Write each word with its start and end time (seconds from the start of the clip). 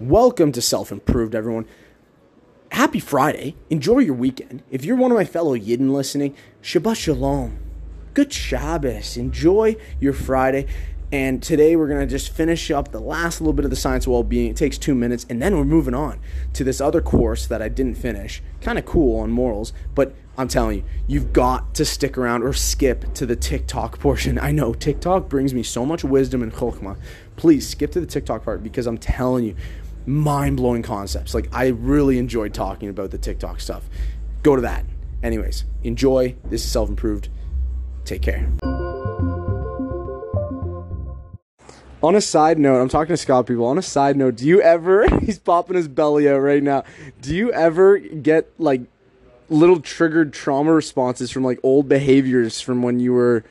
Welcome 0.00 0.52
to 0.52 0.60
Self 0.60 0.92
Improved, 0.92 1.34
everyone. 1.34 1.64
Happy 2.70 3.00
Friday. 3.00 3.56
Enjoy 3.70 4.00
your 4.00 4.12
weekend. 4.12 4.62
If 4.70 4.84
you're 4.84 4.94
one 4.94 5.10
of 5.10 5.16
my 5.16 5.24
fellow 5.24 5.56
Yidden 5.56 5.90
listening, 5.90 6.36
Shabbat 6.62 6.96
Shalom. 6.96 7.58
Good 8.12 8.30
Shabbos. 8.30 9.16
Enjoy 9.16 9.76
your 9.98 10.12
Friday. 10.12 10.66
And 11.10 11.42
today 11.42 11.76
we're 11.76 11.88
going 11.88 12.00
to 12.00 12.06
just 12.06 12.30
finish 12.30 12.70
up 12.70 12.92
the 12.92 13.00
last 13.00 13.40
little 13.40 13.54
bit 13.54 13.64
of 13.64 13.70
the 13.70 13.76
science 13.76 14.04
of 14.04 14.12
well 14.12 14.22
being. 14.22 14.50
It 14.50 14.56
takes 14.56 14.76
two 14.76 14.94
minutes, 14.94 15.24
and 15.30 15.40
then 15.40 15.56
we're 15.56 15.64
moving 15.64 15.94
on 15.94 16.20
to 16.52 16.62
this 16.62 16.78
other 16.78 17.00
course 17.00 17.46
that 17.46 17.62
I 17.62 17.70
didn't 17.70 17.94
finish. 17.94 18.42
Kind 18.60 18.78
of 18.78 18.84
cool 18.84 19.20
on 19.20 19.30
morals, 19.30 19.72
but 19.94 20.14
I'm 20.36 20.48
telling 20.48 20.78
you, 20.78 20.84
you've 21.06 21.32
got 21.32 21.74
to 21.76 21.86
stick 21.86 22.18
around 22.18 22.42
or 22.42 22.52
skip 22.52 23.14
to 23.14 23.24
the 23.24 23.36
TikTok 23.36 23.98
portion. 23.98 24.38
I 24.38 24.50
know 24.52 24.74
TikTok 24.74 25.30
brings 25.30 25.54
me 25.54 25.62
so 25.62 25.86
much 25.86 26.04
wisdom 26.04 26.42
and 26.42 26.52
chokmah. 26.52 26.98
Please 27.36 27.66
skip 27.66 27.92
to 27.92 28.00
the 28.00 28.06
TikTok 28.06 28.44
part 28.44 28.62
because 28.62 28.86
I'm 28.86 28.98
telling 28.98 29.44
you, 29.46 29.56
mind 30.06 30.56
blowing 30.56 30.82
concepts. 30.82 31.34
Like, 31.34 31.48
I 31.52 31.68
really 31.68 32.18
enjoyed 32.18 32.54
talking 32.54 32.88
about 32.88 33.10
the 33.10 33.18
TikTok 33.18 33.60
stuff. 33.60 33.84
Go 34.42 34.56
to 34.56 34.62
that. 34.62 34.84
Anyways, 35.22 35.64
enjoy. 35.82 36.36
This 36.44 36.64
is 36.64 36.70
self 36.70 36.88
improved. 36.88 37.28
Take 38.04 38.22
care. 38.22 38.48
On 42.02 42.14
a 42.14 42.20
side 42.20 42.58
note, 42.58 42.80
I'm 42.80 42.88
talking 42.88 43.12
to 43.12 43.16
Scott 43.16 43.46
people. 43.46 43.64
On 43.66 43.78
a 43.78 43.82
side 43.82 44.16
note, 44.16 44.36
do 44.36 44.46
you 44.46 44.60
ever, 44.60 45.08
he's 45.20 45.38
popping 45.38 45.76
his 45.76 45.88
belly 45.88 46.28
out 46.28 46.38
right 46.38 46.62
now. 46.62 46.84
Do 47.20 47.34
you 47.34 47.52
ever 47.52 47.98
get 47.98 48.52
like 48.58 48.82
little 49.48 49.80
triggered 49.80 50.32
trauma 50.32 50.72
responses 50.72 51.30
from 51.30 51.42
like 51.44 51.58
old 51.62 51.88
behaviors 51.88 52.60
from 52.60 52.82
when 52.82 53.00
you 53.00 53.12
were 53.12 53.44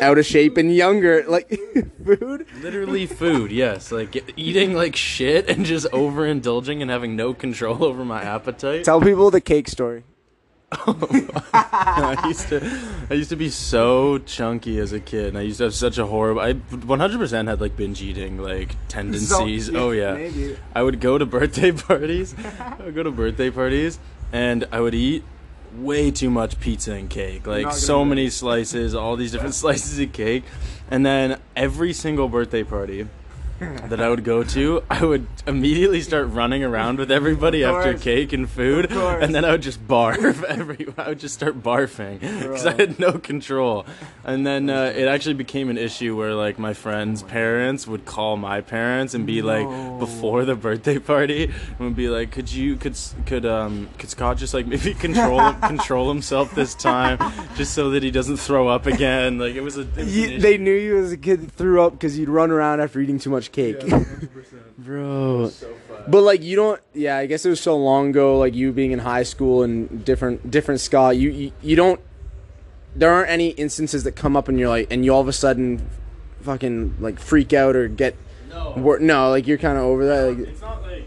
out 0.00 0.18
of 0.18 0.26
shape 0.26 0.56
and 0.56 0.74
younger? 0.74 1.24
Like 1.26 1.48
food? 2.04 2.46
Literally 2.60 3.06
food, 3.06 3.50
yes. 3.52 3.90
Like 3.92 4.32
eating 4.36 4.74
like 4.74 4.96
shit 4.96 5.48
and 5.48 5.64
just 5.64 5.86
overindulging 5.92 6.82
and 6.82 6.90
having 6.90 7.16
no 7.16 7.34
control 7.34 7.84
over 7.84 8.04
my 8.04 8.22
appetite. 8.22 8.84
Tell 8.84 9.00
people 9.00 9.30
the 9.30 9.40
cake 9.40 9.68
story. 9.68 10.04
I 10.72 12.24
used 12.26 12.48
to 12.48 12.60
I 13.08 13.14
used 13.14 13.30
to 13.30 13.36
be 13.36 13.50
so 13.50 14.18
chunky 14.18 14.80
as 14.80 14.92
a 14.92 14.98
kid 14.98 15.26
and 15.28 15.38
I 15.38 15.42
used 15.42 15.58
to 15.58 15.64
have 15.64 15.74
such 15.74 15.96
a 15.96 16.06
horrible 16.06 16.40
I 16.40 16.54
100% 16.54 17.48
had 17.48 17.60
like 17.60 17.76
binge 17.76 18.02
eating 18.02 18.38
like 18.38 18.74
tendencies. 18.88 19.66
So- 19.66 19.76
oh 19.76 19.90
yeah. 19.92 20.14
maybe. 20.14 20.56
I 20.74 20.82
would 20.82 21.00
go 21.00 21.18
to 21.18 21.24
birthday 21.26 21.70
parties. 21.88 22.34
I 22.58 22.76
would 22.84 22.94
go 22.96 23.04
to 23.04 23.12
birthday 23.12 23.50
parties 23.50 23.98
and 24.32 24.66
I 24.72 24.80
would 24.80 24.94
eat 24.94 25.22
way 25.82 26.10
too 26.10 26.30
much 26.30 26.58
pizza 26.60 26.92
and 26.92 27.08
cake. 27.10 27.46
Like 27.46 27.72
so 27.72 28.04
many 28.04 28.30
slices, 28.30 28.94
all 28.94 29.16
these 29.16 29.32
different 29.32 29.54
slices 29.62 29.98
of 29.98 30.12
cake. 30.12 30.44
And 30.90 31.04
then 31.04 31.40
every 31.54 31.92
single 31.92 32.28
birthday 32.28 32.62
party 32.62 33.08
that 33.60 34.00
I 34.00 34.08
would 34.08 34.24
go 34.24 34.42
to, 34.42 34.82
I 34.90 35.04
would 35.04 35.26
immediately 35.46 36.00
start 36.02 36.28
running 36.28 36.62
around 36.64 36.98
with 36.98 37.10
everybody 37.10 37.64
after 37.64 37.94
cake 37.94 38.32
and 38.32 38.48
food, 38.48 38.90
and 38.92 39.34
then 39.34 39.44
I 39.44 39.52
would 39.52 39.62
just 39.62 39.86
barf 39.86 40.42
every. 40.48 40.86
I 40.98 41.08
would 41.10 41.18
just 41.20 41.34
start 41.34 41.62
barfing 41.62 42.20
because 42.20 42.66
I 42.66 42.72
had 42.74 42.98
no 42.98 43.12
control. 43.12 43.86
And 44.24 44.46
then 44.46 44.68
uh, 44.70 44.92
it 44.96 45.06
actually 45.08 45.34
became 45.34 45.68
an 45.70 45.78
issue 45.78 46.16
where 46.16 46.34
like 46.34 46.58
my 46.58 46.74
friends' 46.74 47.22
parents 47.22 47.86
would 47.86 48.04
call 48.04 48.36
my 48.36 48.60
parents 48.60 49.14
and 49.14 49.26
be 49.26 49.40
No. 49.40 49.46
like 49.46 49.98
before 50.00 50.44
the 50.44 50.54
birthday 50.54 50.98
party 50.98 51.44
and 51.44 51.78
would 51.78 51.96
be 51.96 52.08
like, 52.08 52.30
"Could 52.32 52.52
you 52.52 52.76
could 52.76 52.96
could 53.26 53.46
um 53.46 53.88
could 53.98 54.10
Scott 54.10 54.36
just 54.36 54.52
like 54.54 54.66
maybe 54.66 54.94
control 55.06 55.52
control 55.54 56.08
himself 56.08 56.54
this 56.54 56.74
time, 56.74 57.18
just 57.56 57.72
so 57.74 57.90
that 57.90 58.02
he 58.02 58.10
doesn't 58.10 58.36
throw 58.38 58.68
up 58.68 58.86
again?" 58.86 59.38
Like 59.38 59.54
it 59.54 59.60
was 59.62 59.76
a. 59.78 59.82
It 59.82 59.96
was 59.96 60.16
You, 60.16 60.38
they 60.40 60.58
knew 60.58 60.74
you 60.74 60.98
as 60.98 61.12
a 61.12 61.16
kid 61.16 61.50
threw 61.52 61.82
up 61.82 61.92
because 61.92 62.18
you'd 62.18 62.28
run 62.28 62.50
around 62.50 62.80
after 62.80 63.00
eating 63.00 63.18
too 63.18 63.30
much 63.30 63.45
cake. 63.52 63.80
Bro. 64.78 65.50
But 66.08 66.22
like 66.22 66.42
you 66.42 66.56
don't 66.56 66.80
yeah, 66.94 67.16
I 67.16 67.26
guess 67.26 67.44
it 67.44 67.48
was 67.48 67.60
so 67.60 67.76
long 67.76 68.10
ago, 68.10 68.38
like 68.38 68.54
you 68.54 68.72
being 68.72 68.92
in 68.92 68.98
high 68.98 69.22
school 69.22 69.62
and 69.62 70.04
different 70.04 70.50
different 70.50 70.80
Scott, 70.80 71.16
you, 71.16 71.30
you 71.30 71.52
you 71.62 71.76
don't 71.76 72.00
there 72.94 73.10
aren't 73.12 73.30
any 73.30 73.48
instances 73.50 74.04
that 74.04 74.12
come 74.12 74.36
up 74.36 74.48
and 74.48 74.58
you're 74.58 74.68
like 74.68 74.88
and 74.90 75.04
you 75.04 75.12
all 75.14 75.20
of 75.20 75.28
a 75.28 75.32
sudden 75.32 75.88
fucking 76.42 76.96
like 77.00 77.18
freak 77.18 77.52
out 77.52 77.74
or 77.76 77.88
get 77.88 78.16
no. 78.50 78.74
wor- 78.76 78.98
no, 79.00 79.30
like 79.30 79.46
you're 79.46 79.58
kinda 79.58 79.80
over 79.80 80.06
that. 80.06 80.38
Like 80.38 80.48
It's 80.48 80.60
not 80.60 80.82
like 80.82 81.04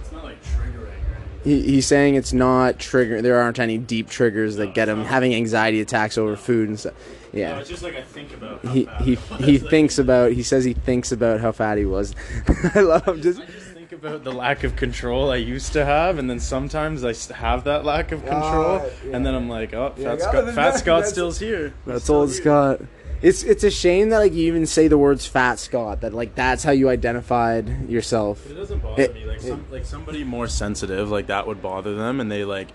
it's 0.00 0.12
not 0.12 0.24
like 0.24 0.42
triggering 0.42 0.82
or 0.82 0.86
anything. 0.88 1.40
he, 1.44 1.62
he's 1.62 1.86
saying 1.86 2.16
it's 2.16 2.32
not 2.32 2.78
trigger 2.78 3.22
there 3.22 3.40
aren't 3.40 3.58
any 3.58 3.78
deep 3.78 4.08
triggers 4.08 4.56
that 4.56 4.74
get 4.74 4.88
him 4.88 5.04
having 5.04 5.34
anxiety 5.34 5.80
attacks 5.80 6.18
over 6.18 6.36
food 6.36 6.68
and 6.68 6.80
stuff. 6.80 6.94
No, 7.32 7.38
Yeah. 7.40 7.58
it's 7.58 7.68
just 7.68 7.82
like 7.82 7.96
I 7.96 8.02
think 8.02 8.32
about. 8.34 8.64
How 8.64 8.72
He 8.72 8.84
fat 8.86 9.02
he 9.02 9.16
I 9.16 9.20
was. 9.36 9.44
he 9.46 9.58
Like, 9.58 9.70
thinks 9.70 9.98
about 9.98 10.32
he 10.32 10.42
says 10.42 10.64
he 10.64 10.74
thinks 10.74 11.12
about 11.12 11.40
how 11.40 11.52
fat 11.52 11.78
he 11.78 11.84
was. 11.84 12.14
I 12.74 12.80
love 12.80 13.20
just 13.20 13.40
I 13.40 13.46
just 13.46 13.66
think 13.72 13.92
about 13.92 14.24
the 14.24 14.32
lack 14.32 14.64
of 14.64 14.76
control 14.76 15.30
I 15.30 15.36
used 15.36 15.72
to 15.74 15.84
have, 15.84 16.18
and 16.18 16.28
then 16.28 16.40
sometimes 16.40 17.04
I 17.04 17.14
have 17.34 17.64
that 17.64 17.84
lack 17.84 18.12
of 18.12 18.20
control, 18.24 18.82
Ah, 18.82 18.86
and 19.12 19.24
then 19.24 19.34
I'm 19.34 19.48
like, 19.48 19.74
oh, 19.74 19.92
Yeah, 19.96 20.10
fat, 20.16 20.20
Scott, 20.22 20.44
fat 20.46 20.54
that- 20.54 20.78
Scott 20.78 21.06
still's 21.06 21.38
here. 21.38 21.72
That's 21.86 22.08
old 22.10 22.30
Scott. 22.30 22.80
It's 23.22 23.42
it's 23.42 23.64
a 23.64 23.70
shame 23.70 24.08
that 24.10 24.18
like 24.18 24.32
you 24.32 24.46
even 24.46 24.64
say 24.64 24.88
the 24.88 24.96
words 24.96 25.26
fat 25.26 25.58
Scott. 25.58 26.00
That 26.00 26.14
like 26.14 26.34
that's 26.34 26.64
how 26.64 26.72
you 26.72 26.88
identified 26.88 27.88
yourself. 27.90 28.50
It 28.50 28.54
doesn't 28.54 28.82
bother 28.82 29.02
It- 29.02 29.14
me. 29.14 29.24
Like 29.26 29.36
it- 29.38 29.42
some, 29.42 29.64
like 29.70 29.84
somebody 29.84 30.24
more 30.24 30.48
sensitive, 30.48 31.10
like 31.10 31.26
that 31.26 31.46
would 31.46 31.60
bother 31.62 31.94
them, 31.94 32.18
and 32.20 32.30
they 32.32 32.44
like. 32.44 32.68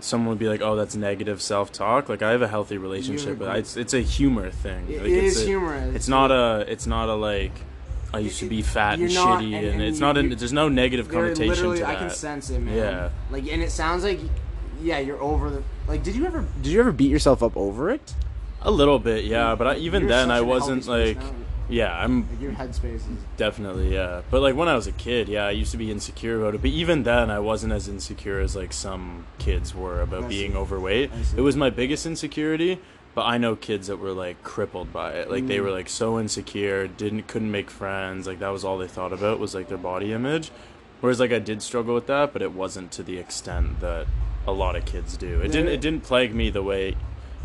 Someone 0.00 0.30
would 0.30 0.38
be 0.38 0.48
like, 0.48 0.60
"Oh, 0.62 0.74
that's 0.76 0.96
negative 0.96 1.40
self-talk." 1.40 2.08
Like 2.08 2.22
I 2.22 2.30
have 2.32 2.42
a 2.42 2.48
healthy 2.48 2.76
relationship, 2.78 3.38
but 3.38 3.56
it's 3.56 3.76
it's 3.76 3.94
a 3.94 4.00
humor 4.00 4.50
thing. 4.50 4.88
It 4.88 5.02
like, 5.02 5.10
is 5.10 5.32
it's 5.36 5.42
a- 5.42 5.46
humorous. 5.46 5.94
It's 5.94 6.08
not 6.08 6.30
a. 6.32 6.64
It's 6.68 6.86
not 6.86 7.08
a 7.08 7.14
like. 7.14 7.52
I 8.14 8.18
used 8.18 8.40
to 8.40 8.48
be 8.48 8.60
fat 8.62 8.98
and 8.98 9.10
You're 9.10 9.24
not- 9.24 9.40
shitty, 9.40 9.54
and- 9.54 9.54
and, 9.54 9.66
and 9.74 9.82
it's 9.82 9.98
you- 9.98 10.06
not. 10.06 10.18
A, 10.18 10.22
there's 10.34 10.52
no 10.52 10.68
negative 10.68 11.08
connotation 11.08 11.70
to 11.70 11.76
to 11.78 11.86
I 11.88 11.94
can 11.94 12.10
sense 12.10 12.50
it, 12.50 12.58
man. 12.58 12.76
Yeah. 12.76 13.08
Like, 13.30 13.46
and 13.50 13.62
it 13.62 13.70
sounds 13.70 14.04
like, 14.04 14.20
yeah, 14.82 14.98
you're 14.98 15.20
over 15.22 15.48
the. 15.50 15.62
Like, 15.88 16.02
did 16.02 16.14
you 16.16 16.26
ever? 16.26 16.44
Did 16.62 16.72
you 16.72 16.80
ever 16.80 16.92
beat 16.92 17.10
yourself 17.10 17.42
up 17.42 17.56
over 17.56 17.88
it? 17.90 18.14
A 18.60 18.70
little 18.70 18.98
bit, 18.98 19.24
yeah, 19.24 19.54
but 19.54 19.66
I, 19.66 19.74
even 19.76 20.02
You're 20.02 20.08
then 20.10 20.30
I 20.30 20.38
in 20.38 20.44
a 20.44 20.46
healthy 20.46 20.48
wasn't 20.48 20.86
like. 20.88 21.16
now. 21.18 21.30
Yeah, 21.72 21.96
I'm 21.98 22.28
Like 22.30 22.40
your 22.40 22.52
headspace 22.52 22.96
is. 22.96 23.18
Definitely, 23.36 23.94
yeah. 23.94 24.20
But 24.30 24.42
like 24.42 24.54
when 24.54 24.68
I 24.68 24.74
was 24.74 24.86
a 24.86 24.92
kid, 24.92 25.28
yeah, 25.28 25.46
I 25.46 25.50
used 25.52 25.72
to 25.72 25.78
be 25.78 25.90
insecure 25.90 26.38
about 26.40 26.54
it. 26.54 26.60
But 26.60 26.70
even 26.70 27.02
then, 27.04 27.30
I 27.30 27.38
wasn't 27.38 27.72
as 27.72 27.88
insecure 27.88 28.40
as 28.40 28.54
like 28.54 28.72
some 28.72 29.24
kids 29.38 29.74
were 29.74 30.00
about 30.02 30.24
I 30.24 30.28
being 30.28 30.52
see. 30.52 30.56
overweight. 30.58 31.10
It 31.36 31.40
was 31.40 31.56
my 31.56 31.70
biggest 31.70 32.04
insecurity. 32.06 32.78
But 33.14 33.26
I 33.26 33.36
know 33.36 33.56
kids 33.56 33.88
that 33.88 33.98
were 33.98 34.12
like 34.12 34.42
crippled 34.42 34.90
by 34.92 35.12
it. 35.12 35.30
Like 35.30 35.46
they 35.46 35.58
Mm. 35.58 35.64
were 35.64 35.70
like 35.70 35.88
so 35.90 36.18
insecure, 36.18 36.86
didn't 36.88 37.26
couldn't 37.28 37.50
make 37.50 37.70
friends. 37.70 38.26
Like 38.26 38.38
that 38.38 38.48
was 38.48 38.64
all 38.64 38.78
they 38.78 38.86
thought 38.88 39.12
about 39.12 39.38
was 39.38 39.54
like 39.54 39.68
their 39.68 39.76
body 39.78 40.12
image. 40.14 40.50
Whereas 41.02 41.20
like 41.20 41.32
I 41.32 41.38
did 41.38 41.60
struggle 41.62 41.94
with 41.94 42.06
that, 42.06 42.32
but 42.32 42.40
it 42.42 42.52
wasn't 42.52 42.90
to 42.92 43.02
the 43.02 43.18
extent 43.18 43.80
that 43.80 44.06
a 44.46 44.52
lot 44.52 44.76
of 44.76 44.84
kids 44.86 45.16
do. 45.18 45.40
It 45.40 45.52
didn't 45.52 45.66
Yeah. 45.68 45.74
it 45.74 45.80
didn't 45.82 46.04
plague 46.04 46.34
me 46.34 46.48
the 46.48 46.62
way 46.62 46.96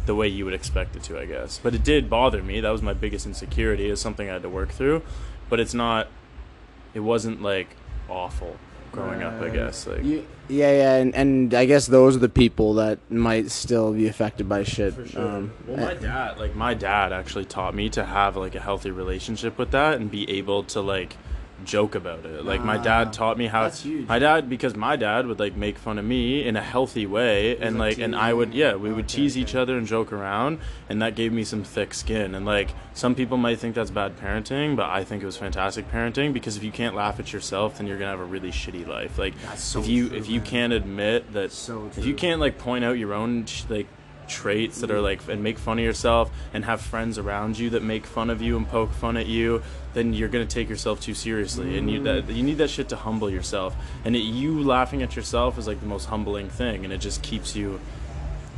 the 0.07 0.15
way 0.15 0.27
you 0.27 0.45
would 0.45 0.55
expect 0.55 0.95
it 0.95 1.03
to, 1.03 1.19
I 1.19 1.25
guess. 1.25 1.59
But 1.61 1.75
it 1.75 1.83
did 1.83 2.09
bother 2.09 2.41
me. 2.41 2.59
That 2.61 2.71
was 2.71 2.81
my 2.81 2.93
biggest 2.93 3.25
insecurity. 3.25 3.89
It's 3.89 4.01
something 4.01 4.27
I 4.27 4.33
had 4.33 4.41
to 4.41 4.49
work 4.49 4.71
through. 4.71 5.03
But 5.49 5.59
it's 5.59 5.73
not 5.73 6.07
it 6.93 7.01
wasn't 7.01 7.41
like 7.41 7.67
awful 8.09 8.57
growing 8.91 9.21
up, 9.21 9.41
I 9.41 9.49
guess. 9.49 9.85
Like 9.85 10.03
You, 10.03 10.25
yeah, 10.49 10.71
yeah, 10.71 10.95
and, 10.95 11.13
and 11.13 11.53
I 11.53 11.65
guess 11.65 11.85
those 11.87 12.15
are 12.15 12.19
the 12.19 12.29
people 12.29 12.75
that 12.75 12.99
might 13.11 13.51
still 13.51 13.93
be 13.93 14.07
affected 14.07 14.49
by 14.49 14.63
shit. 14.63 14.93
For 14.93 15.05
sure. 15.05 15.21
Um, 15.21 15.53
well, 15.67 15.77
my 15.77 15.93
dad, 15.93 16.39
like 16.39 16.55
my 16.55 16.73
dad, 16.73 17.13
actually 17.13 17.45
taught 17.45 17.75
me 17.75 17.89
to 17.89 18.03
have 18.03 18.35
like 18.35 18.55
a 18.55 18.59
healthy 18.59 18.91
relationship 18.91 19.57
with 19.57 19.71
that 19.71 19.99
and 19.99 20.09
be 20.09 20.29
able 20.29 20.63
to 20.63 20.81
like 20.81 21.17
joke 21.65 21.95
about 21.95 22.25
it. 22.25 22.45
Like 22.45 22.63
my 22.63 22.77
Ah, 22.77 22.83
dad 22.83 23.13
taught 23.13 23.37
me 23.37 23.47
how. 23.47 23.71
My 24.07 24.19
dad, 24.19 24.49
because 24.49 24.75
my 24.75 24.95
dad 24.95 25.25
would 25.27 25.39
like 25.39 25.55
make 25.55 25.77
fun 25.77 25.97
of 25.97 26.05
me 26.05 26.45
in 26.45 26.55
a 26.55 26.61
healthy 26.61 27.05
way, 27.05 27.57
and 27.57 27.77
like 27.77 27.87
like, 27.97 27.99
and 27.99 28.15
I 28.15 28.33
would, 28.33 28.53
yeah, 28.53 28.75
we 28.75 28.89
would 28.91 29.05
Okay, 29.05 29.17
tease 29.17 29.37
each 29.37 29.55
other 29.55 29.77
and 29.77 29.87
joke 29.87 30.11
around, 30.11 30.59
and 30.89 31.01
that 31.01 31.15
gave 31.15 31.31
me 31.31 31.43
some 31.43 31.63
thick 31.63 31.93
skin. 31.93 32.35
And 32.35 32.45
like 32.45 32.69
some 32.93 33.15
people 33.15 33.37
might 33.37 33.59
think 33.59 33.75
that's 33.75 33.91
bad 33.91 34.17
parenting, 34.17 34.75
but 34.75 34.89
I 34.89 35.03
think 35.03 35.23
it 35.23 35.25
was 35.25 35.37
fantastic 35.37 35.89
parenting 35.91 36.33
because 36.33 36.57
if 36.57 36.63
you 36.63 36.71
can't 36.71 36.95
laugh 36.95 37.19
at 37.19 37.31
yourself, 37.33 37.77
then 37.77 37.87
you're 37.87 37.97
gonna 37.97 38.11
have 38.11 38.19
a 38.19 38.25
really 38.25 38.51
shitty 38.51 38.85
life. 38.87 39.17
Like 39.17 39.33
That's 39.43 39.63
so 39.63 39.79
if 39.79 39.87
you 39.87 40.09
true, 40.09 40.17
if 40.17 40.27
you 40.29 40.39
man. 40.41 40.45
can't 40.49 40.73
admit 40.73 41.33
that 41.33 41.51
So 41.51 41.89
if 41.97 42.05
you 42.05 42.13
can't 42.13 42.39
like 42.41 42.57
point 42.57 42.83
out 42.83 42.97
your 42.97 43.13
own 43.13 43.45
like 43.69 43.87
traits 44.27 44.81
that 44.81 44.91
are 44.91 45.01
like 45.01 45.27
and 45.27 45.43
make 45.43 45.57
fun 45.57 45.79
of 45.79 45.85
yourself 45.85 46.31
and 46.53 46.65
have 46.65 46.81
friends 46.81 47.17
around 47.17 47.57
you 47.57 47.69
that 47.71 47.83
make 47.83 48.05
fun 48.05 48.29
of 48.29 48.41
you 48.41 48.57
and 48.57 48.67
poke 48.67 48.91
fun 48.91 49.17
at 49.17 49.25
you 49.25 49.61
then 49.93 50.13
you're 50.13 50.29
gonna 50.29 50.45
take 50.45 50.69
yourself 50.69 51.01
too 51.01 51.15
seriously. 51.15 51.77
And 51.77 51.89
you 51.89 52.03
that 52.03 52.29
you 52.29 52.43
need 52.43 52.59
that 52.59 52.69
shit 52.69 52.89
to 52.89 52.95
humble 52.95 53.31
yourself. 53.31 53.75
And 54.05 54.15
it, 54.15 54.19
you 54.19 54.61
laughing 54.61 55.01
at 55.01 55.15
yourself 55.15 55.57
is 55.57 55.67
like 55.67 55.79
the 55.79 55.87
most 55.87 56.05
humbling 56.05 56.49
thing 56.49 56.83
and 56.83 56.93
it 56.93 56.99
just 56.99 57.23
keeps 57.23 57.55
you 57.55 57.79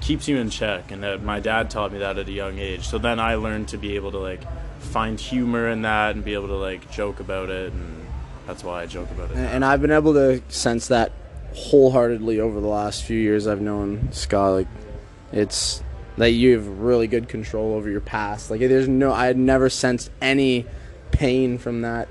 keeps 0.01 0.27
you 0.27 0.37
in 0.37 0.49
check. 0.49 0.91
And 0.91 1.05
uh, 1.05 1.17
my 1.19 1.39
dad 1.39 1.69
taught 1.69 1.93
me 1.93 1.99
that 1.99 2.17
at 2.17 2.27
a 2.27 2.31
young 2.31 2.59
age. 2.59 2.87
So 2.87 2.97
then 2.97 3.19
i 3.19 3.35
learned 3.35 3.69
to 3.69 3.77
be 3.77 3.95
able 3.95 4.11
to 4.11 4.19
like 4.19 4.43
find 4.79 5.19
humor 5.19 5.69
in 5.69 5.83
that 5.83 6.15
and 6.15 6.23
be 6.23 6.33
able 6.33 6.47
to 6.47 6.55
like 6.55 6.89
joke 6.91 7.19
about 7.19 7.49
it 7.49 7.73
and 7.73 8.07
that's 8.47 8.63
why 8.63 8.81
i 8.81 8.85
joke 8.85 9.11
about 9.11 9.29
it 9.29 9.35
and, 9.35 9.45
and 9.45 9.65
I've 9.65 9.81
been 9.81 9.91
able 9.91 10.13
to 10.13 10.41
sense 10.47 10.87
that 10.87 11.11
wholeheartedly 11.53 12.39
over 12.39 12.59
the 12.61 12.67
last 12.67 13.03
few 13.03 13.17
years. 13.17 13.47
I've 13.47 13.61
known 13.61 14.11
Scott. 14.11 14.53
Like, 14.53 14.67
it's 15.31 15.83
that 16.17 16.31
you 16.31 16.53
have 16.55 16.67
really 16.79 17.07
good 17.07 17.29
control 17.29 17.73
over 17.75 17.89
your 17.89 18.01
past. 18.01 18.51
Like, 18.51 18.59
there's 18.59 18.87
no, 18.87 19.13
I 19.13 19.27
had 19.27 19.37
never 19.37 19.69
sensed 19.69 20.11
any 20.21 20.65
pain 21.11 21.57
from 21.57 21.81
that 21.81 22.09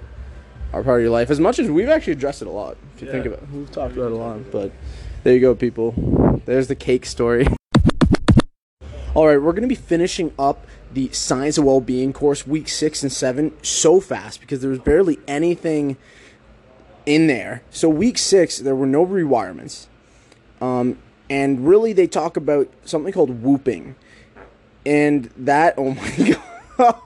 part 0.73 0.87
of 0.87 1.01
your 1.01 1.11
life. 1.11 1.31
As 1.31 1.41
much 1.41 1.59
as 1.59 1.71
we've 1.71 1.89
actually 1.89 2.15
addressed 2.15 2.41
it 2.43 2.49
a 2.49 2.51
lot, 2.51 2.77
if 2.97 3.03
you 3.03 3.11
think 3.11 3.25
Yeah. 3.27 3.33
about 3.33 3.43
it, 3.43 3.51
we've 3.53 3.71
talked 3.71 3.93
about 3.97 4.07
it 4.07 4.13
a 4.13 4.17
lot. 4.17 4.51
But 4.51 4.73
there 5.25 5.35
you 5.35 5.41
go, 5.41 5.55
people. 5.55 6.41
There's 6.47 6.69
the 6.69 6.75
cake 6.75 7.05
story. 7.07 7.47
All 9.15 9.27
right, 9.27 9.41
we're 9.41 9.53
going 9.53 9.63
to 9.63 9.69
be 9.69 9.75
finishing 9.75 10.33
up 10.39 10.67
the 10.93 11.11
Science 11.13 11.59
of 11.59 11.65
Well-Being 11.65 12.13
course, 12.13 12.47
week 12.47 12.69
six 12.69 13.03
and 13.03 13.13
seven, 13.13 13.53
so 13.63 14.01
fast 14.01 14.41
because 14.41 14.61
there 14.61 14.71
was 14.71 14.79
barely 14.79 15.19
anything 15.27 15.97
in 17.05 17.27
there. 17.27 17.63
So, 17.71 17.89
week 17.89 18.17
six, 18.17 18.59
there 18.59 18.75
were 18.77 18.87
no 18.87 19.05
rewirements. 19.05 19.87
Um, 20.61 20.99
and 21.31 21.67
really, 21.67 21.93
they 21.93 22.07
talk 22.07 22.37
about 22.37 22.69
something 22.85 23.13
called 23.13 23.43
whooping. 23.43 23.97
And 24.87 25.31
that, 25.37 25.75
oh 25.77 25.93
my 25.93 26.37
God. 26.79 26.97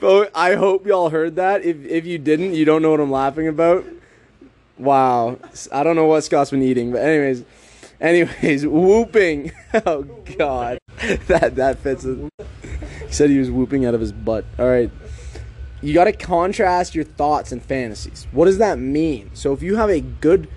Oh, 0.00 0.28
I 0.34 0.54
hope 0.54 0.86
y'all 0.86 1.10
heard 1.10 1.36
that. 1.36 1.64
If, 1.64 1.84
if 1.84 2.06
you 2.06 2.18
didn't, 2.18 2.54
you 2.54 2.64
don't 2.64 2.82
know 2.82 2.90
what 2.90 3.00
I'm 3.00 3.10
laughing 3.10 3.48
about. 3.48 3.84
Wow. 4.78 5.38
I 5.72 5.82
don't 5.82 5.96
know 5.96 6.06
what 6.06 6.22
Scott's 6.24 6.50
been 6.50 6.62
eating, 6.62 6.92
but 6.92 7.02
anyways. 7.02 7.44
Anyways, 8.00 8.66
whooping. 8.66 9.52
Oh 9.86 10.04
God, 10.38 10.78
that 11.26 11.56
that 11.56 11.80
fits. 11.80 12.04
It. 12.04 12.30
He 12.38 13.12
said 13.12 13.28
he 13.28 13.40
was 13.40 13.50
whooping 13.50 13.84
out 13.84 13.92
of 13.92 14.00
his 14.00 14.12
butt. 14.12 14.44
All 14.56 14.68
right, 14.68 14.88
you 15.82 15.92
got 15.92 16.04
to 16.04 16.12
contrast 16.12 16.94
your 16.94 17.02
thoughts 17.02 17.50
and 17.50 17.60
fantasies. 17.60 18.28
What 18.30 18.44
does 18.44 18.58
that 18.58 18.78
mean? 18.78 19.32
So 19.34 19.52
if 19.52 19.62
you 19.62 19.74
have 19.74 19.90
a 19.90 20.00
good 20.00 20.48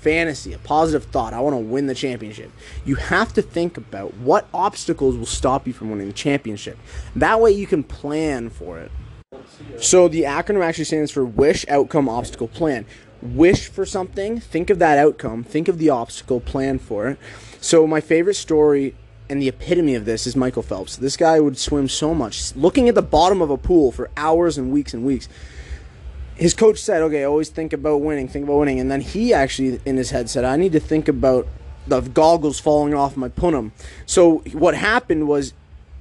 fantasy, 0.00 0.52
a 0.52 0.58
positive 0.58 1.04
thought, 1.10 1.34
I 1.34 1.40
want 1.40 1.54
to 1.54 1.58
win 1.58 1.86
the 1.86 1.94
championship. 1.94 2.50
You 2.84 2.96
have 2.96 3.32
to 3.34 3.42
think 3.42 3.76
about 3.76 4.14
what 4.14 4.48
obstacles 4.52 5.16
will 5.16 5.26
stop 5.26 5.66
you 5.66 5.72
from 5.72 5.90
winning 5.90 6.08
the 6.08 6.12
championship. 6.12 6.78
That 7.14 7.40
way 7.40 7.52
you 7.52 7.66
can 7.66 7.82
plan 7.82 8.50
for 8.50 8.78
it. 8.78 8.90
So 9.78 10.08
the 10.08 10.22
acronym 10.22 10.64
actually 10.64 10.84
stands 10.84 11.10
for 11.10 11.24
Wish 11.24 11.66
Outcome 11.68 12.08
Obstacle 12.08 12.48
Plan. 12.48 12.86
Wish 13.22 13.68
for 13.68 13.84
something, 13.84 14.40
think 14.40 14.70
of 14.70 14.78
that 14.78 14.98
outcome, 14.98 15.44
think 15.44 15.68
of 15.68 15.78
the 15.78 15.90
obstacle, 15.90 16.40
plan 16.40 16.78
for 16.78 17.08
it. 17.08 17.18
So 17.60 17.86
my 17.86 18.00
favorite 18.00 18.34
story 18.34 18.94
and 19.28 19.40
the 19.40 19.48
epitome 19.48 19.94
of 19.94 20.06
this 20.06 20.26
is 20.26 20.34
Michael 20.34 20.62
Phelps. 20.62 20.96
This 20.96 21.16
guy 21.16 21.38
would 21.38 21.58
swim 21.58 21.88
so 21.88 22.14
much, 22.14 22.56
looking 22.56 22.88
at 22.88 22.94
the 22.94 23.02
bottom 23.02 23.42
of 23.42 23.50
a 23.50 23.58
pool 23.58 23.92
for 23.92 24.10
hours 24.16 24.56
and 24.56 24.72
weeks 24.72 24.94
and 24.94 25.04
weeks. 25.04 25.28
His 26.40 26.54
coach 26.54 26.78
said, 26.78 27.02
"Okay, 27.02 27.22
always 27.22 27.50
think 27.50 27.74
about 27.74 28.00
winning, 28.00 28.26
think 28.26 28.46
about 28.46 28.60
winning." 28.60 28.80
And 28.80 28.90
then 28.90 29.02
he 29.02 29.34
actually 29.34 29.78
in 29.84 29.98
his 29.98 30.08
head 30.08 30.30
said, 30.30 30.42
"I 30.42 30.56
need 30.56 30.72
to 30.72 30.80
think 30.80 31.06
about 31.06 31.46
the 31.86 32.00
goggles 32.00 32.58
falling 32.58 32.94
off 32.94 33.14
my 33.14 33.28
punum." 33.28 33.72
So 34.06 34.42
what 34.52 34.74
happened 34.74 35.28
was 35.28 35.52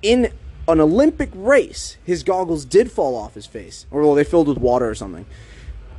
in 0.01 0.31
an 0.69 0.79
Olympic 0.79 1.29
race, 1.35 1.97
his 2.05 2.23
goggles 2.23 2.63
did 2.63 2.89
fall 2.89 3.17
off 3.17 3.33
his 3.33 3.45
face, 3.45 3.85
or 3.91 4.01
well, 4.01 4.15
they 4.15 4.23
filled 4.23 4.47
with 4.47 4.59
water 4.59 4.89
or 4.89 4.95
something. 4.95 5.25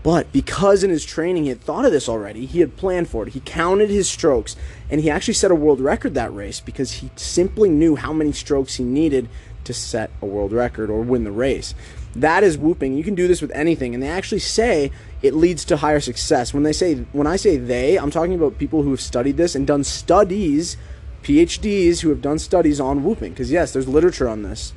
But 0.02 0.32
because 0.32 0.82
in 0.82 0.88
his 0.88 1.04
training 1.04 1.42
he 1.42 1.50
had 1.50 1.60
thought 1.60 1.84
of 1.84 1.92
this 1.92 2.08
already, 2.08 2.46
he 2.46 2.60
had 2.60 2.78
planned 2.78 3.10
for 3.10 3.26
it. 3.26 3.34
He 3.34 3.42
counted 3.44 3.90
his 3.90 4.08
strokes, 4.08 4.56
and 4.88 5.02
he 5.02 5.10
actually 5.10 5.34
set 5.34 5.50
a 5.50 5.54
world 5.54 5.82
record 5.82 6.14
that 6.14 6.34
race 6.34 6.60
because 6.60 6.92
he 6.92 7.10
simply 7.16 7.68
knew 7.68 7.94
how 7.96 8.14
many 8.14 8.32
strokes 8.32 8.76
he 8.76 8.84
needed 8.84 9.28
to 9.64 9.74
set 9.74 10.08
a 10.22 10.26
world 10.26 10.52
record 10.52 10.88
or 10.88 11.02
win 11.02 11.24
the 11.24 11.30
race. 11.30 11.74
That 12.16 12.42
is 12.42 12.58
whooping. 12.58 12.96
You 12.96 13.04
can 13.04 13.14
do 13.14 13.28
this 13.28 13.40
with 13.40 13.52
anything, 13.52 13.94
and 13.94 14.02
they 14.02 14.08
actually 14.08 14.40
say 14.40 14.90
it 15.22 15.34
leads 15.34 15.64
to 15.66 15.76
higher 15.76 16.00
success. 16.00 16.52
When 16.52 16.64
they 16.64 16.72
say 16.72 16.96
when 17.12 17.26
I 17.26 17.36
say 17.36 17.56
they, 17.56 17.98
I'm 17.98 18.10
talking 18.10 18.34
about 18.34 18.58
people 18.58 18.82
who 18.82 18.90
have 18.90 19.00
studied 19.00 19.36
this 19.36 19.54
and 19.54 19.66
done 19.66 19.84
studies, 19.84 20.76
PhDs 21.22 22.00
who 22.00 22.08
have 22.08 22.20
done 22.20 22.38
studies 22.38 22.80
on 22.80 23.04
whooping. 23.04 23.32
Because 23.32 23.52
yes, 23.52 23.72
there's 23.72 23.86
literature 23.86 24.28
on 24.28 24.42
this. 24.42 24.72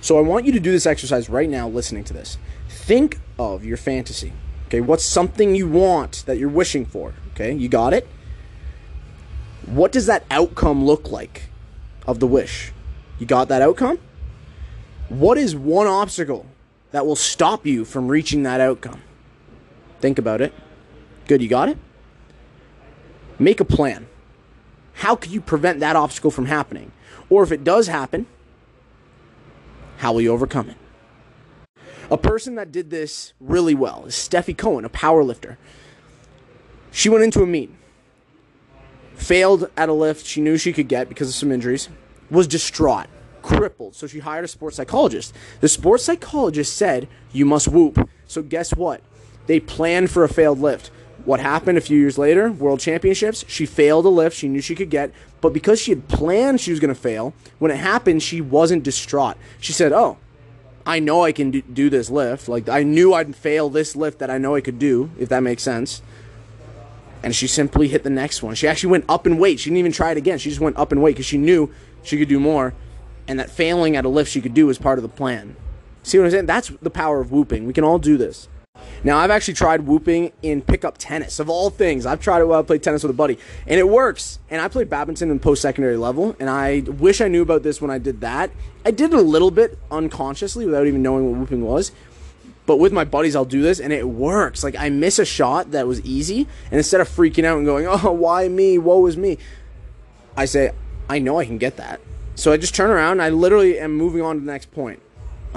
So 0.00 0.16
I 0.16 0.22
want 0.22 0.46
you 0.46 0.52
to 0.52 0.60
do 0.60 0.70
this 0.70 0.86
exercise 0.86 1.28
right 1.28 1.48
now 1.48 1.68
listening 1.68 2.04
to 2.04 2.14
this. 2.14 2.38
Think 2.68 3.18
of 3.38 3.64
your 3.64 3.76
fantasy. 3.76 4.32
Okay, 4.66 4.80
what's 4.80 5.04
something 5.04 5.54
you 5.54 5.68
want 5.68 6.24
that 6.26 6.38
you're 6.38 6.48
wishing 6.48 6.86
for? 6.86 7.14
Okay, 7.32 7.52
you 7.52 7.68
got 7.68 7.92
it? 7.92 8.06
What 9.66 9.92
does 9.92 10.06
that 10.06 10.24
outcome 10.30 10.84
look 10.84 11.10
like 11.10 11.50
of 12.06 12.20
the 12.20 12.26
wish? 12.26 12.72
You 13.18 13.26
got 13.26 13.48
that 13.48 13.60
outcome? 13.60 13.98
What 15.08 15.36
is 15.36 15.56
one 15.56 15.86
obstacle 15.86 16.46
that 16.90 17.06
will 17.06 17.16
stop 17.16 17.66
you 17.66 17.84
from 17.84 18.08
reaching 18.08 18.42
that 18.42 18.60
outcome? 18.60 19.02
Think 20.00 20.18
about 20.18 20.40
it. 20.40 20.52
Good, 21.26 21.42
you 21.42 21.48
got 21.48 21.68
it? 21.68 21.78
Make 23.38 23.60
a 23.60 23.64
plan. 23.64 24.06
How 24.94 25.14
could 25.14 25.30
you 25.30 25.40
prevent 25.40 25.80
that 25.80 25.96
obstacle 25.96 26.30
from 26.30 26.46
happening? 26.46 26.92
Or 27.30 27.42
if 27.42 27.52
it 27.52 27.62
does 27.62 27.86
happen, 27.86 28.26
how 29.98 30.12
will 30.12 30.20
you 30.20 30.32
overcome 30.32 30.70
it? 30.70 30.76
A 32.10 32.16
person 32.16 32.54
that 32.54 32.72
did 32.72 32.90
this 32.90 33.34
really 33.38 33.74
well 33.74 34.06
is 34.06 34.14
Stefi 34.14 34.56
Cohen, 34.56 34.84
a 34.84 34.88
power 34.88 35.22
lifter. 35.22 35.58
She 36.90 37.08
went 37.08 37.22
into 37.22 37.42
a 37.42 37.46
meet, 37.46 37.70
failed 39.14 39.70
at 39.76 39.88
a 39.88 39.92
lift 39.92 40.24
she 40.26 40.40
knew 40.40 40.56
she 40.56 40.72
could 40.72 40.88
get 40.88 41.08
because 41.08 41.28
of 41.28 41.34
some 41.34 41.52
injuries, 41.52 41.88
was 42.30 42.46
distraught, 42.46 43.08
crippled. 43.42 43.94
So 43.94 44.06
she 44.06 44.20
hired 44.20 44.44
a 44.44 44.48
sports 44.48 44.76
psychologist. 44.76 45.34
The 45.60 45.68
sports 45.68 46.04
psychologist 46.04 46.76
said, 46.76 47.08
You 47.32 47.44
must 47.44 47.68
whoop. 47.68 48.08
So 48.26 48.42
guess 48.42 48.74
what? 48.74 49.02
They 49.46 49.60
planned 49.60 50.10
for 50.10 50.24
a 50.24 50.28
failed 50.28 50.60
lift. 50.60 50.90
What 51.24 51.40
happened 51.40 51.76
a 51.76 51.82
few 51.82 51.98
years 51.98 52.16
later? 52.16 52.50
World 52.50 52.80
Championships. 52.80 53.44
She 53.48 53.66
failed 53.66 54.06
a 54.06 54.08
lift 54.08 54.36
she 54.36 54.48
knew 54.48 54.60
she 54.60 54.74
could 54.74 54.90
get, 54.90 55.12
but 55.40 55.52
because 55.52 55.80
she 55.80 55.90
had 55.90 56.08
planned 56.08 56.60
she 56.60 56.70
was 56.70 56.80
going 56.80 56.94
to 56.94 57.00
fail, 57.00 57.34
when 57.58 57.70
it 57.70 57.76
happened, 57.76 58.22
she 58.22 58.40
wasn't 58.40 58.82
distraught. 58.82 59.36
She 59.60 59.72
said, 59.72 59.92
Oh, 59.92 60.18
I 60.86 61.00
know 61.00 61.24
I 61.24 61.32
can 61.32 61.50
do, 61.50 61.90
this 61.90 62.08
lift. 62.08 62.48
Like 62.48 62.68
I 62.68 62.82
knew 62.82 63.12
I'd 63.12 63.36
fail 63.36 63.68
this 63.68 63.94
lift 63.94 64.20
that 64.20 64.30
I 64.30 64.38
know 64.38 64.54
I 64.54 64.62
could 64.62 64.78
do, 64.78 65.10
if 65.18 65.28
that 65.28 65.42
makes 65.42 65.62
sense. 65.62 66.00
And 67.22 67.36
she 67.36 67.46
simply 67.46 67.88
hit 67.88 68.04
the 68.04 68.10
next 68.10 68.42
one. 68.42 68.54
She 68.54 68.66
actually 68.66 68.92
went 68.92 69.04
up 69.08 69.26
in 69.26 69.38
weight. 69.38 69.60
She 69.60 69.68
didn't 69.68 69.80
even 69.80 69.92
try 69.92 70.12
it 70.12 70.16
again. 70.16 70.38
She 70.38 70.48
just 70.48 70.62
went 70.62 70.78
up 70.78 70.92
in 70.92 71.02
weight 71.02 71.16
because 71.16 71.26
she 71.26 71.36
knew 71.36 71.70
she 72.02 72.16
could 72.16 72.28
do 72.28 72.40
more, 72.40 72.72
and 73.28 73.38
that 73.38 73.50
failing 73.50 73.94
at 73.94 74.04
a 74.04 74.08
lift 74.08 74.32
she 74.32 74.40
could 74.40 74.54
do 74.54 74.66
was 74.66 74.78
part 74.78 74.98
of 74.98 75.02
the 75.02 75.08
plan. 75.08 75.54
See 76.02 76.18
what 76.18 76.24
I'm 76.24 76.30
saying? 76.30 76.46
That's 76.46 76.68
the 76.82 76.90
power 76.90 77.20
of 77.20 77.30
whooping. 77.30 77.66
We 77.66 77.72
can 77.72 77.84
all 77.84 77.98
do 77.98 78.16
this. 78.16 78.48
Now, 79.04 79.18
I've 79.18 79.30
actually 79.30 79.54
tried 79.54 79.82
whooping 79.82 80.32
in 80.42 80.62
pickup 80.62 80.98
tennis, 80.98 81.38
of 81.38 81.48
all 81.48 81.70
things. 81.70 82.06
I've 82.06 82.20
tried 82.20 82.40
it 82.40 82.48
while 82.48 82.60
I 82.60 82.62
played 82.62 82.82
tennis 82.82 83.02
with 83.02 83.10
a 83.10 83.14
buddy, 83.14 83.38
and 83.66 83.78
it 83.78 83.88
works. 83.88 84.38
And 84.50 84.60
I 84.60 84.68
played 84.68 84.88
badminton 84.88 85.30
in 85.30 85.38
post 85.38 85.62
secondary 85.62 85.96
level, 85.96 86.34
and 86.40 86.48
I 86.48 86.80
wish 86.80 87.20
I 87.20 87.28
knew 87.28 87.42
about 87.42 87.62
this 87.62 87.80
when 87.80 87.90
I 87.90 87.98
did 87.98 88.20
that. 88.22 88.50
I 88.84 88.90
did 88.90 89.12
it 89.12 89.18
a 89.18 89.22
little 89.22 89.50
bit 89.50 89.78
unconsciously 89.90 90.64
without 90.64 90.86
even 90.86 91.02
knowing 91.02 91.30
what 91.30 91.38
whooping 91.38 91.62
was. 91.62 91.92
But 92.66 92.76
with 92.76 92.92
my 92.92 93.04
buddies, 93.04 93.34
I'll 93.34 93.44
do 93.44 93.62
this, 93.62 93.80
and 93.80 93.92
it 93.92 94.08
works. 94.08 94.62
Like, 94.62 94.76
I 94.76 94.90
miss 94.90 95.18
a 95.18 95.24
shot 95.24 95.70
that 95.72 95.86
was 95.86 96.00
easy, 96.02 96.46
and 96.66 96.74
instead 96.74 97.00
of 97.00 97.08
freaking 97.08 97.44
out 97.44 97.56
and 97.56 97.66
going, 97.66 97.86
oh, 97.88 98.12
why 98.12 98.48
me? 98.48 98.78
Woe 98.78 99.06
is 99.06 99.16
me, 99.16 99.38
I 100.36 100.44
say, 100.44 100.72
I 101.08 101.18
know 101.18 101.38
I 101.38 101.46
can 101.46 101.58
get 101.58 101.76
that. 101.78 102.00
So 102.38 102.52
I 102.52 102.56
just 102.56 102.72
turn 102.72 102.90
around, 102.90 103.20
I 103.20 103.30
literally 103.30 103.80
am 103.80 103.96
moving 103.96 104.22
on 104.22 104.36
to 104.36 104.40
the 104.40 104.46
next 104.46 104.70
point. 104.70 105.02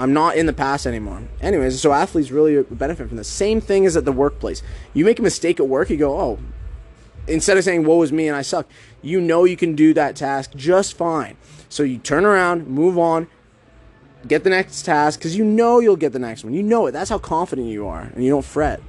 I'm 0.00 0.12
not 0.12 0.34
in 0.34 0.46
the 0.46 0.52
past 0.52 0.84
anymore. 0.84 1.22
Anyways, 1.40 1.80
so 1.80 1.92
athletes 1.92 2.32
really 2.32 2.60
benefit 2.64 3.06
from 3.06 3.16
the 3.16 3.22
Same 3.22 3.60
thing 3.60 3.86
as 3.86 3.96
at 3.96 4.04
the 4.04 4.10
workplace. 4.10 4.64
You 4.92 5.04
make 5.04 5.20
a 5.20 5.22
mistake 5.22 5.60
at 5.60 5.68
work, 5.68 5.90
you 5.90 5.96
go, 5.96 6.18
oh, 6.18 6.40
instead 7.28 7.56
of 7.56 7.62
saying, 7.62 7.84
woe 7.84 8.02
is 8.02 8.10
me 8.10 8.26
and 8.26 8.36
I 8.36 8.42
suck, 8.42 8.66
you 9.00 9.20
know 9.20 9.44
you 9.44 9.56
can 9.56 9.76
do 9.76 9.94
that 9.94 10.16
task 10.16 10.56
just 10.56 10.96
fine. 10.96 11.36
So 11.68 11.84
you 11.84 11.98
turn 11.98 12.24
around, 12.24 12.66
move 12.66 12.98
on, 12.98 13.28
get 14.26 14.42
the 14.42 14.50
next 14.50 14.82
task, 14.82 15.20
because 15.20 15.36
you 15.36 15.44
know 15.44 15.78
you'll 15.78 15.94
get 15.94 16.12
the 16.12 16.18
next 16.18 16.42
one. 16.42 16.52
You 16.52 16.64
know 16.64 16.86
it. 16.86 16.90
That's 16.90 17.10
how 17.10 17.18
confident 17.18 17.68
you 17.68 17.86
are, 17.86 18.10
and 18.12 18.24
you 18.24 18.30
don't 18.30 18.44
fret. 18.44 18.82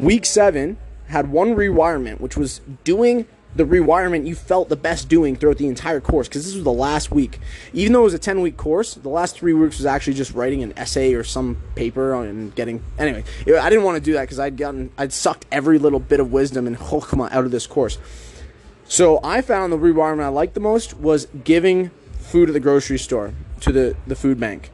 Week 0.00 0.26
seven 0.26 0.76
had 1.06 1.30
one 1.30 1.54
rewirement, 1.54 2.20
which 2.20 2.36
was 2.36 2.60
doing 2.82 3.28
the 3.54 3.64
rewirement 3.64 4.26
you 4.26 4.34
felt 4.34 4.68
the 4.68 4.76
best 4.76 5.08
doing 5.08 5.36
throughout 5.36 5.58
the 5.58 5.66
entire 5.66 6.00
course 6.00 6.28
because 6.28 6.44
this 6.44 6.54
was 6.54 6.64
the 6.64 6.72
last 6.72 7.10
week. 7.10 7.38
Even 7.72 7.92
though 7.92 8.00
it 8.00 8.04
was 8.04 8.14
a 8.14 8.18
10 8.18 8.40
week 8.40 8.56
course, 8.56 8.94
the 8.94 9.08
last 9.08 9.36
three 9.36 9.52
weeks 9.52 9.78
was 9.78 9.86
actually 9.86 10.14
just 10.14 10.32
writing 10.32 10.62
an 10.62 10.72
essay 10.76 11.14
or 11.14 11.22
some 11.24 11.56
paper 11.74 12.14
and 12.14 12.54
getting. 12.54 12.82
Anyway, 12.98 13.24
I 13.46 13.68
didn't 13.68 13.84
want 13.84 13.96
to 13.96 14.02
do 14.02 14.14
that 14.14 14.22
because 14.22 14.38
I'd 14.38 14.56
gotten, 14.56 14.90
I'd 14.96 15.12
sucked 15.12 15.46
every 15.52 15.78
little 15.78 16.00
bit 16.00 16.20
of 16.20 16.32
wisdom 16.32 16.66
and 16.66 16.76
chokmah 16.76 17.30
out 17.32 17.44
of 17.44 17.50
this 17.50 17.66
course. 17.66 17.98
So 18.84 19.20
I 19.22 19.42
found 19.42 19.72
the 19.72 19.78
rewirement 19.78 20.26
I 20.26 20.28
liked 20.28 20.54
the 20.54 20.60
most 20.60 20.96
was 20.98 21.26
giving 21.44 21.90
food 22.18 22.48
at 22.48 22.52
the 22.52 22.60
grocery 22.60 22.98
store 22.98 23.32
to 23.60 23.72
the, 23.72 23.96
the 24.06 24.16
food 24.16 24.40
bank. 24.40 24.70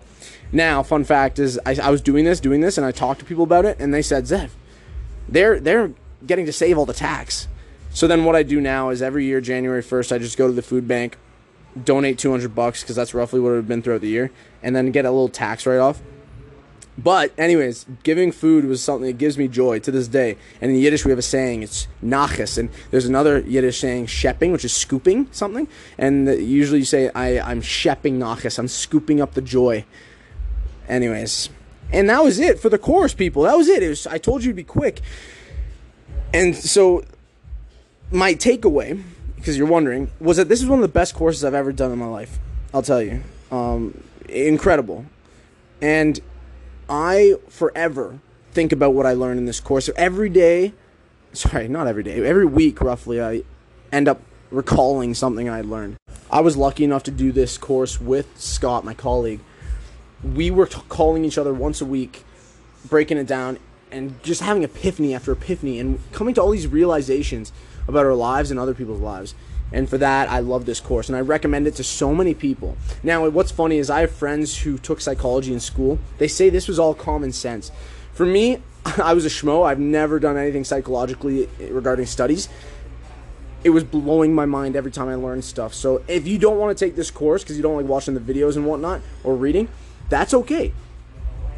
Now, 0.51 0.83
fun 0.83 1.05
fact 1.05 1.39
is, 1.39 1.61
I, 1.67 1.77
I 1.83 1.91
was 1.91 2.01
doing 2.01 2.25
this, 2.25 2.41
doing 2.41 2.61
this, 2.61 2.79
and 2.79 2.87
I 2.87 2.91
talked 2.91 3.21
to 3.21 3.27
people 3.27 3.45
about 3.45 3.65
it, 3.65 3.79
and 3.79 3.93
they 3.93 4.03
said, 4.03 4.25
Zev, 4.25 4.51
they're 5.29 5.61
they're 5.61 5.93
getting 6.27 6.47
to 6.47 6.53
save 6.53 6.79
all 6.79 6.87
the 6.87 6.95
tax. 6.95 7.49
So 7.91 8.07
then 8.07 8.25
what 8.25 8.37
I 8.37 8.43
do 8.43 8.61
now 8.61 8.91
is 8.91 9.03
every 9.03 9.25
year 9.25 9.41
January 9.41 9.83
1st 9.83 10.13
I 10.13 10.19
just 10.19 10.39
go 10.39 10.47
to 10.47 10.53
the 10.53 10.63
food 10.63 10.87
bank, 10.87 11.17
donate 11.85 12.19
200 12.19 12.55
bucks 12.55 12.85
cuz 12.85 12.97
that's 12.97 13.15
roughly 13.15 13.41
what 13.41 13.51
it 13.51 13.53
would 13.53 13.59
have 13.59 13.69
been 13.69 13.83
throughout 13.83 14.01
the 14.01 14.09
year 14.09 14.31
and 14.63 14.75
then 14.75 14.91
get 14.91 15.05
a 15.05 15.11
little 15.11 15.29
tax 15.29 15.67
write 15.67 15.79
off. 15.79 16.01
But 16.97 17.33
anyways, 17.39 17.87
giving 18.03 18.33
food 18.33 18.65
was 18.65 18.83
something 18.83 19.07
that 19.07 19.19
gives 19.19 19.39
me 19.39 19.47
joy 19.47 19.79
to 19.79 19.93
this 19.93 20.09
day. 20.09 20.37
And 20.61 20.73
in 20.73 20.79
Yiddish 20.79 21.05
we 21.05 21.13
have 21.13 21.19
a 21.19 21.23
saying, 21.23 21.63
it's 21.63 21.87
nachas 22.05 22.59
and 22.59 22.71
there's 22.91 23.07
another 23.07 23.39
Yiddish 23.41 23.79
saying 23.79 24.07
shepping, 24.07 24.51
which 24.51 24.65
is 24.65 24.73
scooping 24.73 25.29
something, 25.31 25.69
and 25.97 26.27
usually 26.27 26.81
you 26.81 26.85
say 26.85 27.11
I 27.15 27.39
I'm 27.39 27.63
shepping 27.63 28.19
nachas, 28.19 28.59
I'm 28.59 28.69
scooping 28.69 29.21
up 29.21 29.35
the 29.35 29.43
joy. 29.43 29.85
Anyways, 30.89 31.51
And 31.93 32.11
that 32.11 32.25
was 32.25 32.39
it 32.39 32.59
for 32.59 32.69
the 32.69 32.79
chorus, 32.79 33.15
people. 33.15 33.43
That 33.45 33.57
was 33.57 33.69
it. 33.69 33.83
It 33.83 33.89
was 33.89 34.07
I 34.07 34.19
told 34.19 34.43
you 34.43 34.51
to 34.51 34.57
be 34.57 34.65
quick. 34.65 35.01
And 36.35 36.57
so 36.57 37.05
my 38.11 38.35
takeaway, 38.35 39.03
because 39.37 39.57
you're 39.57 39.67
wondering, 39.67 40.11
was 40.21 40.37
that 40.37 40.49
this 40.49 40.61
is 40.63 40.69
one 40.69 40.79
of 40.79 40.83
the 40.83 40.89
best 40.89 41.15
courses 41.15 41.45
I've 41.45 41.55
ever 41.55 41.73
done 41.73 41.93
in 41.93 41.99
my 41.99 42.07
life. 42.07 42.39
I'll 42.73 42.83
tell 42.83 43.03
you. 43.03 43.23
Um, 43.51 44.03
incredible. 44.29 45.07
And 45.81 46.21
I 46.89 47.35
forever 47.49 48.19
think 48.53 48.73
about 48.73 48.95
what 48.95 49.07
I 49.07 49.13
learned 49.13 49.39
in 49.39 49.47
this 49.47 49.61
course. 49.61 49.87
So 49.87 49.93
every 49.97 50.29
day, 50.29 50.73
sorry, 51.33 51.69
not 51.69 51.87
every 51.87 52.03
day, 52.03 52.25
every 52.27 52.47
week 52.47 52.81
roughly, 52.81 53.23
I 53.23 53.43
end 53.93 54.09
up 54.09 54.21
recalling 54.51 55.15
something 55.15 55.49
I 55.49 55.61
learned. 55.61 55.97
I 56.31 56.41
was 56.41 56.57
lucky 56.57 56.85
enough 56.85 57.03
to 57.05 57.11
do 57.11 57.33
this 57.33 57.57
course 57.57 58.01
with 58.01 58.39
Scott, 58.39 58.85
my 58.85 58.95
colleague. 58.95 59.41
We 60.23 60.51
were 60.51 60.67
t- 60.67 60.81
calling 60.89 61.25
each 61.25 61.39
other 61.39 61.55
once 61.55 61.81
a 61.81 61.87
week, 61.87 62.25
breaking 62.89 63.19
it 63.19 63.27
down, 63.27 63.59
and 63.91 64.23
just 64.23 64.43
having 64.43 64.63
epiphany 64.63 65.15
after 65.15 65.33
epiphany, 65.33 65.79
and 65.79 66.01
coming 66.13 66.35
to 66.35 66.43
all 66.43 66.51
these 66.51 66.67
realizations 66.67 67.53
about 67.89 68.07
our 68.07 68.15
lives 68.15 68.51
and 68.51 68.61
other 68.61 68.75
people's 68.75 69.01
lives. 69.01 69.35
And 69.73 69.89
for 69.89 69.99
that, 69.99 70.31
I 70.31 70.39
love 70.39 70.65
this 70.65 70.81
course, 70.81 71.09
and 71.09 71.17
I 71.17 71.21
recommend 71.21 71.67
it 71.67 71.75
to 71.75 71.85
so 71.85 72.15
many 72.15 72.33
people. 72.33 72.77
Now, 73.03 73.29
what's 73.29 73.51
funny 73.51 73.79
is 73.79 73.91
I 73.91 74.01
have 74.01 74.11
friends 74.11 74.59
who 74.59 74.79
took 74.79 75.01
psychology 75.01 75.53
in 75.53 75.61
school. 75.61 75.99
They 76.17 76.29
say 76.29 76.49
this 76.49 76.69
was 76.69 76.79
all 76.79 76.95
common 76.95 77.33
sense. 77.33 77.71
For 78.15 78.25
me, 78.25 78.63
I 79.03 79.13
was 79.13 79.27
a 79.27 79.29
schmo. 79.29 79.67
I've 79.67 79.79
never 79.79 80.19
done 80.19 80.37
anything 80.37 80.65
psychologically 80.65 81.49
regarding 81.59 82.07
studies. 82.07 82.49
It 83.65 83.71
was 83.71 83.85
blowing 83.85 84.35
my 84.35 84.47
mind 84.47 84.77
every 84.77 84.91
time 84.91 85.09
I 85.09 85.17
learned 85.17 85.45
stuff. 85.45 85.75
So 85.75 86.03
if 86.09 86.27
you 86.27 86.39
don't 86.39 86.59
want 86.59 86.77
to 86.77 86.85
take 86.85 86.95
this 86.97 87.11
course 87.11 87.43
because 87.43 87.57
you 87.57 87.63
don't 87.63 87.77
like 87.77 87.87
watching 87.87 88.15
the 88.15 88.21
videos 88.21 88.57
and 88.57 88.65
whatnot 88.65 89.01
or 89.25 89.35
reading, 89.35 89.69
that's 90.09 90.33
okay. 90.33 90.73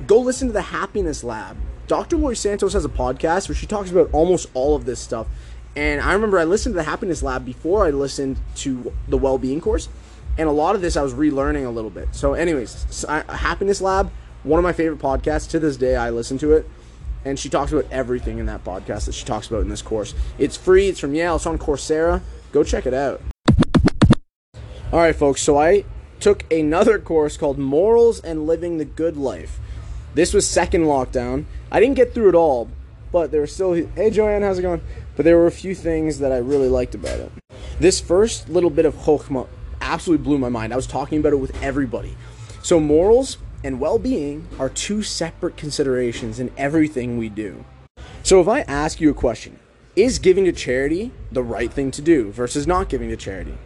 Go 0.06 0.18
listen 0.18 0.48
to 0.48 0.52
the 0.52 0.62
Happiness 0.62 1.22
Lab. 1.22 1.56
Dr. 1.86 2.16
Laurie 2.16 2.36
Santos 2.36 2.72
has 2.72 2.84
a 2.84 2.88
podcast 2.88 3.48
where 3.48 3.56
she 3.56 3.66
talks 3.66 3.90
about 3.90 4.08
almost 4.12 4.48
all 4.54 4.74
of 4.74 4.84
this 4.84 4.98
stuff. 4.98 5.26
And 5.76 6.00
I 6.00 6.12
remember 6.12 6.38
I 6.38 6.44
listened 6.44 6.74
to 6.74 6.78
the 6.78 6.82
Happiness 6.82 7.22
Lab 7.22 7.44
before 7.44 7.86
I 7.86 7.90
listened 7.90 8.38
to 8.56 8.92
the 9.08 9.16
Well-Being 9.16 9.60
course, 9.60 9.88
and 10.36 10.48
a 10.48 10.52
lot 10.52 10.74
of 10.74 10.80
this 10.80 10.96
I 10.96 11.02
was 11.02 11.14
relearning 11.14 11.66
a 11.66 11.70
little 11.70 11.90
bit. 11.90 12.08
So, 12.12 12.34
anyways, 12.34 13.04
Happiness 13.28 13.80
Lab, 13.80 14.10
one 14.42 14.58
of 14.58 14.64
my 14.64 14.72
favorite 14.72 15.00
podcasts 15.00 15.48
to 15.50 15.60
this 15.60 15.76
day. 15.76 15.96
I 15.96 16.10
listen 16.10 16.38
to 16.38 16.52
it, 16.54 16.68
and 17.24 17.38
she 17.38 17.48
talks 17.48 17.72
about 17.72 17.86
everything 17.90 18.38
in 18.38 18.46
that 18.46 18.64
podcast 18.64 19.06
that 19.06 19.14
she 19.14 19.24
talks 19.24 19.46
about 19.46 19.60
in 19.60 19.68
this 19.68 19.82
course. 19.82 20.14
It's 20.38 20.56
free. 20.56 20.88
It's 20.88 20.98
from 20.98 21.14
Yale. 21.14 21.36
It's 21.36 21.46
on 21.46 21.58
Coursera. 21.58 22.20
Go 22.50 22.64
check 22.64 22.86
it 22.86 22.94
out. 22.94 23.20
All 24.92 24.98
right, 24.98 25.14
folks. 25.14 25.40
So 25.42 25.56
I 25.56 25.84
took 26.18 26.50
another 26.52 26.98
course 26.98 27.36
called 27.36 27.58
Morals 27.58 28.18
and 28.20 28.46
Living 28.46 28.78
the 28.78 28.84
Good 28.84 29.16
Life. 29.16 29.60
This 30.14 30.34
was 30.34 30.48
second 30.48 30.82
lockdown. 30.84 31.44
I 31.70 31.78
didn't 31.78 31.94
get 31.94 32.12
through 32.12 32.30
it 32.30 32.34
all, 32.34 32.68
but 33.12 33.30
there 33.30 33.40
were 33.40 33.46
still. 33.46 33.72
Hey, 33.72 34.10
Joanne, 34.10 34.42
how's 34.42 34.58
it 34.58 34.62
going? 34.62 34.80
But 35.16 35.24
there 35.24 35.36
were 35.36 35.46
a 35.46 35.52
few 35.52 35.74
things 35.74 36.18
that 36.18 36.32
I 36.32 36.38
really 36.38 36.68
liked 36.68 36.94
about 36.94 37.20
it. 37.20 37.32
This 37.78 38.00
first 38.00 38.48
little 38.48 38.70
bit 38.70 38.84
of 38.84 38.94
chokhmah 38.94 39.48
absolutely 39.80 40.24
blew 40.24 40.38
my 40.38 40.48
mind. 40.48 40.72
I 40.72 40.76
was 40.76 40.86
talking 40.86 41.18
about 41.18 41.32
it 41.32 41.36
with 41.36 41.60
everybody. 41.62 42.16
So, 42.62 42.78
morals 42.78 43.38
and 43.64 43.80
well 43.80 43.98
being 43.98 44.46
are 44.58 44.68
two 44.68 45.02
separate 45.02 45.56
considerations 45.56 46.38
in 46.38 46.50
everything 46.56 47.18
we 47.18 47.28
do. 47.28 47.64
So, 48.22 48.40
if 48.40 48.48
I 48.48 48.60
ask 48.60 49.00
you 49.00 49.10
a 49.10 49.14
question, 49.14 49.58
is 49.96 50.18
giving 50.18 50.44
to 50.44 50.52
charity 50.52 51.12
the 51.32 51.42
right 51.42 51.72
thing 51.72 51.90
to 51.92 52.02
do 52.02 52.30
versus 52.30 52.66
not 52.66 52.88
giving 52.88 53.08
to 53.10 53.16
charity? 53.16 53.58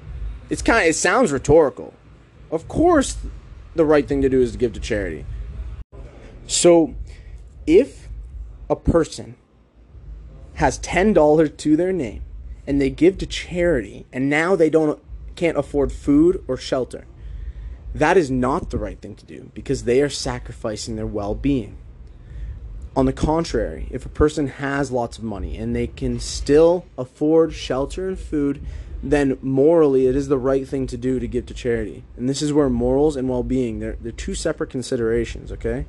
It's 0.48 0.62
kind 0.62 0.80
of, 0.80 0.90
it 0.90 0.94
sounds 0.94 1.32
rhetorical. 1.32 1.94
Of 2.50 2.68
course, 2.68 3.16
the 3.74 3.84
right 3.84 4.06
thing 4.06 4.22
to 4.22 4.28
do 4.28 4.40
is 4.40 4.52
to 4.52 4.58
give 4.58 4.72
to 4.74 4.80
charity. 4.80 5.26
So, 6.46 6.94
if 7.66 8.03
a 8.68 8.76
person 8.76 9.36
has 10.54 10.78
$10 10.78 11.56
to 11.56 11.76
their 11.76 11.92
name 11.92 12.22
and 12.66 12.80
they 12.80 12.90
give 12.90 13.18
to 13.18 13.26
charity 13.26 14.06
and 14.12 14.30
now 14.30 14.56
they 14.56 14.70
don't 14.70 15.00
can't 15.36 15.58
afford 15.58 15.90
food 15.90 16.44
or 16.46 16.56
shelter 16.56 17.06
that 17.94 18.16
is 18.16 18.30
not 18.30 18.70
the 18.70 18.78
right 18.78 19.00
thing 19.00 19.14
to 19.14 19.24
do 19.24 19.50
because 19.54 19.84
they 19.84 20.02
are 20.02 20.08
sacrificing 20.08 20.96
their 20.96 21.06
well-being. 21.06 21.76
On 22.96 23.06
the 23.06 23.12
contrary 23.12 23.86
if 23.90 24.04
a 24.04 24.08
person 24.10 24.48
has 24.48 24.90
lots 24.90 25.16
of 25.16 25.24
money 25.24 25.56
and 25.56 25.74
they 25.74 25.86
can 25.86 26.18
still 26.18 26.86
afford 26.98 27.52
shelter 27.52 28.08
and 28.08 28.18
food 28.18 28.64
then 29.02 29.38
morally 29.42 30.06
it 30.06 30.16
is 30.16 30.28
the 30.28 30.38
right 30.38 30.66
thing 30.66 30.86
to 30.86 30.96
do 30.96 31.20
to 31.20 31.28
give 31.28 31.46
to 31.46 31.54
charity. 31.54 32.04
And 32.16 32.28
this 32.28 32.42
is 32.42 32.52
where 32.52 32.68
morals 32.68 33.16
and 33.16 33.28
well-being 33.28 33.78
they're, 33.78 33.96
they're 34.00 34.12
two 34.12 34.34
separate 34.34 34.70
considerations 34.70 35.52
okay? 35.52 35.86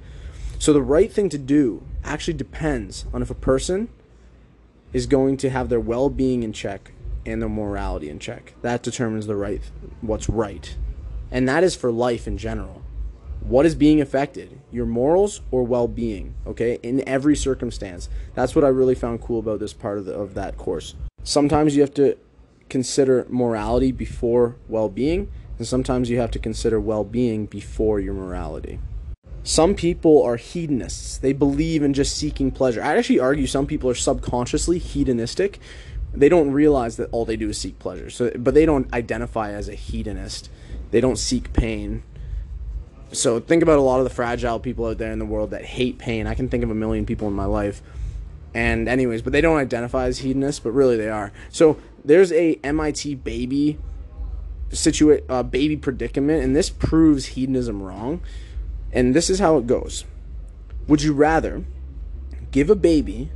So 0.60 0.74
the 0.74 0.82
right 0.82 1.12
thing 1.12 1.30
to 1.30 1.38
do 1.38 1.84
actually 2.06 2.36
depends 2.36 3.06
on 3.14 3.22
if 3.22 3.30
a 3.30 3.36
person 3.36 3.90
is 4.94 5.06
going 5.06 5.38
to 5.38 5.50
have 5.50 5.70
their 5.70 5.80
well-being 5.80 6.44
in 6.44 6.54
check 6.54 6.92
and 7.26 7.42
their 7.42 7.50
morality 7.50 8.10
in 8.10 8.20
check. 8.20 8.54
That 8.62 8.84
determines 8.84 9.28
the 9.28 9.36
right 9.36 9.62
what's 10.02 10.30
right. 10.30 10.76
And 11.32 11.50
that 11.50 11.64
is 11.64 11.76
for 11.76 11.92
life 11.92 12.28
in 12.28 12.38
general. 12.38 12.82
What 13.42 13.66
is 13.66 13.76
being 13.76 14.02
affected? 14.02 14.60
Your 14.72 14.86
morals 14.86 15.42
or 15.52 15.64
well-being, 15.64 16.34
okay? 16.48 16.80
In 16.82 17.08
every 17.08 17.36
circumstance. 17.36 18.10
That's 18.34 18.56
what 18.56 18.64
I 18.64 18.70
really 18.70 18.96
found 18.96 19.22
cool 19.22 19.40
about 19.40 19.60
this 19.60 19.74
part 19.74 19.98
of 19.98 20.06
the, 20.06 20.14
of 20.14 20.34
that 20.36 20.58
course. 20.58 20.96
Sometimes 21.24 21.76
you 21.76 21.82
have 21.82 21.94
to 21.96 22.18
consider 22.70 23.26
morality 23.30 23.92
before 23.92 24.56
well-being, 24.68 25.32
and 25.58 25.68
sometimes 25.68 26.10
you 26.10 26.20
have 26.20 26.32
to 26.32 26.40
consider 26.40 26.80
well-being 26.80 27.46
before 27.46 28.00
your 28.00 28.14
morality. 28.14 28.80
Some 29.46 29.76
people 29.76 30.24
are 30.24 30.38
hedonists. 30.38 31.20
They 31.20 31.32
believe 31.32 31.84
in 31.84 31.94
just 31.94 32.18
seeking 32.18 32.50
pleasure. 32.50 32.82
i 32.82 32.98
actually 32.98 33.20
argue 33.20 33.46
some 33.46 33.68
people 33.68 33.88
are 33.92 33.96
subconsciously 33.96 34.80
hedonistic. 34.80 35.60
They 36.12 36.30
don't 36.30 36.50
realize 36.50 36.98
that 36.98 37.10
all 37.12 37.26
they 37.26 37.38
do 37.38 37.50
is 37.50 37.58
seek 37.60 37.78
pleasure. 37.78 38.10
So, 38.10 38.32
but 38.36 38.56
they 38.56 38.66
don't 38.66 38.92
identify 38.92 39.52
as 39.52 39.70
a 39.70 39.76
hedonist. 39.76 40.50
They 40.90 41.00
don't 41.00 41.18
seek 41.18 41.54
pain. 41.54 42.02
So 43.12 43.40
think 43.40 43.62
about 43.62 43.78
a 43.78 43.84
lot 43.84 44.00
of 44.00 44.04
the 44.06 44.10
fragile 44.10 44.60
people 44.60 44.88
out 44.88 44.98
there 44.98 45.12
in 45.12 45.20
the 45.20 45.26
world 45.26 45.52
that 45.52 45.64
hate 45.64 46.00
pain. 46.00 46.26
I 46.26 46.34
can 46.34 46.50
think 46.50 46.64
of 46.64 46.72
a 46.72 46.76
million 46.76 47.06
people 47.06 47.28
in 47.28 47.36
my 47.36 47.46
life. 47.46 47.84
And 48.56 48.90
anyways, 48.90 49.22
but 49.22 49.32
they 49.32 49.42
don't 49.42 49.58
identify 49.58 50.06
as 50.06 50.20
hedonists, 50.20 50.60
but 50.60 50.72
really 50.72 50.98
they 50.98 51.10
are. 51.10 51.32
So 51.50 51.78
there's 52.04 52.32
a 52.32 52.60
MIT 52.64 53.14
baby 53.16 53.78
situate 54.72 55.24
uh, 55.30 55.44
baby 55.44 55.78
predicament, 55.78 56.44
and 56.44 56.56
this 56.56 56.72
proves 56.72 57.28
hedonism 57.28 57.84
wrong. 57.84 58.22
And 58.96 59.14
this 59.14 59.30
is 59.30 59.40
how 59.40 59.58
it 59.58 59.68
goes 59.68 60.06
Would 60.88 61.04
you 61.04 61.14
rather 61.14 61.66
give 62.52 62.70
a 62.70 62.76
baby 62.76 63.30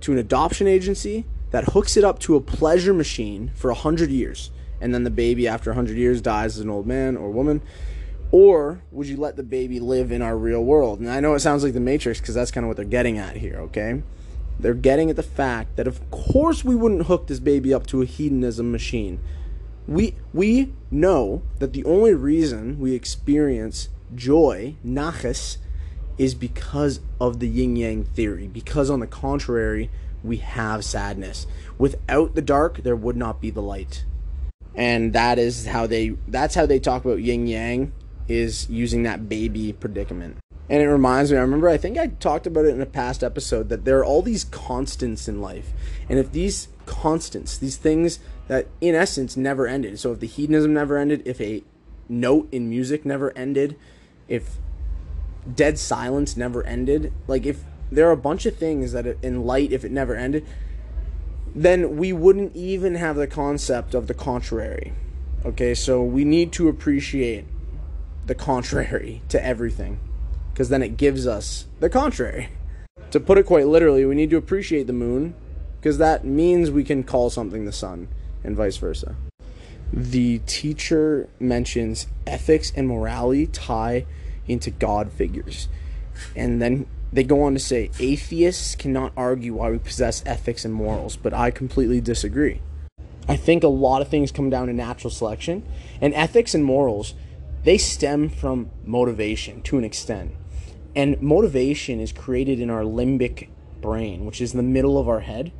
to 0.00 0.12
an 0.12 0.18
adoption 0.18 0.66
agency 0.66 1.26
that 1.50 1.72
hooks 1.72 1.98
it 1.98 2.02
up 2.02 2.18
to 2.20 2.34
a 2.34 2.40
pleasure 2.40 2.94
machine 2.94 3.52
for 3.54 3.70
100 3.70 4.10
years, 4.10 4.50
and 4.80 4.94
then 4.94 5.04
the 5.04 5.10
baby, 5.10 5.46
after 5.46 5.70
100 5.70 5.96
years, 5.96 6.22
dies 6.22 6.56
as 6.56 6.64
an 6.64 6.70
old 6.70 6.86
man 6.86 7.16
or 7.16 7.30
woman? 7.30 7.60
Or 8.30 8.82
would 8.90 9.06
you 9.06 9.18
let 9.18 9.36
the 9.36 9.42
baby 9.42 9.78
live 9.78 10.10
in 10.10 10.22
our 10.22 10.38
real 10.38 10.64
world? 10.64 10.98
And 10.98 11.10
I 11.10 11.20
know 11.20 11.34
it 11.34 11.40
sounds 11.40 11.62
like 11.62 11.74
the 11.74 11.80
Matrix 11.80 12.18
because 12.18 12.34
that's 12.34 12.50
kind 12.50 12.64
of 12.64 12.68
what 12.68 12.78
they're 12.78 12.86
getting 12.86 13.18
at 13.18 13.36
here, 13.36 13.56
okay? 13.60 14.02
They're 14.58 14.72
getting 14.72 15.10
at 15.10 15.16
the 15.16 15.22
fact 15.22 15.76
that, 15.76 15.86
of 15.86 16.10
course, 16.10 16.64
we 16.64 16.74
wouldn't 16.74 17.06
hook 17.06 17.26
this 17.26 17.40
baby 17.40 17.74
up 17.74 17.86
to 17.88 18.00
a 18.00 18.06
hedonism 18.06 18.72
machine. 18.72 19.20
We, 19.86 20.14
we 20.32 20.72
know 20.90 21.42
that 21.58 21.74
the 21.74 21.84
only 21.84 22.14
reason 22.14 22.78
we 22.78 22.94
experience 22.94 23.90
joy, 24.14 24.76
nachas, 24.84 25.58
is 26.18 26.34
because 26.34 27.00
of 27.20 27.38
the 27.38 27.48
yin 27.48 27.76
yang 27.76 28.04
theory. 28.04 28.46
Because, 28.46 28.90
on 28.90 29.00
the 29.00 29.06
contrary, 29.06 29.90
we 30.22 30.38
have 30.38 30.84
sadness. 30.84 31.46
Without 31.78 32.34
the 32.34 32.42
dark, 32.42 32.82
there 32.82 32.96
would 32.96 33.16
not 33.16 33.40
be 33.40 33.50
the 33.50 33.62
light. 33.62 34.04
And 34.74 35.12
that 35.12 35.38
is 35.38 35.66
how 35.66 35.86
they 35.86 36.16
that's 36.26 36.54
how 36.54 36.64
they 36.64 36.78
talk 36.78 37.04
about 37.04 37.20
yin 37.20 37.46
yang 37.46 37.92
is 38.28 38.68
using 38.70 39.02
that 39.02 39.28
baby 39.28 39.72
predicament. 39.72 40.38
And 40.70 40.80
it 40.80 40.88
reminds 40.88 41.30
me, 41.30 41.36
I 41.36 41.42
remember 41.42 41.68
I 41.68 41.76
think 41.76 41.98
I 41.98 42.06
talked 42.06 42.46
about 42.46 42.64
it 42.64 42.74
in 42.74 42.80
a 42.80 42.86
past 42.86 43.22
episode 43.22 43.68
that 43.68 43.84
there 43.84 43.98
are 43.98 44.04
all 44.04 44.22
these 44.22 44.44
constants 44.44 45.28
in 45.28 45.42
life. 45.42 45.72
And 46.08 46.18
if 46.18 46.32
these 46.32 46.68
constants, 46.86 47.58
these 47.58 47.76
things 47.76 48.20
that 48.48 48.68
in 48.80 48.94
essence 48.94 49.36
never 49.36 49.66
ended. 49.66 49.98
So 49.98 50.12
if 50.12 50.20
the 50.20 50.26
hedonism 50.26 50.72
never 50.72 50.96
ended, 50.96 51.22
if 51.26 51.40
a 51.40 51.62
note 52.08 52.48
in 52.52 52.70
music 52.70 53.04
never 53.04 53.36
ended, 53.36 53.76
if 54.28 54.56
dead 55.52 55.78
silence 55.78 56.36
never 56.36 56.64
ended, 56.64 57.12
like 57.26 57.46
if 57.46 57.64
there 57.90 58.08
are 58.08 58.12
a 58.12 58.16
bunch 58.16 58.46
of 58.46 58.56
things 58.56 58.92
that 58.92 59.06
in 59.22 59.44
light, 59.44 59.72
if 59.72 59.84
it 59.84 59.92
never 59.92 60.14
ended, 60.14 60.46
then 61.54 61.96
we 61.96 62.12
wouldn't 62.12 62.54
even 62.56 62.94
have 62.94 63.16
the 63.16 63.26
concept 63.26 63.94
of 63.94 64.06
the 64.06 64.14
contrary. 64.14 64.92
Okay, 65.44 65.74
so 65.74 66.02
we 66.02 66.24
need 66.24 66.52
to 66.52 66.68
appreciate 66.68 67.44
the 68.26 68.34
contrary 68.34 69.22
to 69.28 69.44
everything 69.44 69.98
because 70.52 70.68
then 70.68 70.82
it 70.82 70.96
gives 70.96 71.26
us 71.26 71.66
the 71.80 71.90
contrary. 71.90 72.48
To 73.10 73.20
put 73.20 73.36
it 73.36 73.44
quite 73.44 73.66
literally, 73.66 74.04
we 74.04 74.14
need 74.14 74.30
to 74.30 74.36
appreciate 74.36 74.86
the 74.86 74.92
moon 74.92 75.34
because 75.80 75.98
that 75.98 76.24
means 76.24 76.70
we 76.70 76.84
can 76.84 77.02
call 77.02 77.28
something 77.28 77.64
the 77.64 77.72
sun 77.72 78.08
and 78.44 78.56
vice 78.56 78.76
versa. 78.76 79.16
The 79.92 80.38
teacher 80.46 81.28
mentions 81.38 82.06
ethics 82.26 82.72
and 82.74 82.88
morality 82.88 83.46
tie 83.46 84.06
into 84.46 84.70
God 84.70 85.12
figures. 85.12 85.68
And 86.34 86.62
then 86.62 86.86
they 87.12 87.24
go 87.24 87.42
on 87.42 87.52
to 87.52 87.60
say 87.60 87.90
atheists 88.00 88.74
cannot 88.74 89.12
argue 89.16 89.54
why 89.54 89.70
we 89.70 89.78
possess 89.78 90.22
ethics 90.24 90.64
and 90.64 90.72
morals, 90.72 91.16
but 91.16 91.34
I 91.34 91.50
completely 91.50 92.00
disagree. 92.00 92.62
I 93.28 93.36
think 93.36 93.62
a 93.62 93.68
lot 93.68 94.02
of 94.02 94.08
things 94.08 94.32
come 94.32 94.50
down 94.50 94.66
to 94.68 94.72
natural 94.72 95.10
selection, 95.10 95.62
and 96.00 96.14
ethics 96.14 96.54
and 96.54 96.64
morals, 96.64 97.14
they 97.64 97.78
stem 97.78 98.28
from 98.28 98.70
motivation 98.84 99.62
to 99.62 99.78
an 99.78 99.84
extent. 99.84 100.32
And 100.96 101.20
motivation 101.22 102.00
is 102.00 102.12
created 102.12 102.60
in 102.60 102.70
our 102.70 102.82
limbic 102.82 103.48
brain, 103.80 104.24
which 104.24 104.40
is 104.40 104.52
the 104.52 104.62
middle 104.62 104.98
of 104.98 105.08
our 105.08 105.20
head. 105.20 105.52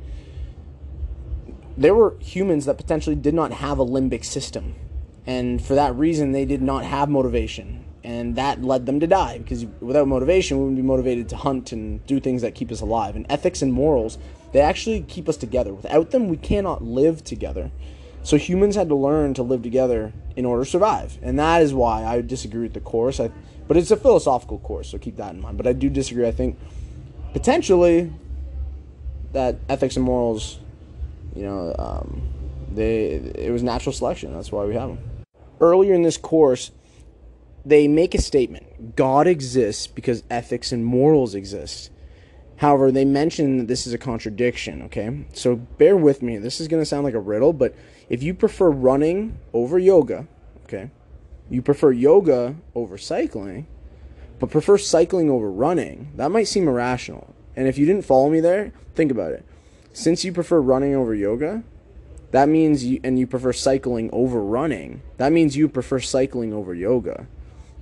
There 1.77 1.95
were 1.95 2.15
humans 2.19 2.65
that 2.65 2.77
potentially 2.77 3.15
did 3.15 3.33
not 3.33 3.51
have 3.51 3.79
a 3.79 3.85
limbic 3.85 4.23
system, 4.23 4.75
and 5.25 5.63
for 5.63 5.75
that 5.75 5.95
reason, 5.95 6.31
they 6.31 6.45
did 6.45 6.61
not 6.61 6.85
have 6.85 7.09
motivation. 7.09 7.85
And 8.03 8.35
that 8.35 8.61
led 8.61 8.85
them 8.85 8.99
to 8.99 9.07
die 9.07 9.37
because 9.37 9.65
without 9.79 10.09
motivation 10.09 10.57
we 10.57 10.63
wouldn't 10.63 10.81
be 10.81 10.85
motivated 10.85 11.29
to 11.29 11.37
hunt 11.37 11.71
and 11.71 12.05
do 12.05 12.19
things 12.19 12.41
that 12.41 12.53
keep 12.53 12.69
us 12.69 12.81
alive. 12.81 13.15
And 13.15 13.25
ethics 13.29 13.61
and 13.61 13.71
morals 13.71 14.17
they 14.51 14.59
actually 14.59 15.01
keep 15.01 15.29
us 15.29 15.37
together. 15.37 15.73
Without 15.73 16.11
them 16.11 16.27
we 16.27 16.35
cannot 16.35 16.83
live 16.83 17.23
together. 17.23 17.71
So 18.21 18.37
humans 18.37 18.75
had 18.75 18.89
to 18.89 18.95
learn 18.95 19.33
to 19.35 19.43
live 19.43 19.63
together 19.63 20.11
in 20.35 20.45
order 20.45 20.65
to 20.65 20.69
survive. 20.69 21.17
And 21.21 21.39
that 21.39 21.61
is 21.61 21.73
why 21.73 22.03
i 22.03 22.19
disagree 22.19 22.63
with 22.63 22.73
the 22.73 22.81
course. 22.81 23.21
I, 23.21 23.31
but 23.69 23.77
it's 23.77 23.91
a 23.91 23.97
philosophical 23.97 24.59
course 24.59 24.89
so 24.89 24.97
keep 24.97 25.15
that 25.15 25.33
in 25.33 25.39
mind. 25.39 25.55
But 25.55 25.67
i 25.67 25.71
do 25.71 25.89
disagree. 25.89 26.27
I 26.27 26.31
think 26.31 26.59
potentially 27.31 28.11
that 29.31 29.55
ethics 29.69 29.95
and 29.95 30.03
morals 30.03 30.59
you 31.35 31.43
know 31.43 31.75
um, 31.79 32.21
they 32.71 33.05
it 33.35 33.51
was 33.51 33.63
natural 33.63 33.93
selection 33.93 34.33
that's 34.33 34.51
why 34.51 34.65
we 34.65 34.73
have 34.73 34.89
them 34.89 34.99
earlier 35.59 35.93
in 35.93 36.01
this 36.01 36.17
course 36.17 36.71
they 37.65 37.87
make 37.87 38.13
a 38.13 38.21
statement 38.21 38.95
God 38.95 39.27
exists 39.27 39.87
because 39.87 40.23
ethics 40.29 40.71
and 40.71 40.85
morals 40.85 41.35
exist. 41.35 41.89
However, 42.57 42.91
they 42.91 43.05
mention 43.05 43.57
that 43.57 43.67
this 43.67 43.87
is 43.87 43.93
a 43.93 43.97
contradiction, 43.97 44.83
okay? 44.83 45.25
So 45.33 45.55
bear 45.55 45.97
with 45.97 46.21
me. 46.21 46.37
This 46.37 46.61
is 46.61 46.67
going 46.67 46.81
to 46.81 46.85
sound 46.85 47.03
like 47.03 47.13
a 47.13 47.19
riddle, 47.19 47.53
but 47.53 47.75
if 48.09 48.21
you 48.21 48.33
prefer 48.33 48.69
running 48.69 49.37
over 49.53 49.79
yoga, 49.79 50.27
okay, 50.65 50.91
you 51.49 51.61
prefer 51.61 51.91
yoga 51.91 52.55
over 52.75 52.97
cycling, 52.97 53.67
but 54.39 54.51
prefer 54.51 54.77
cycling 54.77 55.29
over 55.29 55.51
running, 55.51 56.11
that 56.15 56.31
might 56.31 56.47
seem 56.47 56.67
irrational. 56.67 57.33
And 57.55 57.67
if 57.67 57.77
you 57.77 57.85
didn't 57.85 58.05
follow 58.05 58.29
me 58.29 58.39
there, 58.39 58.71
think 58.95 59.11
about 59.11 59.31
it. 59.31 59.45
Since 59.93 60.25
you 60.25 60.33
prefer 60.33 60.59
running 60.59 60.95
over 60.95 61.13
yoga, 61.13 61.63
that 62.31 62.49
means 62.49 62.83
you, 62.83 62.99
and 63.03 63.19
you 63.19 63.27
prefer 63.27 63.53
cycling 63.53 64.09
over 64.11 64.43
running, 64.43 65.03
that 65.17 65.31
means 65.31 65.55
you 65.55 65.69
prefer 65.69 65.99
cycling 65.99 66.51
over 66.51 66.73
yoga. 66.73 67.27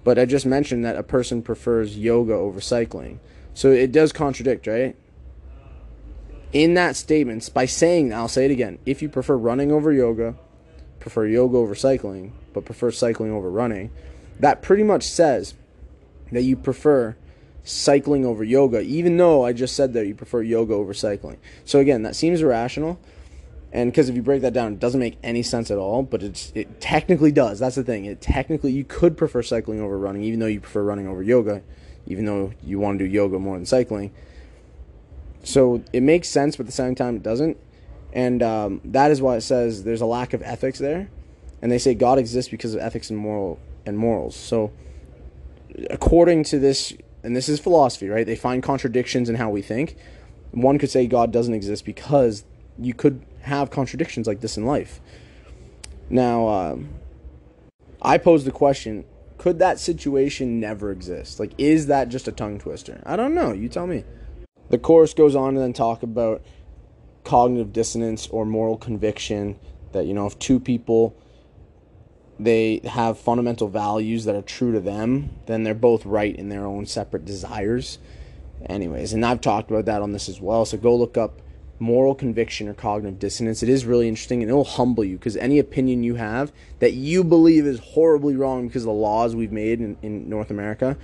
But 0.03 0.19
I 0.19 0.25
just 0.25 0.45
mentioned 0.45 0.83
that 0.83 0.97
a 0.97 1.03
person 1.03 1.41
prefers 1.41 1.97
yoga 1.97 2.33
over 2.33 2.59
cycling. 2.59 3.21
So 3.53 3.71
it 3.71 3.93
does 3.93 4.11
contradict, 4.11 4.67
right? 4.67 4.97
In 6.51 6.73
that 6.73 6.97
statement, 6.97 7.49
by 7.53 7.65
saying, 7.65 8.13
I'll 8.13 8.27
say 8.27 8.43
it 8.43 8.51
again, 8.51 8.77
if 8.85 9.01
you 9.01 9.07
prefer 9.07 9.37
running 9.37 9.71
over 9.71 9.93
yoga, 9.93 10.35
prefer 10.99 11.27
yoga 11.27 11.57
over 11.57 11.75
cycling, 11.75 12.33
but 12.51 12.65
prefer 12.65 12.91
cycling 12.91 13.31
over 13.31 13.49
running, 13.49 13.89
that 14.37 14.61
pretty 14.61 14.83
much 14.83 15.03
says 15.03 15.53
that 16.33 16.43
you 16.43 16.57
prefer 16.57 17.15
cycling 17.63 18.25
over 18.25 18.43
yoga, 18.43 18.81
even 18.81 19.17
though 19.17 19.45
I 19.45 19.53
just 19.53 19.75
said 19.75 19.93
that 19.93 20.07
you 20.07 20.15
prefer 20.15 20.41
yoga 20.41 20.73
over 20.73 20.93
cycling. 20.93 21.37
So 21.65 21.79
again, 21.79 22.03
that 22.03 22.15
seems 22.15 22.41
irrational. 22.41 22.99
And 23.73 23.91
because 23.91 24.09
if 24.09 24.15
you 24.15 24.21
break 24.21 24.41
that 24.41 24.53
down, 24.53 24.73
it 24.73 24.79
doesn't 24.79 24.99
make 24.99 25.17
any 25.23 25.43
sense 25.43 25.71
at 25.71 25.77
all. 25.77 26.03
But 26.03 26.23
it's 26.23 26.51
it 26.55 26.81
technically 26.81 27.31
does. 27.31 27.59
That's 27.59 27.75
the 27.75 27.83
thing. 27.83 28.05
It 28.05 28.19
technically 28.19 28.71
you 28.71 28.83
could 28.83 29.15
prefer 29.15 29.41
cycling 29.41 29.79
over 29.79 29.97
running, 29.97 30.23
even 30.23 30.39
though 30.39 30.47
you 30.47 30.59
prefer 30.59 30.83
running 30.83 31.07
over 31.07 31.23
yoga, 31.23 31.61
even 32.07 32.25
though 32.25 32.51
you 32.63 32.79
want 32.79 32.99
to 32.99 33.05
do 33.05 33.09
yoga 33.09 33.39
more 33.39 33.55
than 33.55 33.65
cycling. 33.65 34.11
So 35.43 35.83
it 35.93 36.03
makes 36.03 36.27
sense, 36.27 36.57
but 36.57 36.63
at 36.63 36.67
the 36.67 36.73
same 36.73 36.95
time 36.95 37.15
it 37.15 37.23
doesn't. 37.23 37.57
And 38.13 38.43
um, 38.43 38.81
that 38.85 39.09
is 39.11 39.21
why 39.21 39.37
it 39.37 39.41
says 39.41 39.83
there's 39.83 40.01
a 40.01 40.05
lack 40.05 40.33
of 40.33 40.41
ethics 40.41 40.79
there, 40.79 41.09
and 41.61 41.71
they 41.71 41.77
say 41.77 41.93
God 41.93 42.19
exists 42.19 42.51
because 42.51 42.73
of 42.73 42.81
ethics 42.81 43.09
and 43.09 43.17
moral 43.17 43.57
and 43.85 43.97
morals. 43.97 44.35
So 44.35 44.71
according 45.89 46.43
to 46.45 46.59
this, 46.59 46.93
and 47.23 47.35
this 47.35 47.49
is 47.49 47.59
philosophy, 47.59 48.09
right? 48.09 48.25
They 48.25 48.35
find 48.35 48.63
contradictions 48.63 49.29
in 49.29 49.35
how 49.35 49.49
we 49.49 49.61
think. 49.61 49.95
One 50.51 50.77
could 50.77 50.89
say 50.89 51.07
God 51.07 51.31
doesn't 51.31 51.53
exist 51.53 51.85
because 51.85 52.43
you 52.77 52.93
could 52.93 53.23
have 53.41 53.69
contradictions 53.69 54.27
like 54.27 54.41
this 54.41 54.57
in 54.57 54.65
life. 54.65 54.99
Now, 56.09 56.47
um, 56.47 56.89
I 58.01 58.17
pose 58.17 58.43
the 58.43 58.51
question 58.51 59.05
could 59.41 59.57
that 59.57 59.79
situation 59.79 60.59
never 60.59 60.91
exist? 60.91 61.39
Like, 61.39 61.53
is 61.57 61.87
that 61.87 62.09
just 62.09 62.27
a 62.27 62.31
tongue 62.31 62.59
twister? 62.59 63.01
I 63.07 63.15
don't 63.15 63.33
know. 63.33 63.53
You 63.53 63.69
tell 63.69 63.87
me. 63.87 64.03
The 64.69 64.77
course 64.77 65.15
goes 65.15 65.35
on 65.35 65.55
to 65.55 65.59
then 65.59 65.73
talk 65.73 66.03
about 66.03 66.43
cognitive 67.23 67.73
dissonance 67.73 68.27
or 68.27 68.45
moral 68.45 68.77
conviction 68.77 69.59
that, 69.93 70.05
you 70.05 70.13
know, 70.13 70.27
if 70.27 70.37
two 70.37 70.59
people 70.59 71.19
they 72.41 72.81
have 72.85 73.19
fundamental 73.19 73.67
values 73.67 74.25
that 74.25 74.35
are 74.35 74.41
true 74.41 74.71
to 74.71 74.79
them, 74.79 75.29
then 75.45 75.63
they're 75.63 75.75
both 75.75 76.05
right 76.05 76.35
in 76.35 76.49
their 76.49 76.65
own 76.65 76.87
separate 76.87 77.23
desires. 77.23 77.99
Anyways, 78.65 79.13
and 79.13 79.23
I've 79.23 79.41
talked 79.41 79.69
about 79.69 79.85
that 79.85 80.01
on 80.01 80.11
this 80.11 80.27
as 80.27 80.41
well. 80.41 80.65
So 80.65 80.77
go 80.77 80.95
look 80.95 81.17
up 81.17 81.41
moral 81.79 82.15
conviction 82.15 82.67
or 82.67 82.73
cognitive 82.73 83.19
dissonance. 83.19 83.61
It 83.61 83.69
is 83.69 83.85
really 83.85 84.07
interesting 84.07 84.41
and 84.41 84.49
it'll 84.49 84.63
humble 84.63 85.03
you 85.03 85.17
because 85.17 85.37
any 85.37 85.59
opinion 85.59 86.03
you 86.03 86.15
have 86.15 86.51
that 86.79 86.93
you 86.93 87.23
believe 87.23 87.65
is 87.65 87.79
horribly 87.79 88.35
wrong 88.35 88.67
because 88.67 88.83
of 88.83 88.87
the 88.87 88.93
laws 88.93 89.35
we've 89.35 89.51
made 89.51 89.79
in, 89.79 89.97
in 90.01 90.27
North 90.29 90.49
America, 90.49 90.97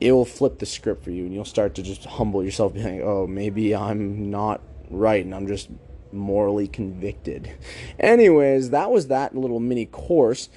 it 0.00 0.12
will 0.12 0.24
flip 0.24 0.58
the 0.58 0.66
script 0.66 1.04
for 1.04 1.10
you 1.10 1.24
and 1.24 1.34
you'll 1.34 1.44
start 1.44 1.74
to 1.76 1.82
just 1.82 2.04
humble 2.04 2.44
yourself, 2.44 2.74
being 2.74 2.98
like, 2.98 3.06
oh, 3.06 3.26
maybe 3.26 3.74
I'm 3.74 4.30
not 4.30 4.60
right 4.90 5.24
and 5.24 5.34
I'm 5.34 5.46
just 5.46 5.68
morally 6.12 6.68
convicted. 6.68 7.52
Anyways, 7.98 8.70
that 8.70 8.90
was 8.90 9.08
that 9.08 9.34
little 9.34 9.60
mini 9.60 9.86
course. 9.86 10.48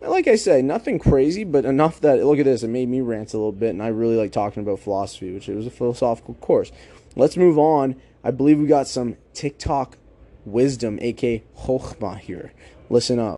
Like 0.00 0.26
I 0.26 0.34
say, 0.34 0.62
nothing 0.62 0.98
crazy, 0.98 1.44
but 1.44 1.64
enough 1.64 2.00
that 2.00 2.24
look 2.24 2.38
at 2.38 2.44
this, 2.44 2.64
it 2.64 2.68
made 2.68 2.88
me 2.88 3.00
rant 3.00 3.34
a 3.34 3.36
little 3.36 3.52
bit, 3.52 3.70
and 3.70 3.82
I 3.82 3.88
really 3.88 4.16
like 4.16 4.32
talking 4.32 4.62
about 4.62 4.80
philosophy, 4.80 5.32
which 5.32 5.48
it 5.48 5.54
was 5.54 5.66
a 5.66 5.70
philosophical 5.70 6.34
course. 6.34 6.72
Let's 7.14 7.36
move 7.36 7.58
on 7.58 7.96
I 8.24 8.30
believe 8.30 8.60
we 8.60 8.66
got 8.66 8.86
some 8.86 9.16
TikTok 9.34 9.98
wisdom, 10.44 10.98
aka 11.02 11.42
Chokhmah 11.58 12.20
here. 12.20 12.52
Listen 12.88 13.18
up. 13.18 13.36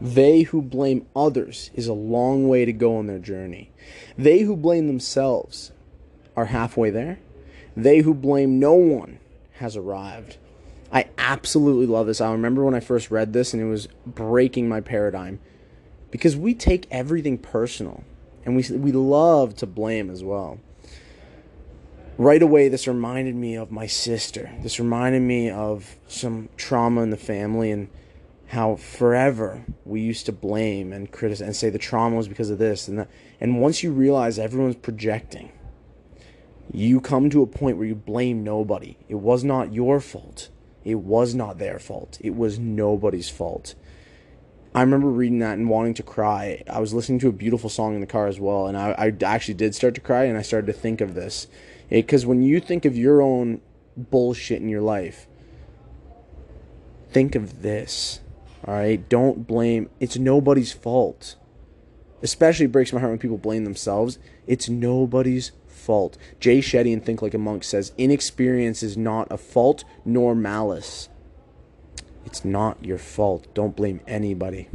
They 0.00 0.42
who 0.42 0.62
blame 0.62 1.06
others 1.14 1.70
is 1.74 1.86
a 1.86 1.92
long 1.92 2.48
way 2.48 2.64
to 2.64 2.72
go 2.72 2.96
on 2.96 3.06
their 3.06 3.18
journey. 3.18 3.72
They 4.16 4.40
who 4.40 4.56
blame 4.56 4.86
themselves 4.86 5.72
are 6.34 6.46
halfway 6.46 6.88
there. 6.88 7.18
They 7.76 7.98
who 7.98 8.14
blame 8.14 8.58
no 8.58 8.72
one 8.72 9.18
has 9.54 9.76
arrived. 9.76 10.36
I 10.92 11.08
absolutely 11.18 11.86
love 11.86 12.06
this. 12.06 12.20
I 12.20 12.30
remember 12.30 12.64
when 12.64 12.74
I 12.74 12.80
first 12.80 13.10
read 13.10 13.32
this 13.32 13.52
and 13.52 13.62
it 13.62 13.66
was 13.66 13.88
breaking 14.06 14.68
my 14.68 14.80
paradigm 14.80 15.40
because 16.10 16.36
we 16.36 16.54
take 16.54 16.86
everything 16.90 17.38
personal 17.38 18.04
and 18.44 18.54
we 18.54 18.64
we 18.76 18.92
love 18.92 19.56
to 19.56 19.66
blame 19.66 20.10
as 20.10 20.22
well 20.22 20.60
right 22.16 22.42
away 22.42 22.68
this 22.68 22.86
reminded 22.86 23.34
me 23.34 23.56
of 23.56 23.72
my 23.72 23.86
sister 23.86 24.52
this 24.62 24.78
reminded 24.78 25.22
me 25.22 25.50
of 25.50 25.96
some 26.06 26.48
trauma 26.56 27.02
in 27.02 27.10
the 27.10 27.16
family 27.16 27.70
and 27.70 27.88
how 28.48 28.76
forever 28.76 29.64
we 29.84 30.00
used 30.00 30.26
to 30.26 30.32
blame 30.32 30.92
and 30.92 31.10
criticize 31.10 31.44
and 31.44 31.56
say 31.56 31.70
the 31.70 31.78
trauma 31.78 32.14
was 32.14 32.28
because 32.28 32.50
of 32.50 32.58
this 32.58 32.86
and 32.86 32.98
that 32.98 33.08
and 33.40 33.60
once 33.60 33.82
you 33.82 33.90
realize 33.90 34.38
everyone's 34.38 34.76
projecting 34.76 35.50
you 36.72 37.00
come 37.00 37.30
to 37.30 37.42
a 37.42 37.46
point 37.46 37.76
where 37.76 37.86
you 37.86 37.94
blame 37.94 38.42
nobody 38.42 38.96
it 39.08 39.16
was 39.16 39.44
not 39.44 39.72
your 39.72 40.00
fault 40.00 40.48
it 40.84 40.96
was 40.96 41.34
not 41.34 41.58
their 41.58 41.78
fault 41.78 42.18
it 42.20 42.34
was 42.34 42.58
nobody's 42.58 43.30
fault 43.30 43.74
I 44.74 44.80
remember 44.80 45.08
reading 45.08 45.38
that 45.38 45.56
and 45.56 45.70
wanting 45.70 45.94
to 45.94 46.02
cry. 46.02 46.64
I 46.68 46.80
was 46.80 46.92
listening 46.92 47.20
to 47.20 47.28
a 47.28 47.32
beautiful 47.32 47.70
song 47.70 47.94
in 47.94 48.00
the 48.00 48.08
car 48.08 48.26
as 48.26 48.40
well, 48.40 48.66
and 48.66 48.76
I, 48.76 48.90
I 48.98 49.12
actually 49.24 49.54
did 49.54 49.72
start 49.72 49.94
to 49.94 50.00
cry, 50.00 50.24
and 50.24 50.36
I 50.36 50.42
started 50.42 50.66
to 50.66 50.72
think 50.72 51.00
of 51.00 51.14
this. 51.14 51.46
Because 51.88 52.26
when 52.26 52.42
you 52.42 52.58
think 52.58 52.84
of 52.84 52.96
your 52.96 53.22
own 53.22 53.60
bullshit 53.96 54.60
in 54.60 54.68
your 54.68 54.80
life, 54.80 55.28
think 57.12 57.36
of 57.36 57.62
this. 57.62 58.20
All 58.66 58.74
right? 58.74 59.08
Don't 59.08 59.46
blame. 59.46 59.90
It's 60.00 60.16
nobody's 60.16 60.72
fault. 60.72 61.36
Especially 62.20 62.66
breaks 62.66 62.92
my 62.92 62.98
heart 62.98 63.10
when 63.10 63.18
people 63.20 63.38
blame 63.38 63.62
themselves. 63.62 64.18
It's 64.46 64.68
nobody's 64.68 65.52
fault. 65.66 66.16
Jay 66.40 66.58
Shetty 66.58 66.92
in 66.92 67.00
Think 67.00 67.22
Like 67.22 67.34
a 67.34 67.38
Monk 67.38 67.64
says 67.64 67.92
inexperience 67.98 68.82
is 68.82 68.96
not 68.96 69.30
a 69.30 69.36
fault 69.36 69.84
nor 70.04 70.34
malice. 70.34 71.08
It's 72.24 72.44
not 72.44 72.84
your 72.84 72.98
fault. 72.98 73.46
Don't 73.54 73.76
blame 73.76 74.00
anybody. 74.06 74.68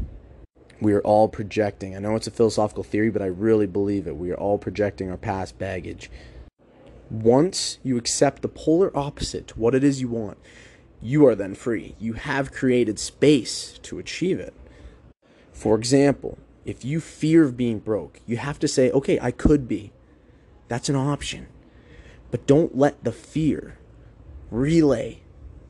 We 0.82 0.94
are 0.94 1.02
all 1.02 1.28
projecting. 1.28 1.96
I 1.96 2.00
know 2.00 2.16
it's 2.16 2.28
a 2.28 2.32
philosophical 2.32 2.84
theory, 2.84 3.10
but 3.10 3.22
I 3.22 3.26
really 3.26 3.68
believe 3.68 4.08
it. 4.08 4.16
We 4.16 4.32
are 4.32 4.38
all 4.38 4.58
projecting 4.58 5.10
our 5.10 5.18
past 5.18 5.58
baggage. 5.58 6.10
Once 7.10 7.80
you 7.84 7.98
accept 7.98 8.42
the 8.42 8.48
polar 8.48 8.96
opposite 8.96 9.48
to 9.48 9.60
what 9.60 9.76
it 9.76 9.84
is 9.84 10.00
you 10.00 10.08
want, 10.08 10.38
you 11.02 11.26
are 11.26 11.36
then 11.36 11.56
free. 11.56 11.96
You 12.00 12.14
have 12.14 12.52
created 12.52 13.00
space 13.00 13.80
to 13.84 14.00
achieve 14.00 14.40
it. 14.40 14.54
For 15.52 15.76
example, 15.76 16.38
if 16.70 16.86
you 16.86 17.00
fear 17.00 17.44
of 17.44 17.58
being 17.58 17.80
broke, 17.80 18.22
you 18.28 18.38
have 18.38 18.60
to 18.60 18.68
say, 18.68 18.92
okay, 18.92 19.20
I 19.20 19.32
could 19.32 19.68
be. 19.68 19.92
That's 20.68 20.88
an 20.88 20.96
option. 20.96 21.48
But 22.30 22.46
don't 22.46 22.78
let 22.78 23.04
the 23.04 23.12
fear 23.12 23.80
relay 24.52 25.22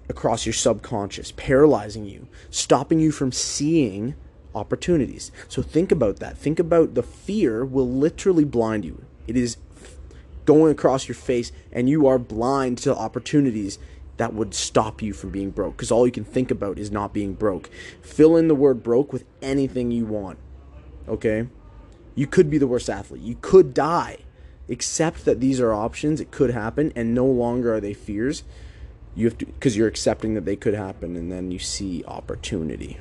across 0.09 0.45
your 0.45 0.51
subconscious, 0.51 1.31
paralyzing 1.31 2.05
you, 2.05 2.27
stopping 2.49 2.99
you 2.99 3.13
from 3.13 3.31
seeing 3.31 4.15
opportunities. 4.53 5.31
So 5.47 5.62
think 5.62 5.89
about 5.89 6.17
that. 6.17 6.38
Think 6.38 6.59
about 6.59 6.95
the 6.95 7.03
fear 7.03 7.63
will 7.63 7.89
literally 7.89 8.43
blind 8.43 8.83
you. 8.83 9.05
It 9.25 9.38
is 9.38 9.55
going 10.43 10.73
across 10.73 11.07
your 11.07 11.15
face, 11.15 11.53
and 11.71 11.88
you 11.88 12.07
are 12.07 12.19
blind 12.19 12.77
to 12.79 12.93
opportunities 12.93 13.79
that 14.17 14.33
would 14.33 14.53
stop 14.53 15.01
you 15.01 15.13
from 15.13 15.29
being 15.29 15.51
broke 15.51 15.77
because 15.77 15.91
all 15.91 16.05
you 16.05 16.12
can 16.12 16.25
think 16.25 16.51
about 16.51 16.77
is 16.77 16.91
not 16.91 17.13
being 17.13 17.35
broke. 17.35 17.69
Fill 18.01 18.35
in 18.35 18.49
the 18.49 18.55
word 18.55 18.83
broke 18.83 19.13
with 19.13 19.23
anything 19.41 19.91
you 19.91 20.05
want. 20.05 20.38
Okay? 21.10 21.48
You 22.15 22.28
could 22.28 22.50
be 22.50 22.58
the 22.58 22.67
worst 22.67 22.89
athlete. 22.89 23.22
You 23.22 23.38
could 23.41 23.74
die. 23.74 24.19
Accept 24.69 25.26
that 25.26 25.39
these 25.39 25.60
are 25.60 25.74
options. 25.74 26.22
It 26.22 26.32
could 26.32 26.52
happen, 26.52 26.93
and 26.95 27.13
no 27.13 27.26
longer 27.26 27.76
are 27.76 27.80
they 27.80 27.93
fears. 27.93 28.43
You 29.15 29.26
have 29.26 29.38
to 29.39 29.45
because 29.45 29.76
you're 29.76 29.88
accepting 29.88 30.36
that 30.36 30.45
they 30.45 30.56
could 30.56 30.76
happen, 30.76 31.15
and 31.15 31.32
then 31.32 31.52
you 31.52 31.60
see 31.60 32.04
opportunity. 32.06 33.00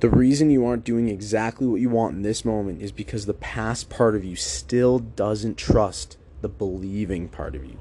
The 0.00 0.10
reason 0.10 0.50
you 0.50 0.66
aren't 0.66 0.84
doing 0.84 1.08
exactly 1.08 1.66
what 1.66 1.80
you 1.80 1.88
want 1.88 2.16
in 2.16 2.22
this 2.22 2.44
moment 2.44 2.82
is 2.82 2.92
because 2.92 3.24
the 3.24 3.32
past 3.32 3.88
part 3.88 4.14
of 4.14 4.24
you 4.24 4.36
still 4.36 4.98
doesn't 4.98 5.56
trust 5.56 6.18
the 6.42 6.48
believing 6.48 7.28
part 7.28 7.54
of 7.54 7.64
you. 7.64 7.78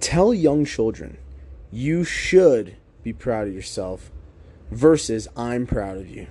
Tell 0.00 0.34
young 0.34 0.64
children, 0.64 1.18
you 1.70 2.02
should 2.02 2.76
be 3.04 3.12
proud 3.12 3.46
of 3.46 3.54
yourself 3.54 4.10
versus 4.70 5.28
I'm 5.36 5.66
proud 5.66 5.98
of 5.98 6.08
you. 6.08 6.26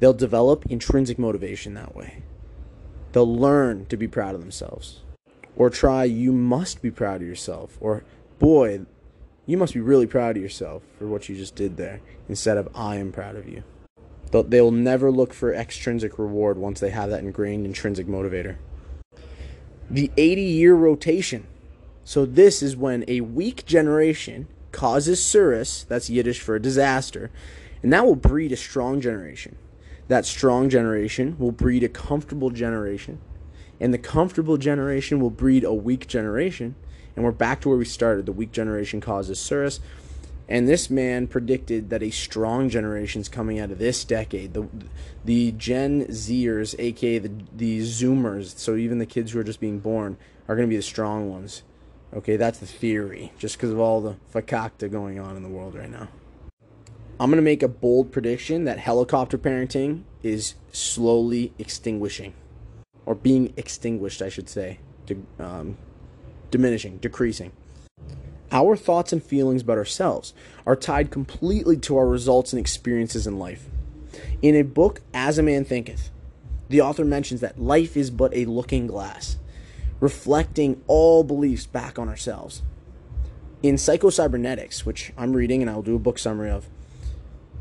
They'll 0.00 0.12
develop 0.12 0.66
intrinsic 0.66 1.18
motivation 1.18 1.74
that 1.74 1.94
way. 1.94 2.22
They'll 3.12 3.36
learn 3.36 3.86
to 3.86 3.96
be 3.96 4.06
proud 4.06 4.34
of 4.34 4.40
themselves. 4.40 5.00
Or 5.56 5.70
try, 5.70 6.04
you 6.04 6.32
must 6.32 6.82
be 6.82 6.90
proud 6.90 7.20
of 7.20 7.26
yourself. 7.26 7.76
Or, 7.80 8.04
boy, 8.38 8.82
you 9.46 9.56
must 9.56 9.74
be 9.74 9.80
really 9.80 10.06
proud 10.06 10.36
of 10.36 10.42
yourself 10.42 10.82
for 10.98 11.06
what 11.06 11.28
you 11.28 11.34
just 11.34 11.56
did 11.56 11.76
there, 11.76 12.00
instead 12.28 12.58
of 12.58 12.68
I 12.74 12.96
am 12.96 13.10
proud 13.10 13.34
of 13.34 13.48
you. 13.48 13.64
They'll 14.30 14.70
never 14.70 15.10
look 15.10 15.32
for 15.32 15.54
extrinsic 15.54 16.18
reward 16.18 16.58
once 16.58 16.80
they 16.80 16.90
have 16.90 17.10
that 17.10 17.24
ingrained 17.24 17.64
intrinsic 17.64 18.06
motivator. 18.06 18.56
The 19.90 20.10
80 20.16 20.42
year 20.42 20.74
rotation. 20.74 21.46
So, 22.04 22.24
this 22.24 22.62
is 22.62 22.76
when 22.76 23.04
a 23.08 23.22
weak 23.22 23.64
generation 23.64 24.48
causes 24.70 25.24
surus, 25.24 25.84
that's 25.84 26.10
Yiddish 26.10 26.40
for 26.40 26.54
a 26.54 26.62
disaster, 26.62 27.30
and 27.82 27.92
that 27.92 28.04
will 28.04 28.16
breed 28.16 28.52
a 28.52 28.56
strong 28.56 29.00
generation. 29.00 29.56
That 30.08 30.24
strong 30.24 30.68
generation 30.70 31.36
will 31.38 31.52
breed 31.52 31.84
a 31.84 31.88
comfortable 31.88 32.50
generation, 32.50 33.20
and 33.78 33.92
the 33.92 33.98
comfortable 33.98 34.56
generation 34.56 35.20
will 35.20 35.30
breed 35.30 35.64
a 35.64 35.74
weak 35.74 36.06
generation. 36.06 36.74
And 37.14 37.24
we're 37.24 37.32
back 37.32 37.60
to 37.62 37.68
where 37.68 37.78
we 37.78 37.84
started. 37.84 38.26
The 38.26 38.32
weak 38.32 38.52
generation 38.52 39.00
causes 39.00 39.40
surus, 39.40 39.80
and 40.48 40.66
this 40.66 40.88
man 40.88 41.26
predicted 41.26 41.90
that 41.90 42.02
a 42.02 42.10
strong 42.10 42.70
generation 42.70 43.20
is 43.20 43.28
coming 43.28 43.58
out 43.58 43.70
of 43.70 43.78
this 43.78 44.04
decade. 44.04 44.54
The 44.54 44.68
the 45.24 45.52
Gen 45.52 46.06
Zers, 46.06 46.74
aka 46.78 47.18
the 47.18 47.32
the 47.54 47.80
Zoomers, 47.80 48.56
so 48.56 48.76
even 48.76 48.98
the 48.98 49.06
kids 49.06 49.32
who 49.32 49.40
are 49.40 49.44
just 49.44 49.60
being 49.60 49.78
born, 49.78 50.16
are 50.46 50.56
going 50.56 50.66
to 50.66 50.70
be 50.70 50.76
the 50.76 50.82
strong 50.82 51.28
ones. 51.28 51.64
Okay, 52.14 52.36
that's 52.36 52.58
the 52.58 52.66
theory, 52.66 53.32
just 53.38 53.58
because 53.58 53.70
of 53.70 53.78
all 53.78 54.00
the 54.00 54.16
fakakta 54.32 54.90
going 54.90 55.18
on 55.18 55.36
in 55.36 55.42
the 55.42 55.48
world 55.48 55.74
right 55.74 55.90
now. 55.90 56.08
I'm 57.20 57.30
going 57.30 57.38
to 57.38 57.42
make 57.42 57.64
a 57.64 57.68
bold 57.68 58.12
prediction 58.12 58.62
that 58.64 58.78
helicopter 58.78 59.36
parenting 59.36 60.02
is 60.22 60.54
slowly 60.70 61.52
extinguishing, 61.58 62.32
or 63.06 63.16
being 63.16 63.52
extinguished, 63.56 64.22
I 64.22 64.28
should 64.28 64.48
say, 64.48 64.78
de- 65.04 65.16
um, 65.40 65.76
diminishing, 66.52 66.98
decreasing. 66.98 67.50
Our 68.52 68.76
thoughts 68.76 69.12
and 69.12 69.20
feelings 69.20 69.62
about 69.62 69.78
ourselves 69.78 70.32
are 70.64 70.76
tied 70.76 71.10
completely 71.10 71.76
to 71.78 71.96
our 71.96 72.06
results 72.06 72.52
and 72.52 72.60
experiences 72.60 73.26
in 73.26 73.36
life. 73.36 73.66
In 74.40 74.54
a 74.54 74.62
book, 74.62 75.00
As 75.12 75.38
a 75.38 75.42
Man 75.42 75.64
Thinketh, 75.64 76.10
the 76.68 76.80
author 76.80 77.04
mentions 77.04 77.40
that 77.40 77.60
life 77.60 77.96
is 77.96 78.12
but 78.12 78.32
a 78.32 78.44
looking 78.44 78.86
glass, 78.86 79.38
reflecting 79.98 80.82
all 80.86 81.24
beliefs 81.24 81.66
back 81.66 81.98
on 81.98 82.08
ourselves. 82.08 82.62
In 83.60 83.74
Psychocybernetics, 83.74 84.86
which 84.86 85.12
I'm 85.18 85.32
reading 85.32 85.62
and 85.62 85.70
I'll 85.70 85.82
do 85.82 85.96
a 85.96 85.98
book 85.98 86.20
summary 86.20 86.50
of, 86.50 86.68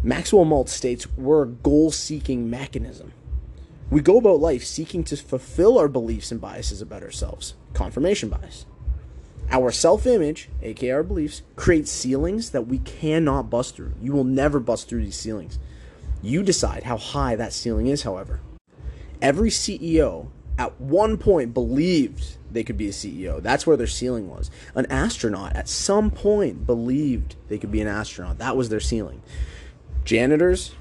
Maxwell 0.04 0.46
Maltz 0.46 0.70
states 0.70 1.08
we're 1.18 1.44
a 1.44 1.48
goal 1.48 1.92
seeking 1.92 2.50
mechanism. 2.50 3.14
We 3.90 4.02
go 4.02 4.18
about 4.18 4.40
life 4.40 4.64
seeking 4.64 5.04
to 5.06 5.18
fulfill 5.18 5.80
our 5.80 5.88
beliefs 5.88 6.32
and 6.32 6.40
biases 6.40 6.82
about 6.82 7.04
ourselves, 7.04 7.56
confirmation 7.74 8.30
bias. 8.30 8.66
Our 9.50 9.72
self 9.72 10.06
image, 10.06 10.50
aka 10.62 10.92
our 10.92 11.04
beliefs, 11.04 11.42
creates 11.56 11.90
ceilings 11.90 12.52
that 12.52 12.68
we 12.68 12.80
cannot 12.80 13.50
bust 13.50 13.76
through. 13.76 13.94
You 14.02 14.12
will 14.12 14.26
never 14.26 14.60
bust 14.60 14.88
through 14.88 15.04
these 15.04 15.16
ceilings. 15.16 15.58
You 16.22 16.44
decide 16.44 16.84
how 16.84 16.98
high 16.98 17.36
that 17.36 17.54
ceiling 17.54 17.88
is, 17.88 18.04
however. 18.04 18.42
Every 19.22 19.50
CEO 19.50 20.28
at 20.60 20.80
one 20.80 21.18
point 21.18 21.54
believed 21.54 22.38
they 22.52 22.64
could 22.64 22.78
be 22.78 22.88
a 22.88 22.92
CEO. 22.92 23.42
That's 23.42 23.66
where 23.66 23.78
their 23.78 23.88
ceiling 23.88 24.30
was. 24.30 24.52
An 24.76 24.86
astronaut 24.88 25.56
at 25.56 25.70
some 25.70 26.12
point 26.12 26.66
believed 26.66 27.36
they 27.48 27.58
could 27.58 27.72
be 27.72 27.82
an 27.82 27.88
astronaut. 27.88 28.38
That 28.40 28.58
was 28.58 28.70
their 28.70 28.80
ceiling. 28.80 29.22
Janitors 30.08 30.74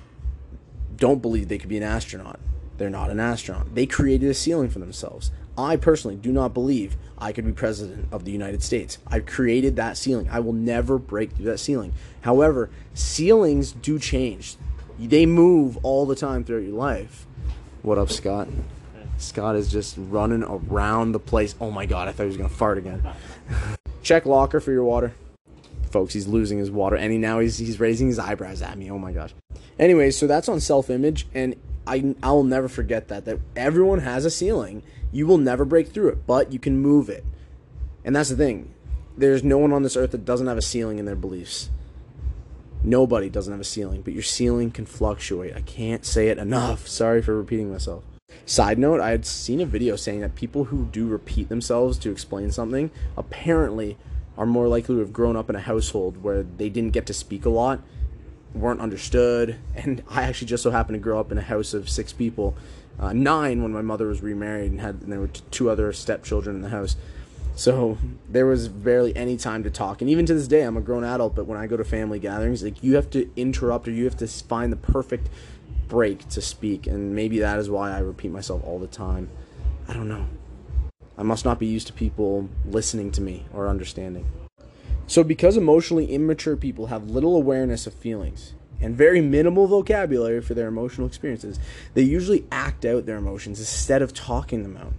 don't 0.94 1.20
believe 1.20 1.48
they 1.48 1.58
could 1.58 1.68
be 1.68 1.76
an 1.76 1.82
astronaut. 1.82 2.38
They're 2.78 2.88
not 2.88 3.10
an 3.10 3.18
astronaut. 3.18 3.74
They 3.74 3.84
created 3.84 4.30
a 4.30 4.34
ceiling 4.34 4.70
for 4.70 4.78
themselves. 4.78 5.32
I 5.58 5.74
personally 5.74 6.14
do 6.14 6.30
not 6.30 6.54
believe 6.54 6.96
I 7.18 7.32
could 7.32 7.44
be 7.44 7.50
president 7.50 8.06
of 8.12 8.24
the 8.24 8.30
United 8.30 8.62
States. 8.62 8.98
I've 9.04 9.26
created 9.26 9.74
that 9.74 9.96
ceiling. 9.96 10.28
I 10.30 10.38
will 10.38 10.52
never 10.52 10.96
break 10.96 11.32
through 11.32 11.46
that 11.46 11.58
ceiling. 11.58 11.92
However, 12.20 12.70
ceilings 12.94 13.72
do 13.72 13.98
change. 13.98 14.54
They 14.96 15.26
move 15.26 15.76
all 15.78 16.06
the 16.06 16.14
time 16.14 16.44
throughout 16.44 16.62
your 16.62 16.76
life. 16.76 17.26
What 17.82 17.98
up, 17.98 18.12
Scott? 18.12 18.46
Scott 19.18 19.56
is 19.56 19.68
just 19.68 19.96
running 19.98 20.44
around 20.44 21.10
the 21.10 21.18
place. 21.18 21.56
Oh 21.60 21.72
my 21.72 21.84
god, 21.84 22.06
I 22.06 22.12
thought 22.12 22.22
he 22.22 22.28
was 22.28 22.36
gonna 22.36 22.48
fart 22.48 22.78
again. 22.78 23.02
Check 24.04 24.24
locker 24.24 24.60
for 24.60 24.70
your 24.70 24.84
water. 24.84 25.14
Folks, 25.96 26.12
he's 26.12 26.26
losing 26.26 26.58
his 26.58 26.70
water, 26.70 26.96
and 26.96 27.10
he 27.10 27.18
now 27.18 27.38
he's 27.38 27.58
he's 27.58 27.80
raising 27.80 28.08
his 28.08 28.18
eyebrows 28.18 28.62
at 28.62 28.76
me. 28.76 28.90
Oh 28.90 28.98
my 28.98 29.12
gosh. 29.12 29.34
Anyways, 29.78 30.16
so 30.16 30.26
that's 30.26 30.48
on 30.48 30.60
self-image, 30.60 31.26
and 31.34 31.56
I 31.86 32.14
I 32.22 32.32
will 32.32 32.44
never 32.44 32.68
forget 32.68 33.08
that 33.08 33.24
that 33.24 33.38
everyone 33.56 34.00
has 34.00 34.24
a 34.24 34.30
ceiling 34.30 34.82
you 35.12 35.26
will 35.26 35.38
never 35.38 35.64
break 35.64 35.88
through 35.88 36.08
it, 36.08 36.26
but 36.26 36.52
you 36.52 36.58
can 36.58 36.78
move 36.78 37.08
it. 37.08 37.24
And 38.04 38.14
that's 38.14 38.28
the 38.28 38.36
thing. 38.36 38.72
There's 39.16 39.42
no 39.42 39.56
one 39.56 39.72
on 39.72 39.82
this 39.82 39.96
earth 39.96 40.10
that 40.10 40.24
doesn't 40.24 40.46
have 40.46 40.58
a 40.58 40.62
ceiling 40.62 40.98
in 40.98 41.06
their 41.06 41.16
beliefs. 41.16 41.70
Nobody 42.84 43.30
doesn't 43.30 43.52
have 43.52 43.60
a 43.60 43.64
ceiling, 43.64 44.02
but 44.02 44.12
your 44.12 44.22
ceiling 44.22 44.70
can 44.70 44.84
fluctuate. 44.84 45.56
I 45.56 45.62
can't 45.62 46.04
say 46.04 46.28
it 46.28 46.36
enough. 46.36 46.86
Sorry 46.86 47.22
for 47.22 47.34
repeating 47.34 47.72
myself. 47.72 48.04
Side 48.44 48.78
note, 48.78 49.00
I 49.00 49.10
had 49.10 49.24
seen 49.24 49.60
a 49.60 49.66
video 49.66 49.96
saying 49.96 50.20
that 50.20 50.34
people 50.34 50.64
who 50.64 50.84
do 50.84 51.08
repeat 51.08 51.48
themselves 51.48 51.98
to 52.00 52.10
explain 52.10 52.52
something 52.52 52.90
apparently 53.16 53.96
are 54.36 54.46
more 54.46 54.68
likely 54.68 54.94
to 54.94 55.00
have 55.00 55.12
grown 55.12 55.36
up 55.36 55.48
in 55.48 55.56
a 55.56 55.60
household 55.60 56.22
where 56.22 56.42
they 56.42 56.68
didn't 56.68 56.92
get 56.92 57.06
to 57.06 57.14
speak 57.14 57.44
a 57.44 57.50
lot, 57.50 57.80
weren't 58.54 58.80
understood, 58.80 59.58
and 59.74 60.02
I 60.08 60.22
actually 60.22 60.48
just 60.48 60.62
so 60.62 60.70
happened 60.70 60.96
to 60.96 61.00
grow 61.00 61.18
up 61.18 61.32
in 61.32 61.38
a 61.38 61.42
house 61.42 61.74
of 61.74 61.88
six 61.88 62.12
people 62.12 62.56
uh, 62.98 63.12
nine 63.12 63.62
when 63.62 63.72
my 63.72 63.82
mother 63.82 64.06
was 64.06 64.22
remarried 64.22 64.70
and 64.70 64.80
had 64.80 65.02
and 65.02 65.12
there 65.12 65.20
were 65.20 65.28
t- 65.28 65.42
two 65.50 65.68
other 65.68 65.92
stepchildren 65.92 66.56
in 66.56 66.62
the 66.62 66.70
house. 66.70 66.96
So 67.54 67.96
there 68.28 68.46
was 68.46 68.68
barely 68.68 69.16
any 69.16 69.38
time 69.38 69.62
to 69.64 69.70
talk. 69.70 70.02
And 70.02 70.10
even 70.10 70.26
to 70.26 70.34
this 70.34 70.46
day, 70.46 70.62
I'm 70.62 70.76
a 70.76 70.82
grown 70.82 71.04
adult, 71.04 71.34
but 71.34 71.46
when 71.46 71.58
I 71.58 71.66
go 71.66 71.76
to 71.76 71.84
family 71.84 72.18
gatherings, 72.18 72.62
like 72.62 72.82
you 72.82 72.96
have 72.96 73.08
to 73.10 73.30
interrupt 73.34 73.88
or 73.88 73.92
you 73.92 74.04
have 74.04 74.16
to 74.18 74.26
find 74.26 74.70
the 74.70 74.76
perfect 74.76 75.30
break 75.88 76.28
to 76.28 76.42
speak. 76.42 76.86
And 76.86 77.14
maybe 77.14 77.38
that 77.38 77.58
is 77.58 77.70
why 77.70 77.92
I 77.92 78.00
repeat 78.00 78.30
myself 78.30 78.62
all 78.64 78.78
the 78.78 78.86
time. 78.86 79.30
I 79.88 79.94
don't 79.94 80.08
know. 80.08 80.26
I 81.18 81.22
must 81.22 81.44
not 81.44 81.58
be 81.58 81.66
used 81.66 81.86
to 81.86 81.92
people 81.92 82.48
listening 82.64 83.10
to 83.12 83.20
me 83.20 83.46
or 83.52 83.68
understanding. 83.68 84.26
So, 85.06 85.22
because 85.22 85.56
emotionally 85.56 86.12
immature 86.12 86.56
people 86.56 86.86
have 86.86 87.10
little 87.10 87.36
awareness 87.36 87.86
of 87.86 87.94
feelings, 87.94 88.54
and 88.80 88.96
very 88.96 89.20
minimal 89.20 89.66
vocabulary 89.66 90.40
for 90.40 90.54
their 90.54 90.68
emotional 90.68 91.06
experiences. 91.06 91.58
They 91.94 92.02
usually 92.02 92.44
act 92.50 92.84
out 92.84 93.06
their 93.06 93.16
emotions 93.16 93.58
instead 93.58 94.02
of 94.02 94.12
talking 94.12 94.62
them 94.62 94.76
out. 94.76 94.92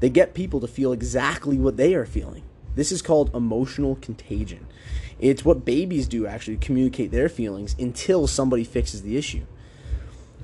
They 0.00 0.10
get 0.10 0.34
people 0.34 0.60
to 0.60 0.66
feel 0.66 0.92
exactly 0.92 1.58
what 1.58 1.76
they 1.76 1.94
are 1.94 2.06
feeling. 2.06 2.42
This 2.74 2.92
is 2.92 3.02
called 3.02 3.34
emotional 3.34 3.96
contagion. 3.96 4.66
It's 5.20 5.44
what 5.44 5.64
babies 5.64 6.08
do 6.08 6.26
actually 6.26 6.56
communicate 6.56 7.12
their 7.12 7.28
feelings 7.28 7.76
until 7.78 8.26
somebody 8.26 8.64
fixes 8.64 9.02
the 9.02 9.16
issue. 9.16 9.44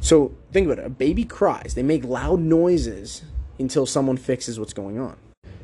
So 0.00 0.34
think 0.52 0.66
about 0.66 0.78
it 0.78 0.86
a 0.86 0.90
baby 0.90 1.24
cries, 1.24 1.74
they 1.74 1.82
make 1.82 2.04
loud 2.04 2.40
noises 2.40 3.22
until 3.60 3.86
someone 3.86 4.16
fixes 4.16 4.58
what's 4.58 4.72
going 4.72 4.98
on. 4.98 5.16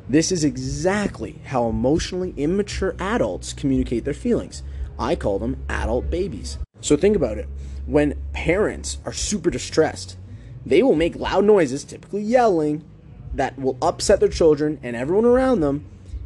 This 0.08 0.30
is 0.30 0.44
exactly 0.44 1.40
how 1.46 1.68
emotionally 1.68 2.32
immature 2.36 2.94
adults 3.00 3.52
communicate 3.52 4.04
their 4.04 4.14
feelings. 4.14 4.62
I 4.98 5.16
call 5.16 5.38
them 5.38 5.64
adult 5.68 6.10
babies. 6.10 6.58
So 6.80 6.96
think 6.96 7.16
about 7.16 7.38
it. 7.38 7.48
When 7.86 8.20
parents 8.32 8.98
are 9.04 9.12
super 9.12 9.50
distressed, 9.50 10.16
they 10.64 10.82
will 10.82 10.94
make 10.94 11.16
loud 11.16 11.44
noises, 11.44 11.84
typically 11.84 12.22
yelling, 12.22 12.84
that 13.34 13.58
will 13.58 13.76
upset 13.82 14.20
their 14.20 14.28
children 14.28 14.78
and 14.82 14.94
everyone 14.96 15.24
around 15.24 15.60
them, 15.60 15.84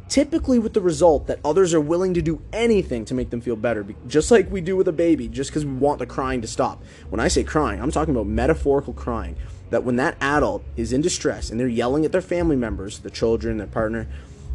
typically 0.09 0.59
with 0.59 0.73
the 0.73 0.81
result 0.81 1.27
that 1.27 1.39
others 1.43 1.73
are 1.73 1.81
willing 1.81 2.13
to 2.13 2.21
do 2.21 2.41
anything 2.53 3.05
to 3.05 3.13
make 3.13 3.29
them 3.29 3.41
feel 3.41 3.55
better, 3.55 3.85
just 4.07 4.29
like 4.29 4.51
we 4.51 4.61
do 4.61 4.75
with 4.75 4.87
a 4.87 4.93
baby, 4.93 5.27
just 5.27 5.49
because 5.49 5.65
we 5.65 5.73
want 5.73 5.99
the 5.99 6.05
crying 6.05 6.41
to 6.41 6.47
stop. 6.47 6.83
When 7.09 7.19
I 7.19 7.27
say 7.27 7.43
crying, 7.43 7.81
I'm 7.81 7.91
talking 7.91 8.13
about 8.13 8.27
metaphorical 8.27 8.93
crying. 8.93 9.35
That 9.71 9.83
when 9.83 9.95
that 9.95 10.15
adult 10.21 10.63
is 10.77 10.93
in 10.93 11.01
distress 11.01 11.49
and 11.49 11.59
they're 11.59 11.67
yelling 11.67 12.05
at 12.05 12.11
their 12.11 12.21
family 12.21 12.55
members, 12.55 12.99
the 12.99 13.09
children, 13.09 13.57
their 13.57 13.67
partner, 13.67 14.07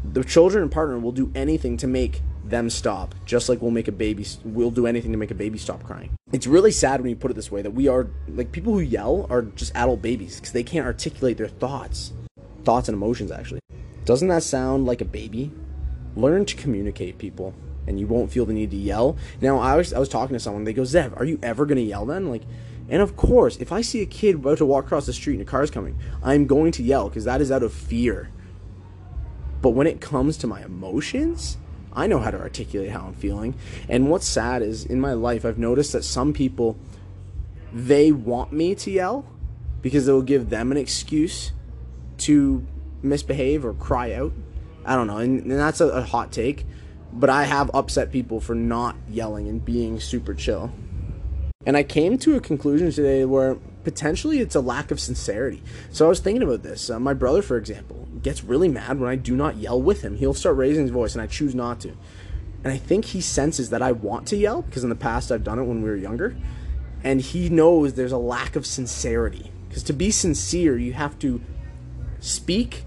the 0.05 0.25
children 0.25 0.63
and 0.63 0.71
partner 0.71 0.99
will 0.99 1.13
do 1.13 1.33
anything 1.35 1.77
to 1.79 1.87
make 1.87 2.23
them 2.49 2.71
stop 2.71 3.15
just 3.25 3.49
like 3.49 3.61
we'll 3.61 3.71
make 3.71 3.89
a 3.89 3.93
baby 3.93 4.25
we'll 4.45 4.71
do 4.71 4.87
anything 4.87 5.11
to 5.13 5.19
make 5.19 5.31
a 5.31 5.35
baby 5.35 5.59
stop 5.59 5.83
crying. 5.83 6.11
It's 6.33 6.47
really 6.47 6.71
sad 6.71 7.01
when 7.01 7.11
you 7.11 7.17
put 7.17 7.31
it 7.31 7.35
this 7.35 7.51
way 7.51 7.63
that 7.63 7.73
we 7.73 7.89
are 7.89 8.09
like 8.29 8.53
people 8.53 8.73
who 8.73 8.81
yell 8.81 9.27
are 9.31 9.43
just 9.43 9.75
adult 9.75 10.03
babies 10.03 10.37
because 10.37 10.53
they 10.53 10.63
can't 10.63 10.87
articulate 10.87 11.39
their 11.39 11.49
thoughts 11.49 12.13
thoughts 12.65 12.89
and 12.89 12.95
emotions 12.95 13.31
actually. 13.31 13.61
Doesn't 14.05 14.29
that 14.29 14.43
sound 14.43 14.87
like 14.87 15.01
a 15.01 15.05
baby? 15.05 15.51
Learn 16.15 16.45
to 16.47 16.57
communicate 16.57 17.19
people 17.19 17.55
and 17.87 17.99
you 18.01 18.07
won't 18.07 18.31
feel 18.31 18.47
the 18.47 18.53
need 18.53 18.71
to 18.71 18.77
yell. 18.77 19.17
Now 19.41 19.59
i 19.59 19.77
was 19.77 19.93
i 19.93 19.99
was 19.99 20.09
talking 20.09 20.35
to 20.35 20.41
someone 20.41 20.65
they 20.65 20.73
go 20.73 20.83
zev 20.83 21.19
are 21.19 21.25
you 21.25 21.39
ever 21.43 21.67
to 21.67 21.81
yell 21.81 22.07
then? 22.07 22.31
Like 22.31 22.43
and 22.89 23.03
of 23.03 23.17
course 23.17 23.57
if 23.57 23.73
i 23.73 23.81
see 23.81 24.03
a 24.03 24.07
kid 24.07 24.37
about 24.37 24.59
to 24.59 24.67
walk 24.67 24.85
across 24.85 25.07
the 25.07 25.13
street 25.13 25.35
and 25.35 25.43
a 25.43 25.45
car's 25.45 25.71
coming 25.71 25.99
i'm 26.23 26.47
going 26.47 26.73
to 26.73 26.83
yell 26.83 27.09
because 27.09 27.25
that 27.25 27.41
is 27.41 27.51
out 27.51 27.63
of 27.63 27.73
fear 27.73 28.31
but 29.67 29.71
when 29.71 29.89
it 29.89 30.01
comes 30.01 30.37
to 30.39 30.47
my 30.47 30.63
emotions, 30.63 31.57
I 31.93 32.07
know 32.07 32.21
how 32.21 32.31
to 32.31 32.39
articulate 32.39 32.91
how 32.91 33.07
I'm 33.07 33.15
feeling. 33.15 33.55
And 33.89 34.09
what's 34.09 34.27
sad 34.27 34.63
is 34.63 34.85
in 34.85 35.01
my 35.01 35.13
life, 35.15 35.45
I've 35.45 35.59
noticed 35.59 35.93
that 35.93 36.05
some 36.05 36.33
people, 36.33 36.77
they 37.73 38.13
want 38.13 38.53
me 38.53 38.77
to 38.77 38.91
yell 38.93 39.27
because 39.83 40.07
it 40.07 40.13
will 40.13 40.23
give 40.23 40.51
them 40.51 40.71
an 40.71 40.79
excuse 40.79 41.53
to 42.19 42.65
misbehave 43.03 43.65
or 43.65 43.75
cry 43.75 44.13
out. 44.13 44.33
I 44.85 44.95
don't 44.95 45.07
know. 45.07 45.19
And, 45.19 45.43
and 45.43 45.51
that's 45.51 45.81
a, 45.81 45.89
a 45.89 46.03
hot 46.03 46.33
take. 46.33 46.65
But 47.13 47.31
I 47.31 47.45
have 47.45 47.71
upset 47.73 48.13
people 48.13 48.41
for 48.41 48.55
not 48.55 48.95
yelling 49.09 49.49
and 49.49 49.65
being 49.65 49.99
super 49.99 50.35
chill. 50.35 50.71
And 51.67 51.77
I 51.77 51.83
came 51.83 52.17
to 52.19 52.37
a 52.37 52.41
conclusion 52.41 52.93
today 52.93 53.25
where 53.25 53.57
potentially 53.83 54.39
it's 54.39 54.55
a 54.55 54.61
lack 54.61 54.93
of 54.93 55.01
sincerity. 55.01 55.65
So 55.91 56.07
I 56.07 56.09
was 56.09 56.21
thinking 56.21 56.45
about 56.45 56.63
this. 56.63 56.89
Uh, 56.89 57.01
my 57.01 57.13
brother, 57.13 57.43
for 57.43 57.57
example, 57.57 58.09
gets 58.23 58.45
really 58.45 58.69
mad 58.69 59.01
when 59.01 59.11
I 59.11 59.17
do 59.17 59.35
not 59.35 59.57
yell 59.57 59.83
with 59.83 60.03
him. 60.03 60.17
He'll 60.17 60.33
start 60.33 60.57
raising 60.57 60.85
his 60.85 60.93
voice, 60.93 61.17
and 61.17 61.23
I 61.23 61.27
choose 61.27 61.57
not 61.57 61.81
to. 61.81 61.97
And 62.63 62.73
I 62.73 62.77
think 62.79 63.07
he 63.07 63.21
senses 63.21 63.71
that 63.71 63.83
I 63.83 63.91
want 63.93 64.29
to 64.29 64.37
yell 64.37 64.63
because 64.63 64.85
in 64.85 64.91
the 64.91 64.97
past 64.97 65.33
I've 65.33 65.43
done 65.43 65.59
it 65.59 65.65
when 65.65 65.83
we 65.83 65.91
were 65.91 65.97
younger. 65.97 66.37
And 67.03 67.21
he 67.21 67.49
knows 67.49 67.95
there's 67.95 68.13
a 68.13 68.19
lack 68.19 68.55
of 68.55 68.65
sincerity. 68.65 69.51
Because 69.69 69.83
to 69.85 69.93
be 69.93 70.13
sincere, 70.13 70.79
you 70.79 70.93
have 70.93 71.19
to 71.19 71.41
speak 72.21 72.85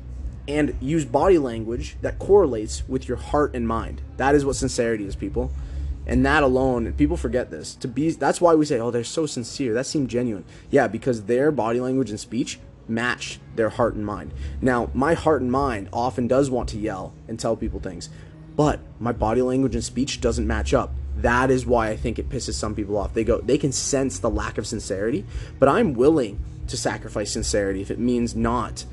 and 0.47 0.75
use 0.81 1.03
body 1.03 1.37
language 1.37 1.97
that 2.01 2.17
correlates 2.17 2.87
with 2.87 3.07
your 3.07 3.17
heart 3.17 3.53
and 3.53 3.67
mind. 3.67 4.01
That 4.17 4.35
is 4.35 4.45
what 4.45 4.55
sincerity 4.55 5.05
is, 5.05 5.17
people 5.17 5.51
and 6.09 6.25
that 6.25 6.41
alone 6.41 6.91
people 6.93 7.15
forget 7.15 7.51
this. 7.51 7.75
To 7.75 7.87
be 7.87 8.09
that's 8.11 8.41
why 8.41 8.55
we 8.55 8.65
say 8.65 8.79
oh 8.79 8.91
they're 8.91 9.03
so 9.03 9.25
sincere. 9.27 9.73
That 9.75 9.85
seemed 9.85 10.09
genuine. 10.09 10.43
Yeah 10.71 10.87
because 10.87 11.23
their 11.23 11.51
body 11.51 11.79
language 11.79 12.09
and 12.09 12.19
speech 12.19 12.59
match 12.87 13.39
their 13.55 13.69
heart 13.69 13.93
and 13.93 14.05
mind. 14.05 14.33
Now 14.59 14.89
my 14.93 15.13
heart 15.13 15.41
and 15.41 15.51
mind 15.51 15.87
often 15.93 16.27
does 16.27 16.49
want 16.49 16.67
to 16.69 16.79
yell 16.79 17.13
and 17.27 17.39
tell 17.39 17.55
people 17.55 17.79
things 17.79 18.09
but 18.55 18.81
my 18.99 19.13
body 19.13 19.41
language 19.41 19.75
and 19.75 19.83
speech 19.83 20.19
doesn't 20.19 20.45
match 20.45 20.73
up. 20.73 20.91
That 21.17 21.51
is 21.51 21.65
why 21.65 21.89
i 21.89 21.95
think 21.95 22.17
it 22.17 22.27
pisses 22.27 22.53
some 22.53 22.73
people 22.73 22.97
off. 22.97 23.13
They 23.13 23.23
go 23.23 23.39
they 23.39 23.59
can 23.59 23.71
sense 23.71 24.17
the 24.17 24.31
lack 24.31 24.57
of 24.57 24.65
sincerity 24.65 25.25
but 25.59 25.69
i'm 25.69 25.93
willing 25.93 26.43
to 26.67 26.75
sacrifice 26.75 27.31
sincerity 27.31 27.81
if 27.81 27.91
it 27.91 27.99
means 27.99 28.35
not 28.35 28.83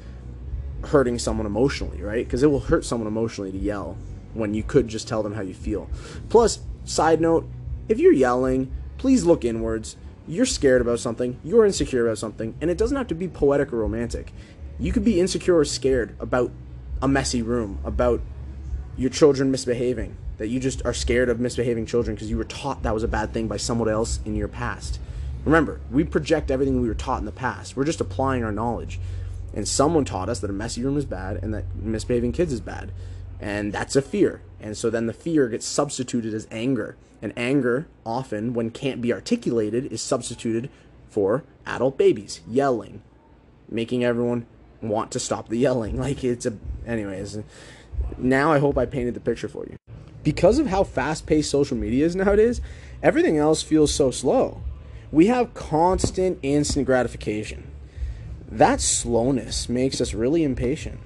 hurting 0.85 1.19
someone 1.19 1.47
emotionally 1.47 2.03
right? 2.03 2.27
Because 2.27 2.43
it 2.43 2.49
will 2.49 2.61
hurt 2.61 2.85
someone 2.85 3.09
emotionally 3.09 3.53
to 3.53 3.59
yell 3.59 3.97
when 4.35 4.53
you 4.53 4.63
could 4.63 4.87
just 4.87 5.09
tell 5.09 5.23
them 5.23 5.33
how 5.33 5.41
you 5.41 5.55
feel. 5.55 5.89
Plus 6.29 6.61
Side 6.87 7.21
note, 7.21 7.49
if 7.89 7.99
you're 7.99 8.13
yelling, 8.13 8.73
please 8.97 9.25
look 9.25 9.45
inwards. 9.45 9.97
You're 10.29 10.47
scared 10.47 10.81
about 10.81 11.01
something, 11.01 11.39
you're 11.45 11.67
insecure 11.67 12.07
about 12.07 12.19
something, 12.19 12.55
and 12.61 12.71
it 12.71 12.79
doesn't 12.79 12.97
have 12.97 13.09
to 13.09 13.15
be 13.15 13.29
poetic 13.29 13.73
or 13.73 13.79
romantic. 13.79 14.33
You 14.79 14.93
could 14.93 15.05
be 15.05 15.21
insecure 15.21 15.57
or 15.57 15.65
scared 15.65 16.17
about 16.21 16.53
a 17.03 17.09
messy 17.09 17.43
room, 17.43 17.81
about 17.85 18.21
your 18.97 19.11
children 19.11 19.51
misbehaving, 19.51 20.17
that 20.39 20.49
you 20.49 20.61
just 20.61 20.85
are 20.85 20.95
scared 20.95 21.29
of 21.29 21.41
misbehaving 21.41 21.87
children 21.87 22.15
because 22.15 22.31
you 22.31 22.37
were 22.37 22.45
taught 22.45 22.83
that 22.85 22.95
was 22.95 23.03
a 23.03 23.09
bad 23.09 23.33
thing 23.33 23.49
by 23.49 23.57
someone 23.57 23.89
else 23.89 24.21
in 24.25 24.37
your 24.37 24.49
past. 24.49 25.01
Remember, 25.45 25.81
we 25.91 26.05
project 26.05 26.51
everything 26.51 26.81
we 26.81 26.89
were 26.89 26.95
taught 26.95 27.21
in 27.21 27.27
the 27.27 27.33
past. 27.33 27.77
We're 27.77 27.85
just 27.85 28.01
applying 28.01 28.45
our 28.45 28.53
knowledge. 28.53 29.01
And 29.55 29.67
someone 29.67 30.05
taught 30.05 30.29
us 30.29 30.41
that 30.41 30.51
a 30.51 30.53
messy 30.53 30.83
room 30.83 30.97
is 30.97 31.05
bad 31.05 31.37
and 31.43 31.53
that 31.55 31.65
misbehaving 31.77 32.33
kids 32.33 32.53
is 32.53 32.61
bad. 32.61 32.93
And 33.41 33.73
that's 33.73 33.97
a 33.97 34.03
fear. 34.03 34.43
And 34.61 34.77
so 34.77 34.91
then 34.91 35.07
the 35.07 35.13
fear 35.13 35.49
gets 35.49 35.67
substituted 35.67 36.35
as 36.35 36.47
anger. 36.51 36.97
And 37.23 37.33
anger, 37.37 37.89
often, 38.05 38.55
when 38.55 38.71
can't 38.71 39.01
be 39.01 39.13
articulated, 39.13 39.93
is 39.93 40.03
substituted 40.03 40.71
for 41.09 41.45
adult 41.67 41.97
babies 41.97 42.41
yelling, 42.47 43.03
making 43.69 44.05
everyone 44.05 44.47
want 44.83 45.11
to 45.13 45.21
stop 45.21 45.49
the 45.49 45.59
yelling. 45.59 45.97
Like 46.07 46.23
it's 46.23 46.47
a. 46.47 46.57
Anyways, 46.87 47.39
now 48.19 48.53
I 48.53 48.59
hope 48.59 48.79
I 48.79 48.87
painted 48.87 49.15
the 49.15 49.21
picture 49.21 49.49
for 49.49 49.67
you. 49.67 49.77
Because 50.23 50.59
of 50.59 50.67
how 50.67 50.85
fast 50.85 51.27
paced 51.27 51.51
social 51.51 51.77
media 51.77 52.05
is 52.05 52.17
nowadays, 52.17 52.61
everything 53.03 53.39
else 53.39 53.63
feels 53.63 53.95
so 53.95 54.11
slow. 54.11 54.61
We 55.13 55.29
have 55.29 55.55
constant 55.55 56.39
instant 56.43 56.85
gratification. 56.85 57.71
That 58.49 58.81
slowness 58.81 59.69
makes 59.69 60.01
us 60.01 60.15
really 60.15 60.43
impatient. 60.43 61.01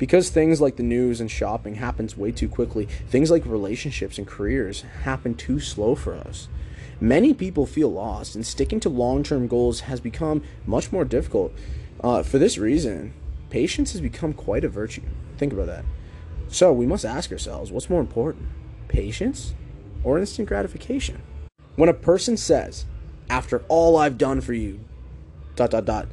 Because 0.00 0.30
things 0.30 0.62
like 0.62 0.76
the 0.76 0.82
news 0.82 1.20
and 1.20 1.30
shopping 1.30 1.74
happens 1.74 2.16
way 2.16 2.32
too 2.32 2.48
quickly, 2.48 2.86
things 2.86 3.30
like 3.30 3.44
relationships 3.44 4.16
and 4.16 4.26
careers 4.26 4.80
happen 5.02 5.34
too 5.34 5.60
slow 5.60 5.94
for 5.94 6.14
us. 6.14 6.48
Many 7.02 7.34
people 7.34 7.66
feel 7.66 7.92
lost, 7.92 8.34
and 8.34 8.46
sticking 8.46 8.80
to 8.80 8.88
long 8.88 9.22
term 9.22 9.46
goals 9.46 9.80
has 9.80 10.00
become 10.00 10.42
much 10.64 10.90
more 10.90 11.04
difficult. 11.04 11.52
Uh, 12.02 12.22
for 12.22 12.38
this 12.38 12.56
reason, 12.56 13.12
patience 13.50 13.92
has 13.92 14.00
become 14.00 14.32
quite 14.32 14.64
a 14.64 14.70
virtue. 14.70 15.02
Think 15.36 15.52
about 15.52 15.66
that. 15.66 15.84
So, 16.48 16.72
we 16.72 16.86
must 16.86 17.04
ask 17.04 17.30
ourselves 17.30 17.70
what's 17.70 17.90
more 17.90 18.00
important, 18.00 18.48
patience 18.88 19.52
or 20.02 20.18
instant 20.18 20.48
gratification? 20.48 21.20
When 21.76 21.90
a 21.90 21.94
person 21.94 22.38
says, 22.38 22.86
after 23.28 23.64
all 23.68 23.98
I've 23.98 24.16
done 24.16 24.40
for 24.40 24.54
you, 24.54 24.80
dot, 25.56 25.72
dot, 25.72 25.84
dot, 25.84 26.08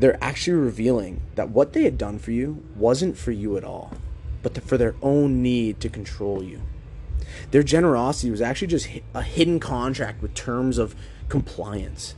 they're 0.00 0.22
actually 0.24 0.56
revealing 0.56 1.20
that 1.34 1.50
what 1.50 1.74
they 1.74 1.84
had 1.84 1.98
done 1.98 2.18
for 2.18 2.30
you 2.30 2.64
wasn't 2.74 3.18
for 3.18 3.32
you 3.32 3.58
at 3.58 3.64
all, 3.64 3.92
but 4.42 4.56
for 4.64 4.78
their 4.78 4.94
own 5.02 5.42
need 5.42 5.78
to 5.80 5.90
control 5.90 6.42
you. 6.42 6.62
Their 7.50 7.62
generosity 7.62 8.30
was 8.30 8.40
actually 8.40 8.68
just 8.68 8.88
a 9.14 9.22
hidden 9.22 9.60
contract 9.60 10.22
with 10.22 10.34
terms 10.34 10.78
of 10.78 10.96
compliance. 11.28 12.14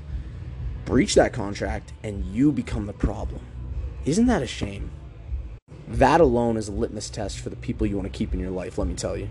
Breach 0.84 1.16
that 1.16 1.32
contract 1.32 1.92
and 2.04 2.24
you 2.24 2.52
become 2.52 2.86
the 2.86 2.92
problem. 2.92 3.40
Isn't 4.04 4.26
that 4.26 4.42
a 4.42 4.46
shame? 4.46 4.90
That 5.88 6.20
alone 6.20 6.56
is 6.56 6.68
a 6.68 6.72
litmus 6.72 7.10
test 7.10 7.40
for 7.40 7.50
the 7.50 7.56
people 7.56 7.86
you 7.86 7.96
want 7.96 8.10
to 8.10 8.16
keep 8.16 8.32
in 8.32 8.40
your 8.40 8.50
life, 8.50 8.78
let 8.78 8.86
me 8.86 8.94
tell 8.94 9.16
you. 9.16 9.28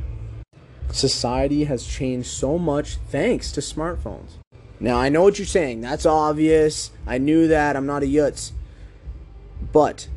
Society 0.91 1.63
has 1.63 1.85
changed 1.85 2.27
so 2.27 2.57
much 2.57 2.97
thanks 3.07 3.51
to 3.53 3.61
smartphones. 3.61 4.31
Now, 4.81 4.97
I 4.97 5.09
know 5.09 5.21
what 5.21 5.37
you're 5.37 5.45
saying. 5.45 5.81
That's 5.81 6.07
obvious. 6.07 6.89
I 7.05 7.19
knew 7.19 7.47
that. 7.47 7.75
I'm 7.75 7.85
not 7.85 8.01
a 8.01 8.07
yutz. 8.07 8.51
But, 9.71 10.07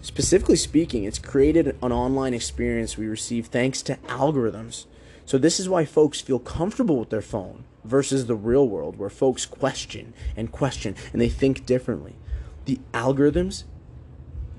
specifically 0.00 0.54
speaking, 0.54 1.02
it's 1.02 1.18
created 1.18 1.76
an 1.82 1.90
online 1.90 2.32
experience 2.32 2.96
we 2.96 3.08
receive 3.08 3.48
thanks 3.48 3.82
to 3.82 3.96
algorithms. 4.06 4.86
So, 5.24 5.38
this 5.38 5.58
is 5.58 5.68
why 5.68 5.84
folks 5.84 6.20
feel 6.20 6.38
comfortable 6.38 7.00
with 7.00 7.10
their 7.10 7.20
phone 7.20 7.64
versus 7.82 8.26
the 8.26 8.36
real 8.36 8.68
world 8.68 8.96
where 8.96 9.10
folks 9.10 9.44
question 9.44 10.14
and 10.36 10.52
question 10.52 10.94
and 11.12 11.20
they 11.20 11.28
think 11.28 11.66
differently. 11.66 12.14
The 12.64 12.78
algorithms, 12.94 13.64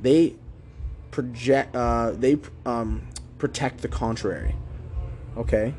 they 0.02 0.36
project, 1.10 1.74
uh, 1.74 2.12
they 2.12 2.38
um, 2.66 3.08
protect 3.38 3.80
the 3.80 3.88
contrary. 3.88 4.56
Okay? 5.38 5.74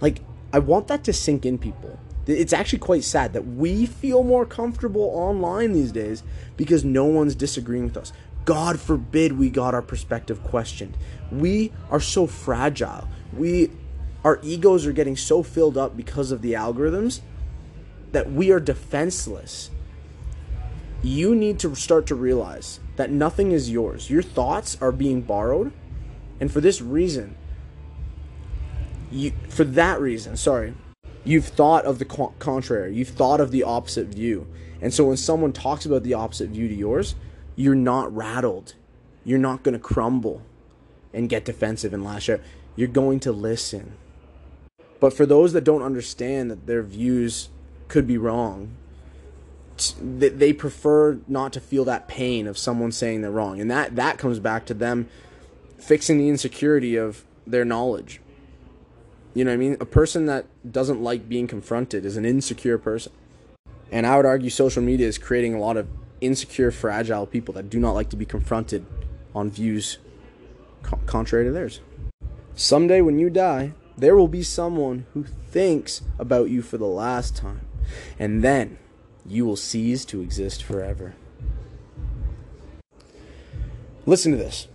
Like, 0.00 0.20
I 0.54 0.58
want 0.58 0.88
that 0.88 1.04
to 1.04 1.12
sink 1.12 1.44
in 1.44 1.58
people 1.58 1.98
it's 2.26 2.52
actually 2.52 2.78
quite 2.78 3.04
sad 3.04 3.32
that 3.34 3.46
we 3.46 3.86
feel 3.86 4.22
more 4.22 4.46
comfortable 4.46 5.10
online 5.14 5.72
these 5.72 5.92
days 5.92 6.22
because 6.56 6.84
no 6.84 7.04
one's 7.04 7.34
disagreeing 7.34 7.84
with 7.84 7.96
us. 7.96 8.12
God 8.44 8.78
forbid 8.78 9.38
we 9.38 9.50
got 9.50 9.74
our 9.74 9.82
perspective 9.82 10.42
questioned. 10.42 10.96
We 11.30 11.72
are 11.90 12.00
so 12.00 12.26
fragile. 12.26 13.08
We 13.36 13.70
our 14.22 14.38
egos 14.42 14.86
are 14.86 14.92
getting 14.92 15.16
so 15.16 15.42
filled 15.42 15.76
up 15.76 15.96
because 15.96 16.32
of 16.32 16.40
the 16.40 16.54
algorithms 16.54 17.20
that 18.12 18.32
we 18.32 18.50
are 18.50 18.60
defenseless. 18.60 19.70
You 21.02 21.34
need 21.34 21.58
to 21.58 21.74
start 21.74 22.06
to 22.06 22.14
realize 22.14 22.80
that 22.96 23.10
nothing 23.10 23.52
is 23.52 23.70
yours. 23.70 24.08
Your 24.08 24.22
thoughts 24.22 24.78
are 24.80 24.92
being 24.92 25.20
borrowed, 25.20 25.72
and 26.40 26.50
for 26.50 26.62
this 26.62 26.80
reason, 26.80 27.36
you 29.10 29.32
for 29.50 29.64
that 29.64 30.00
reason, 30.00 30.38
sorry, 30.38 30.74
You've 31.24 31.46
thought 31.46 31.84
of 31.84 31.98
the 31.98 32.04
contrary. 32.04 32.94
You've 32.94 33.08
thought 33.08 33.40
of 33.40 33.50
the 33.50 33.62
opposite 33.62 34.08
view. 34.08 34.46
And 34.80 34.92
so 34.92 35.06
when 35.06 35.16
someone 35.16 35.52
talks 35.52 35.86
about 35.86 36.02
the 36.02 36.14
opposite 36.14 36.50
view 36.50 36.68
to 36.68 36.74
yours, 36.74 37.14
you're 37.56 37.74
not 37.74 38.14
rattled. 38.14 38.74
You're 39.24 39.38
not 39.38 39.62
going 39.62 39.72
to 39.72 39.78
crumble 39.78 40.42
and 41.14 41.28
get 41.28 41.44
defensive 41.44 41.94
and 41.94 42.04
lash 42.04 42.28
out. 42.28 42.40
You're 42.76 42.88
going 42.88 43.20
to 43.20 43.32
listen. 43.32 43.94
But 45.00 45.14
for 45.14 45.24
those 45.24 45.52
that 45.54 45.64
don't 45.64 45.82
understand 45.82 46.50
that 46.50 46.66
their 46.66 46.82
views 46.82 47.48
could 47.88 48.06
be 48.06 48.18
wrong, 48.18 48.76
they 50.00 50.52
prefer 50.52 51.18
not 51.26 51.52
to 51.54 51.60
feel 51.60 51.84
that 51.84 52.06
pain 52.06 52.46
of 52.46 52.58
someone 52.58 52.92
saying 52.92 53.22
they're 53.22 53.30
wrong. 53.30 53.60
And 53.60 53.70
that, 53.70 53.96
that 53.96 54.18
comes 54.18 54.38
back 54.38 54.66
to 54.66 54.74
them 54.74 55.08
fixing 55.78 56.18
the 56.18 56.28
insecurity 56.28 56.96
of 56.96 57.24
their 57.46 57.64
knowledge. 57.64 58.20
You 59.34 59.44
know 59.44 59.50
what 59.50 59.54
I 59.54 59.58
mean? 59.58 59.76
A 59.80 59.84
person 59.84 60.26
that 60.26 60.46
doesn't 60.70 61.02
like 61.02 61.28
being 61.28 61.48
confronted 61.48 62.04
is 62.04 62.16
an 62.16 62.24
insecure 62.24 62.78
person. 62.78 63.12
And 63.90 64.06
I 64.06 64.16
would 64.16 64.26
argue 64.26 64.48
social 64.48 64.82
media 64.82 65.08
is 65.08 65.18
creating 65.18 65.54
a 65.54 65.58
lot 65.58 65.76
of 65.76 65.88
insecure, 66.20 66.70
fragile 66.70 67.26
people 67.26 67.52
that 67.54 67.68
do 67.68 67.78
not 67.80 67.92
like 67.92 68.10
to 68.10 68.16
be 68.16 68.24
confronted 68.24 68.86
on 69.34 69.50
views 69.50 69.98
co- 70.82 71.00
contrary 71.06 71.44
to 71.44 71.50
theirs. 71.50 71.80
Someday 72.54 73.00
when 73.00 73.18
you 73.18 73.28
die, 73.28 73.72
there 73.98 74.16
will 74.16 74.28
be 74.28 74.42
someone 74.42 75.06
who 75.14 75.24
thinks 75.24 76.02
about 76.18 76.50
you 76.50 76.62
for 76.62 76.78
the 76.78 76.86
last 76.86 77.36
time. 77.36 77.66
And 78.18 78.42
then 78.42 78.78
you 79.26 79.44
will 79.44 79.56
cease 79.56 80.04
to 80.06 80.20
exist 80.20 80.62
forever. 80.62 81.14
Listen 84.06 84.32
to 84.32 84.38
this 84.38 84.68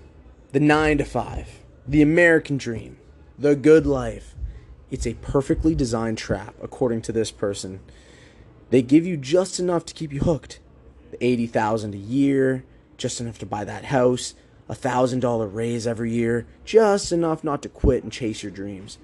the 0.51 0.59
nine 0.59 0.97
to 0.97 1.05
five, 1.05 1.59
the 1.87 2.01
American 2.01 2.57
dream, 2.57 2.97
the 3.37 3.55
good 3.55 3.85
life. 3.85 4.35
It's 4.91 5.05
a 5.05 5.13
perfectly 5.15 5.75
designed 5.75 6.17
trap, 6.17 6.55
according 6.61 7.01
to 7.03 7.11
this 7.11 7.31
person. 7.31 7.79
They 8.69 8.81
give 8.81 9.05
you 9.05 9.17
just 9.17 9.59
enough 9.59 9.85
to 9.85 9.93
keep 9.93 10.11
you 10.11 10.21
hooked. 10.21 10.59
The 11.11 11.23
80,000 11.23 11.93
a 11.93 11.97
year, 11.97 12.63
just 12.97 13.21
enough 13.21 13.39
to 13.39 13.45
buy 13.45 13.63
that 13.65 13.85
house, 13.85 14.33
a 14.67 14.75
$1,000 14.75 15.53
raise 15.53 15.87
every 15.87 16.11
year, 16.11 16.45
just 16.65 17.11
enough 17.11 17.43
not 17.43 17.61
to 17.63 17.69
quit 17.69 18.03
and 18.03 18.11
chase 18.11 18.43
your 18.43 18.51
dreams. 18.51 18.97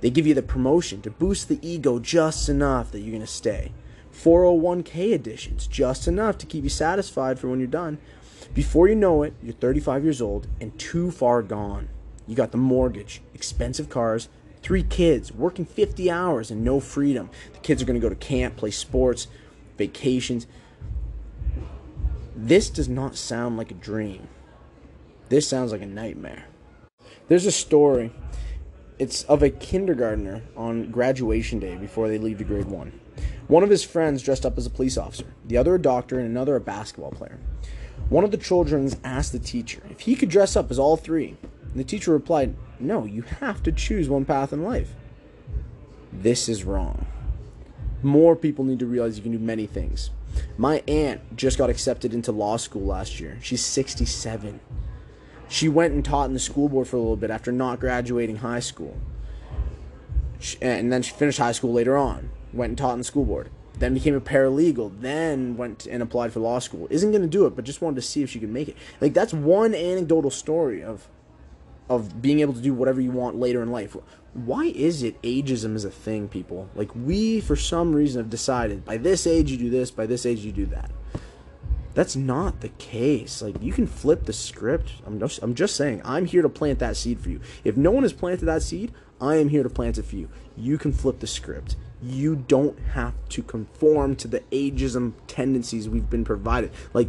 They 0.00 0.10
give 0.10 0.26
you 0.26 0.34
the 0.34 0.42
promotion 0.42 1.02
to 1.02 1.10
boost 1.10 1.48
the 1.48 1.58
ego 1.62 1.98
just 1.98 2.48
enough 2.48 2.90
that 2.90 3.00
you're 3.00 3.10
going 3.10 3.20
to 3.20 3.26
stay. 3.26 3.72
401k 4.14 5.14
additions, 5.14 5.66
just 5.66 6.08
enough 6.08 6.38
to 6.38 6.46
keep 6.46 6.64
you 6.64 6.70
satisfied 6.70 7.38
for 7.38 7.48
when 7.48 7.58
you're 7.58 7.68
done. 7.68 7.98
Before 8.54 8.88
you 8.88 8.94
know 8.94 9.22
it, 9.22 9.34
you're 9.42 9.52
35 9.54 10.04
years 10.04 10.22
old 10.22 10.46
and 10.60 10.76
too 10.78 11.10
far 11.10 11.42
gone. 11.42 11.88
You 12.26 12.34
got 12.34 12.52
the 12.52 12.58
mortgage, 12.58 13.22
expensive 13.34 13.88
cars, 13.88 14.28
three 14.62 14.82
kids, 14.82 15.32
working 15.32 15.64
50 15.64 16.10
hours 16.10 16.50
and 16.50 16.64
no 16.64 16.80
freedom. 16.80 17.30
The 17.52 17.58
kids 17.60 17.82
are 17.82 17.86
going 17.86 18.00
to 18.00 18.04
go 18.04 18.08
to 18.08 18.14
camp, 18.14 18.56
play 18.56 18.70
sports, 18.70 19.26
vacations. 19.78 20.46
This 22.36 22.70
does 22.70 22.88
not 22.88 23.16
sound 23.16 23.56
like 23.56 23.70
a 23.70 23.74
dream. 23.74 24.28
This 25.28 25.46
sounds 25.46 25.72
like 25.72 25.82
a 25.82 25.86
nightmare. 25.86 26.46
There's 27.28 27.46
a 27.46 27.52
story. 27.52 28.12
It's 28.98 29.22
of 29.24 29.42
a 29.42 29.50
kindergartner 29.50 30.42
on 30.56 30.90
graduation 30.90 31.58
day 31.58 31.76
before 31.76 32.08
they 32.08 32.18
leave 32.18 32.38
to 32.38 32.44
grade 32.44 32.66
one. 32.66 33.00
One 33.48 33.62
of 33.62 33.70
his 33.70 33.82
friends 33.82 34.22
dressed 34.22 34.46
up 34.46 34.58
as 34.58 34.66
a 34.66 34.70
police 34.70 34.96
officer, 34.96 35.34
the 35.44 35.56
other 35.56 35.74
a 35.74 35.80
doctor, 35.80 36.18
and 36.18 36.28
another 36.28 36.56
a 36.56 36.60
basketball 36.60 37.12
player. 37.12 37.38
One 38.08 38.24
of 38.24 38.30
the 38.30 38.36
children 38.36 38.90
asked 39.04 39.32
the 39.32 39.38
teacher 39.38 39.82
if 39.90 40.00
he 40.00 40.16
could 40.16 40.28
dress 40.28 40.56
up 40.56 40.70
as 40.70 40.78
all 40.78 40.96
three. 40.96 41.36
And 41.42 41.74
the 41.74 41.84
teacher 41.84 42.12
replied, 42.12 42.56
No, 42.80 43.04
you 43.04 43.22
have 43.22 43.62
to 43.64 43.72
choose 43.72 44.08
one 44.08 44.24
path 44.24 44.52
in 44.52 44.62
life. 44.62 44.94
This 46.12 46.48
is 46.48 46.64
wrong. 46.64 47.06
More 48.02 48.34
people 48.34 48.64
need 48.64 48.78
to 48.78 48.86
realize 48.86 49.16
you 49.16 49.22
can 49.22 49.32
do 49.32 49.38
many 49.38 49.66
things. 49.66 50.10
My 50.56 50.82
aunt 50.88 51.36
just 51.36 51.58
got 51.58 51.70
accepted 51.70 52.14
into 52.14 52.32
law 52.32 52.56
school 52.56 52.86
last 52.86 53.20
year. 53.20 53.38
She's 53.42 53.64
67. 53.64 54.60
She 55.48 55.68
went 55.68 55.92
and 55.92 56.04
taught 56.04 56.28
in 56.28 56.34
the 56.34 56.40
school 56.40 56.68
board 56.68 56.88
for 56.88 56.96
a 56.96 57.00
little 57.00 57.16
bit 57.16 57.30
after 57.30 57.52
not 57.52 57.80
graduating 57.80 58.36
high 58.36 58.60
school. 58.60 58.96
And 60.62 60.92
then 60.92 61.02
she 61.02 61.12
finished 61.12 61.38
high 61.38 61.52
school 61.52 61.72
later 61.72 61.96
on, 61.96 62.30
went 62.52 62.70
and 62.70 62.78
taught 62.78 62.94
in 62.94 62.98
the 62.98 63.04
school 63.04 63.24
board 63.24 63.50
then 63.80 63.94
became 63.94 64.14
a 64.14 64.20
paralegal, 64.20 64.92
then 65.00 65.56
went 65.56 65.86
and 65.86 66.02
applied 66.02 66.32
for 66.32 66.40
law 66.40 66.58
school. 66.58 66.86
Isn't 66.90 67.10
going 67.10 67.22
to 67.22 67.28
do 67.28 67.46
it, 67.46 67.56
but 67.56 67.64
just 67.64 67.80
wanted 67.80 67.96
to 67.96 68.02
see 68.02 68.22
if 68.22 68.30
she 68.30 68.38
could 68.38 68.50
make 68.50 68.68
it. 68.68 68.76
Like 69.00 69.14
that's 69.14 69.32
one 69.32 69.74
anecdotal 69.74 70.30
story 70.30 70.82
of 70.82 71.08
of 71.90 72.22
being 72.22 72.40
able 72.40 72.54
to 72.54 72.60
do 72.60 72.72
whatever 72.72 73.00
you 73.00 73.10
want 73.10 73.36
later 73.36 73.62
in 73.62 73.70
life. 73.70 73.94
Why 74.32 74.66
is 74.66 75.02
it 75.02 75.20
ageism 75.20 75.74
is 75.74 75.84
a 75.84 75.90
thing, 75.90 76.28
people? 76.28 76.70
Like 76.74 76.94
we 76.94 77.40
for 77.40 77.56
some 77.56 77.94
reason 77.94 78.22
have 78.22 78.30
decided 78.30 78.84
by 78.84 78.96
this 78.96 79.26
age 79.26 79.50
you 79.50 79.58
do 79.58 79.68
this, 79.68 79.90
by 79.90 80.06
this 80.06 80.24
age 80.24 80.40
you 80.40 80.52
do 80.52 80.66
that. 80.66 80.90
That's 81.92 82.16
not 82.16 82.60
the 82.60 82.68
case. 82.70 83.42
Like 83.42 83.60
you 83.60 83.72
can 83.72 83.86
flip 83.86 84.24
the 84.24 84.32
script. 84.32 84.92
I'm 85.04 85.20
just 85.20 85.42
I'm 85.42 85.54
just 85.54 85.76
saying 85.76 86.00
I'm 86.04 86.24
here 86.24 86.40
to 86.40 86.48
plant 86.48 86.78
that 86.78 86.96
seed 86.96 87.20
for 87.20 87.28
you. 87.28 87.40
If 87.64 87.76
no 87.76 87.90
one 87.90 88.04
has 88.04 88.14
planted 88.14 88.46
that 88.46 88.62
seed, 88.62 88.92
I 89.20 89.36
am 89.36 89.50
here 89.50 89.62
to 89.64 89.68
plant 89.68 89.98
it 89.98 90.04
for 90.04 90.16
you. 90.16 90.30
You 90.56 90.78
can 90.78 90.92
flip 90.92 91.18
the 91.18 91.26
script 91.26 91.76
you 92.02 92.36
don't 92.36 92.78
have 92.92 93.14
to 93.28 93.42
conform 93.42 94.16
to 94.16 94.28
the 94.28 94.40
ageism 94.52 95.12
tendencies 95.26 95.88
we've 95.88 96.08
been 96.08 96.24
provided. 96.24 96.72
Like, 96.92 97.08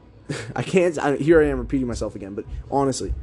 I 0.56 0.62
can't, 0.62 0.98
I, 0.98 1.16
here 1.16 1.40
I 1.40 1.46
am 1.46 1.58
repeating 1.58 1.86
myself 1.86 2.14
again, 2.14 2.34
but 2.34 2.44
honestly, 2.70 3.14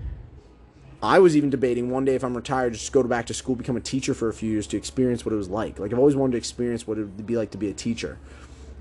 I 1.04 1.20
was 1.20 1.36
even 1.36 1.50
debating 1.50 1.90
one 1.90 2.06
day 2.06 2.16
if 2.16 2.24
I'm 2.24 2.36
retired, 2.36 2.74
just 2.74 2.92
go 2.94 3.04
back 3.04 3.26
to 3.28 3.34
school, 3.34 3.56
become 3.56 3.76
a 3.76 3.82
teacher 3.82 4.14
for 4.14 4.30
a 4.30 4.34
few 4.34 4.50
years 4.50 4.66
to 4.68 4.78
experience 4.78 5.26
what 5.26 5.34
it 5.34 5.38
was 5.38 5.50
like. 5.50 5.78
Like, 5.78 5.92
I've 5.92 6.00
always 6.00 6.16
wanted 6.16 6.32
to 6.32 6.38
experience 6.38 6.88
what 6.88 6.98
it 6.98 7.02
would 7.02 7.28
be 7.28 7.36
like 7.36 7.52
to 7.52 7.58
be 7.58 7.70
a 7.70 7.74
teacher. 7.74 8.18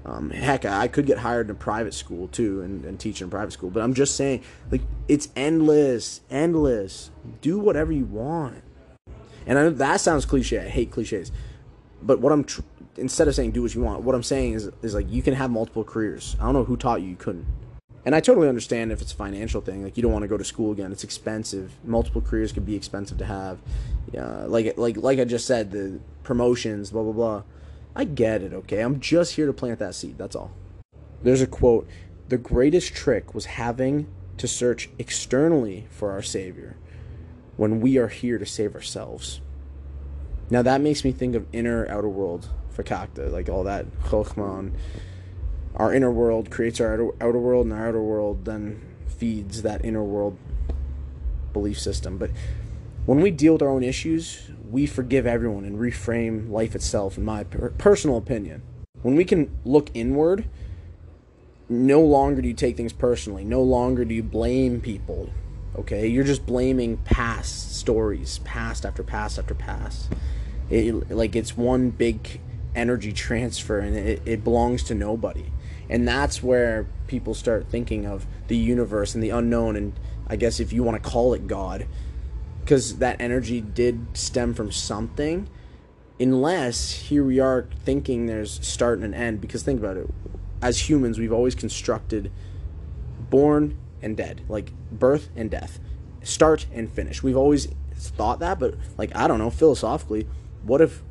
Um, 0.04 0.30
heck, 0.30 0.64
I 0.64 0.88
could 0.88 1.06
get 1.06 1.18
hired 1.18 1.46
in 1.48 1.50
a 1.50 1.58
private 1.58 1.94
school 1.94 2.28
too 2.28 2.62
and, 2.62 2.84
and 2.84 2.98
teach 2.98 3.20
in 3.20 3.28
private 3.28 3.52
school, 3.52 3.70
but 3.70 3.82
I'm 3.82 3.92
just 3.92 4.16
saying, 4.16 4.42
like, 4.70 4.82
it's 5.08 5.28
endless, 5.36 6.20
endless. 6.30 7.10
Do 7.40 7.58
whatever 7.58 7.92
you 7.92 8.04
want. 8.04 8.62
And 9.44 9.58
I 9.58 9.62
know 9.62 9.70
that 9.70 10.00
sounds 10.00 10.24
cliche. 10.24 10.60
I 10.60 10.68
hate 10.68 10.92
cliches 10.92 11.32
but 12.02 12.20
what 12.20 12.32
I'm 12.32 12.44
tr- 12.44 12.62
instead 12.96 13.28
of 13.28 13.34
saying 13.34 13.52
do 13.52 13.62
what 13.62 13.74
you 13.74 13.80
want, 13.80 14.02
what 14.02 14.14
I'm 14.14 14.22
saying 14.22 14.54
is 14.54 14.70
is 14.82 14.94
like 14.94 15.10
you 15.10 15.22
can 15.22 15.34
have 15.34 15.50
multiple 15.50 15.84
careers. 15.84 16.36
I 16.40 16.44
don't 16.44 16.54
know 16.54 16.64
who 16.64 16.76
taught 16.76 17.00
you 17.00 17.08
you 17.08 17.16
couldn't. 17.16 17.46
And 18.04 18.14
I 18.14 18.20
totally 18.20 18.48
understand 18.48 18.90
if 18.90 19.00
it's 19.00 19.12
a 19.12 19.16
financial 19.16 19.60
thing. 19.60 19.84
Like 19.84 19.96
you 19.96 20.02
don't 20.02 20.12
want 20.12 20.22
to 20.22 20.28
go 20.28 20.36
to 20.36 20.44
school 20.44 20.72
again. 20.72 20.90
It's 20.90 21.04
expensive. 21.04 21.72
Multiple 21.84 22.20
careers 22.20 22.52
could 22.52 22.66
be 22.66 22.74
expensive 22.74 23.18
to 23.18 23.24
have. 23.24 23.58
Yeah, 24.12 24.44
like 24.46 24.76
like 24.76 24.96
like 24.96 25.18
I 25.18 25.24
just 25.24 25.46
said, 25.46 25.70
the 25.70 26.00
promotions, 26.22 26.90
blah 26.90 27.02
blah 27.02 27.12
blah. 27.12 27.42
I 27.94 28.04
get 28.04 28.42
it. 28.42 28.52
Okay, 28.52 28.80
I'm 28.80 29.00
just 29.00 29.34
here 29.34 29.46
to 29.46 29.52
plant 29.52 29.78
that 29.78 29.94
seed. 29.94 30.18
That's 30.18 30.34
all. 30.34 30.50
There's 31.22 31.42
a 31.42 31.46
quote. 31.46 31.88
The 32.28 32.38
greatest 32.38 32.94
trick 32.94 33.34
was 33.34 33.44
having 33.44 34.08
to 34.38 34.48
search 34.48 34.88
externally 34.98 35.86
for 35.90 36.10
our 36.10 36.22
Savior 36.22 36.76
when 37.56 37.80
we 37.80 37.98
are 37.98 38.08
here 38.08 38.38
to 38.38 38.46
save 38.46 38.74
ourselves. 38.74 39.40
Now 40.50 40.62
that 40.62 40.80
makes 40.80 41.04
me 41.04 41.12
think 41.12 41.34
of 41.34 41.46
inner 41.52 41.86
outer 41.88 42.08
world 42.08 42.48
fakakta, 42.76 43.30
like 43.30 43.48
all 43.48 43.64
that 43.64 43.86
chokhmah. 44.02 44.72
Our 45.82 45.92
inner 45.92 46.12
world 46.12 46.48
creates 46.48 46.80
our 46.80 46.92
outer, 46.92 47.10
outer 47.20 47.40
world, 47.40 47.66
and 47.66 47.74
our 47.74 47.88
outer 47.88 48.00
world 48.00 48.44
then 48.44 48.80
feeds 49.08 49.62
that 49.62 49.84
inner 49.84 50.04
world 50.04 50.38
belief 51.52 51.76
system. 51.80 52.18
But 52.18 52.30
when 53.04 53.20
we 53.20 53.32
deal 53.32 53.54
with 53.54 53.62
our 53.62 53.68
own 53.68 53.82
issues, 53.82 54.52
we 54.70 54.86
forgive 54.86 55.26
everyone 55.26 55.64
and 55.64 55.80
reframe 55.80 56.48
life 56.48 56.76
itself, 56.76 57.18
in 57.18 57.24
my 57.24 57.42
per- 57.42 57.70
personal 57.70 58.16
opinion. 58.16 58.62
When 59.02 59.16
we 59.16 59.24
can 59.24 59.58
look 59.64 59.90
inward, 59.92 60.48
no 61.68 62.00
longer 62.00 62.42
do 62.42 62.46
you 62.46 62.54
take 62.54 62.76
things 62.76 62.92
personally. 62.92 63.42
No 63.44 63.60
longer 63.60 64.04
do 64.04 64.14
you 64.14 64.22
blame 64.22 64.80
people. 64.80 65.30
Okay? 65.74 66.06
You're 66.06 66.22
just 66.22 66.46
blaming 66.46 66.98
past 66.98 67.76
stories, 67.76 68.38
past 68.44 68.86
after 68.86 69.02
past 69.02 69.36
after 69.36 69.54
past. 69.54 70.12
It, 70.70 71.10
like 71.10 71.34
it's 71.34 71.56
one 71.56 71.90
big 71.90 72.38
energy 72.72 73.12
transfer 73.12 73.80
and 73.80 73.96
it, 73.96 74.22
it 74.24 74.44
belongs 74.44 74.84
to 74.84 74.94
nobody. 74.94 75.46
And 75.92 76.08
that's 76.08 76.42
where 76.42 76.86
people 77.06 77.34
start 77.34 77.68
thinking 77.68 78.06
of 78.06 78.26
the 78.48 78.56
universe 78.56 79.14
and 79.14 79.22
the 79.22 79.28
unknown. 79.28 79.76
And 79.76 79.92
I 80.26 80.36
guess 80.36 80.58
if 80.58 80.72
you 80.72 80.82
want 80.82 81.02
to 81.02 81.06
call 81.08 81.34
it 81.34 81.46
God 81.46 81.86
because 82.64 82.96
that 82.96 83.20
energy 83.20 83.60
did 83.60 84.06
stem 84.16 84.54
from 84.54 84.72
something 84.72 85.50
unless 86.18 86.92
here 86.92 87.22
we 87.22 87.40
are 87.40 87.68
thinking 87.84 88.24
there's 88.24 88.66
start 88.66 89.00
and 89.00 89.14
an 89.14 89.20
end. 89.20 89.42
Because 89.42 89.62
think 89.62 89.80
about 89.80 89.98
it 89.98 90.08
as 90.62 90.88
humans 90.88 91.18
we've 91.18 91.32
always 91.32 91.54
constructed 91.54 92.32
born 93.28 93.76
and 94.00 94.16
dead 94.16 94.40
like 94.48 94.72
birth 94.90 95.28
and 95.36 95.50
death 95.50 95.78
start 96.22 96.64
and 96.72 96.90
finish. 96.90 97.22
We've 97.22 97.36
always 97.36 97.68
thought 97.94 98.40
that 98.40 98.58
but 98.58 98.74
like 98.98 99.14
i 99.14 99.28
don't 99.28 99.38
know 99.38 99.50
philosophically 99.50 100.26
what 100.64 100.80
if 100.80 101.02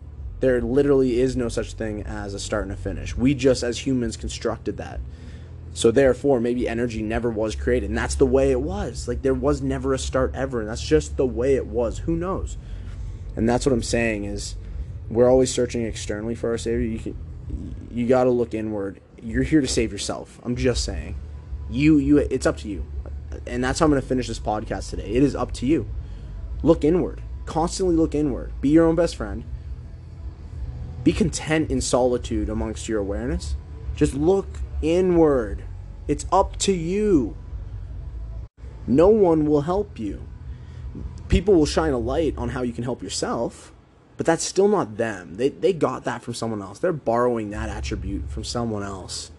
there 0.42 0.62
literally 0.62 1.20
is 1.20 1.36
no 1.36 1.50
such 1.50 1.74
thing 1.74 2.04
as 2.04 2.34
a 2.34 2.40
start 2.40 2.64
and 2.64 2.74
a 2.74 2.76
finish? 2.76 3.16
We 3.16 3.34
just, 3.34 3.64
as 3.64 3.86
humans, 3.86 4.18
constructed 4.18 4.78
that. 4.78 5.00
So 5.74 5.90
therefore, 5.90 6.42
maybe 6.42 6.68
energy 6.68 7.02
never 7.02 7.30
was 7.30 7.56
created, 7.56 7.90
and 7.90 7.98
that's 7.98 8.16
the 8.16 8.26
way 8.26 8.52
it 8.52 8.60
was. 8.60 9.08
Like 9.08 9.22
there 9.22 9.34
was 9.34 9.62
never 9.62 9.94
a 9.94 10.00
start 10.00 10.36
ever, 10.36 10.60
and 10.60 10.70
that's 10.70 10.86
just 10.86 11.16
the 11.16 11.26
way 11.26 11.56
it 11.56 11.68
was. 11.68 12.00
Who 12.00 12.16
knows? 12.16 12.58
And 13.36 13.48
that's 13.48 13.66
what 13.66 13.72
I'm 13.72 13.84
saying 13.84 14.26
is, 14.26 14.56
we're 15.10 15.30
always 15.30 15.54
searching 15.54 15.86
externally 15.86 16.36
for 16.36 16.50
our 16.50 16.58
savior. 16.58 16.86
You 16.86 17.00
can, 17.00 17.88
you 17.92 18.08
got 18.08 18.26
to 18.26 18.30
look 18.30 18.54
inward. 18.54 19.02
You're 19.22 19.44
here 19.44 19.62
to 19.62 19.68
save 19.68 19.92
yourself. 19.92 20.40
I'm 20.44 20.56
just 20.56 20.84
saying. 20.84 21.16
You 21.70 21.98
you 21.98 22.18
it's 22.18 22.46
up 22.46 22.58
to 22.58 22.68
you. 22.68 22.86
And 23.48 23.64
that's 23.64 23.80
how 23.80 23.86
I'm 23.86 23.92
going 23.92 24.02
to 24.02 24.08
finish 24.08 24.28
this 24.28 24.40
podcast 24.40 24.90
today. 24.90 25.10
It 25.10 25.24
is 25.24 25.36
up 25.36 25.54
to 25.54 25.66
you. 25.66 25.88
Look 26.64 26.84
inward. 26.84 27.22
Constantly 27.46 27.96
look 27.96 28.14
inward. 28.14 28.54
Be 28.62 28.70
your 28.70 28.86
own 28.86 28.96
best 28.96 29.16
friend. 29.16 29.46
Be 31.04 31.14
content 31.14 31.72
in 31.72 31.82
solitude 31.82 32.50
amongst 32.50 32.88
your 32.88 33.00
awareness. 33.00 33.56
Just 33.96 34.14
look 34.14 34.48
inward. 34.82 35.64
It's 36.08 36.26
up 36.32 36.58
to 36.58 36.74
you. 36.74 37.36
No 38.86 39.08
one 39.08 39.46
will 39.46 39.62
help 39.62 39.98
you. 39.98 40.22
People 41.28 41.54
will 41.54 41.66
shine 41.66 41.94
a 41.94 41.98
light 41.98 42.38
on 42.38 42.50
how 42.50 42.62
you 42.62 42.74
can 42.74 42.84
help 42.84 43.02
yourself, 43.02 43.72
but 44.18 44.26
that's 44.26 44.44
still 44.44 44.68
not 44.68 44.98
them. 44.98 45.38
They, 45.38 45.50
they 45.50 45.74
got 45.74 46.04
that 46.04 46.22
from 46.22 46.34
someone 46.34 46.62
else. 46.62 46.80
They're 46.80 46.92
borrowing 46.92 47.52
that 47.52 47.70
attribute 47.70 48.30
from 48.30 48.44
someone 48.44 48.84
else. 48.84 49.32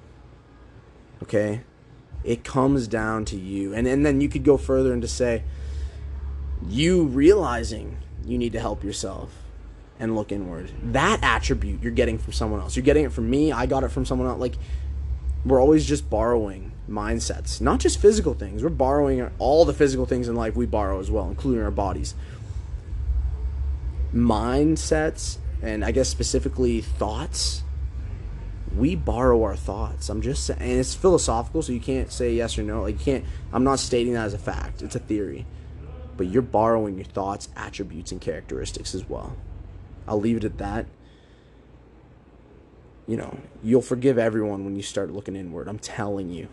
Okay? 1.23 1.61
It 2.25 2.45
comes 2.45 2.89
down 2.89 3.25
to 3.27 3.37
you. 3.37 3.75
And, 3.75 3.87
and 3.87 4.07
then 4.07 4.21
you 4.21 4.29
could 4.29 4.45
go 4.45 4.57
further 4.57 4.93
and 4.93 5.03
to 5.03 5.09
say, 5.09 5.45
you 6.67 7.05
realizing 7.05 7.99
you 8.25 8.39
need 8.39 8.53
to 8.53 8.61
help 8.61 8.83
yourself 8.85 9.31
and 9.99 10.17
look 10.17 10.33
inward. 10.33 10.71
That 10.93 11.21
attribute 11.23 11.83
you're 11.83 11.93
getting 11.93 12.19
from 12.19 12.33
someone 12.33 12.61
else. 12.61 12.77
You're 12.77 12.85
getting 12.85 13.05
it 13.05 13.13
from 13.13 13.31
me. 13.31 13.53
I 13.53 13.67
got 13.67 13.85
it 13.85 13.89
from 13.89 14.05
someone 14.05 14.29
else. 14.29 14.41
Like, 14.41 14.55
we're 15.45 15.61
always 15.61 15.87
just 15.87 16.09
borrowing 16.09 16.73
mindsets, 16.89 17.61
not 17.61 17.81
just 17.81 17.99
physical 17.99 18.35
things. 18.35 18.63
We're 18.63 18.71
borrowing 18.71 19.29
all 19.39 19.65
the 19.65 19.73
physical 19.73 20.07
things 20.07 20.29
in 20.29 20.35
life 20.35 20.57
we 20.57 20.67
borrow 20.67 21.01
as 21.01 21.11
well, 21.11 21.29
including 21.29 21.63
our 21.63 21.71
bodies. 21.71 22.15
Mindsets, 24.15 25.39
and 25.63 25.85
I 25.85 25.91
guess 25.91 26.09
specifically 26.09 26.81
thoughts, 26.81 27.63
we 28.77 28.95
borrow 28.95 29.43
our 29.43 29.57
thoughts. 29.57 30.09
I'm 30.09 30.23
just 30.23 30.45
saying, 30.47 30.61
and 30.61 30.71
it's 30.73 30.95
philosophical, 30.95 31.63
so 31.63 31.73
you 31.73 31.81
can't 31.81 32.11
say 32.11 32.33
yes 32.35 32.59
or 32.59 32.63
no. 32.63 32.83
Like, 32.83 32.99
you 32.99 33.05
can't, 33.05 33.25
I'm 33.53 33.65
not 33.65 33.79
stating 33.79 34.15
that 34.15 34.25
as 34.25 34.35
a 34.35 34.39
fact, 34.39 34.83
it's 34.83 34.97
a 34.97 35.01
theory. 35.01 35.47
But 36.17 36.27
you're 36.27 36.43
borrowing 36.43 36.97
your 36.97 37.05
thoughts, 37.05 37.49
attributes, 37.57 38.13
and 38.13 38.21
characteristics 38.21 38.95
as 38.95 39.09
well. 39.09 39.35
I'll 40.07 40.21
leave 40.21 40.37
it 40.37 40.45
at 40.45 40.59
that 40.59 40.87
you 43.07 43.17
know, 43.17 43.37
you'll 43.63 43.83
forgive 43.83 44.19
everyone 44.19 44.65
when 44.65 44.77
you 44.77 44.83
start 44.83 45.11
looking 45.11 45.37
inward. 45.37 45.69
I'm 45.69 45.79
telling 45.79 46.31
you. 46.31 46.49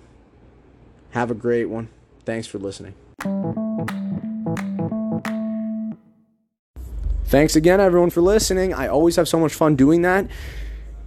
Have 1.12 1.32
a 1.32 1.36
great 1.36 1.66
one. 1.66 1.90
Thanks 2.26 2.48
for 2.48 2.60
listening. 2.60 2.94
Thanks 7.26 7.56
again, 7.56 7.80
everyone, 7.80 8.10
for 8.10 8.22
listening. 8.22 8.74
I 8.74 8.88
always 8.88 9.16
have 9.16 9.28
so 9.28 9.40
much 9.40 9.54
fun 9.54 9.76
doing 9.76 10.02
that. 10.02 10.28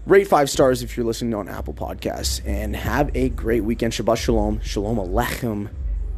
Rate 0.06 0.26
five 0.26 0.50
stars 0.50 0.82
if 0.82 0.96
you're 0.96 1.06
listening 1.06 1.34
on 1.34 1.48
Apple 1.48 1.74
Podcasts. 1.74 2.40
And 2.46 2.74
have 2.74 3.10
a 3.14 3.28
great 3.28 3.64
weekend. 3.64 3.92
Shabbat 3.92 4.18
Shalom. 4.18 4.60
Shalom 4.62 4.96
Aleichem, 4.96 5.70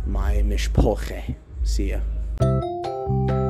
my 0.06 0.36
mishpoche. 0.36 1.34
See 1.62 1.90
ya. 1.90 3.43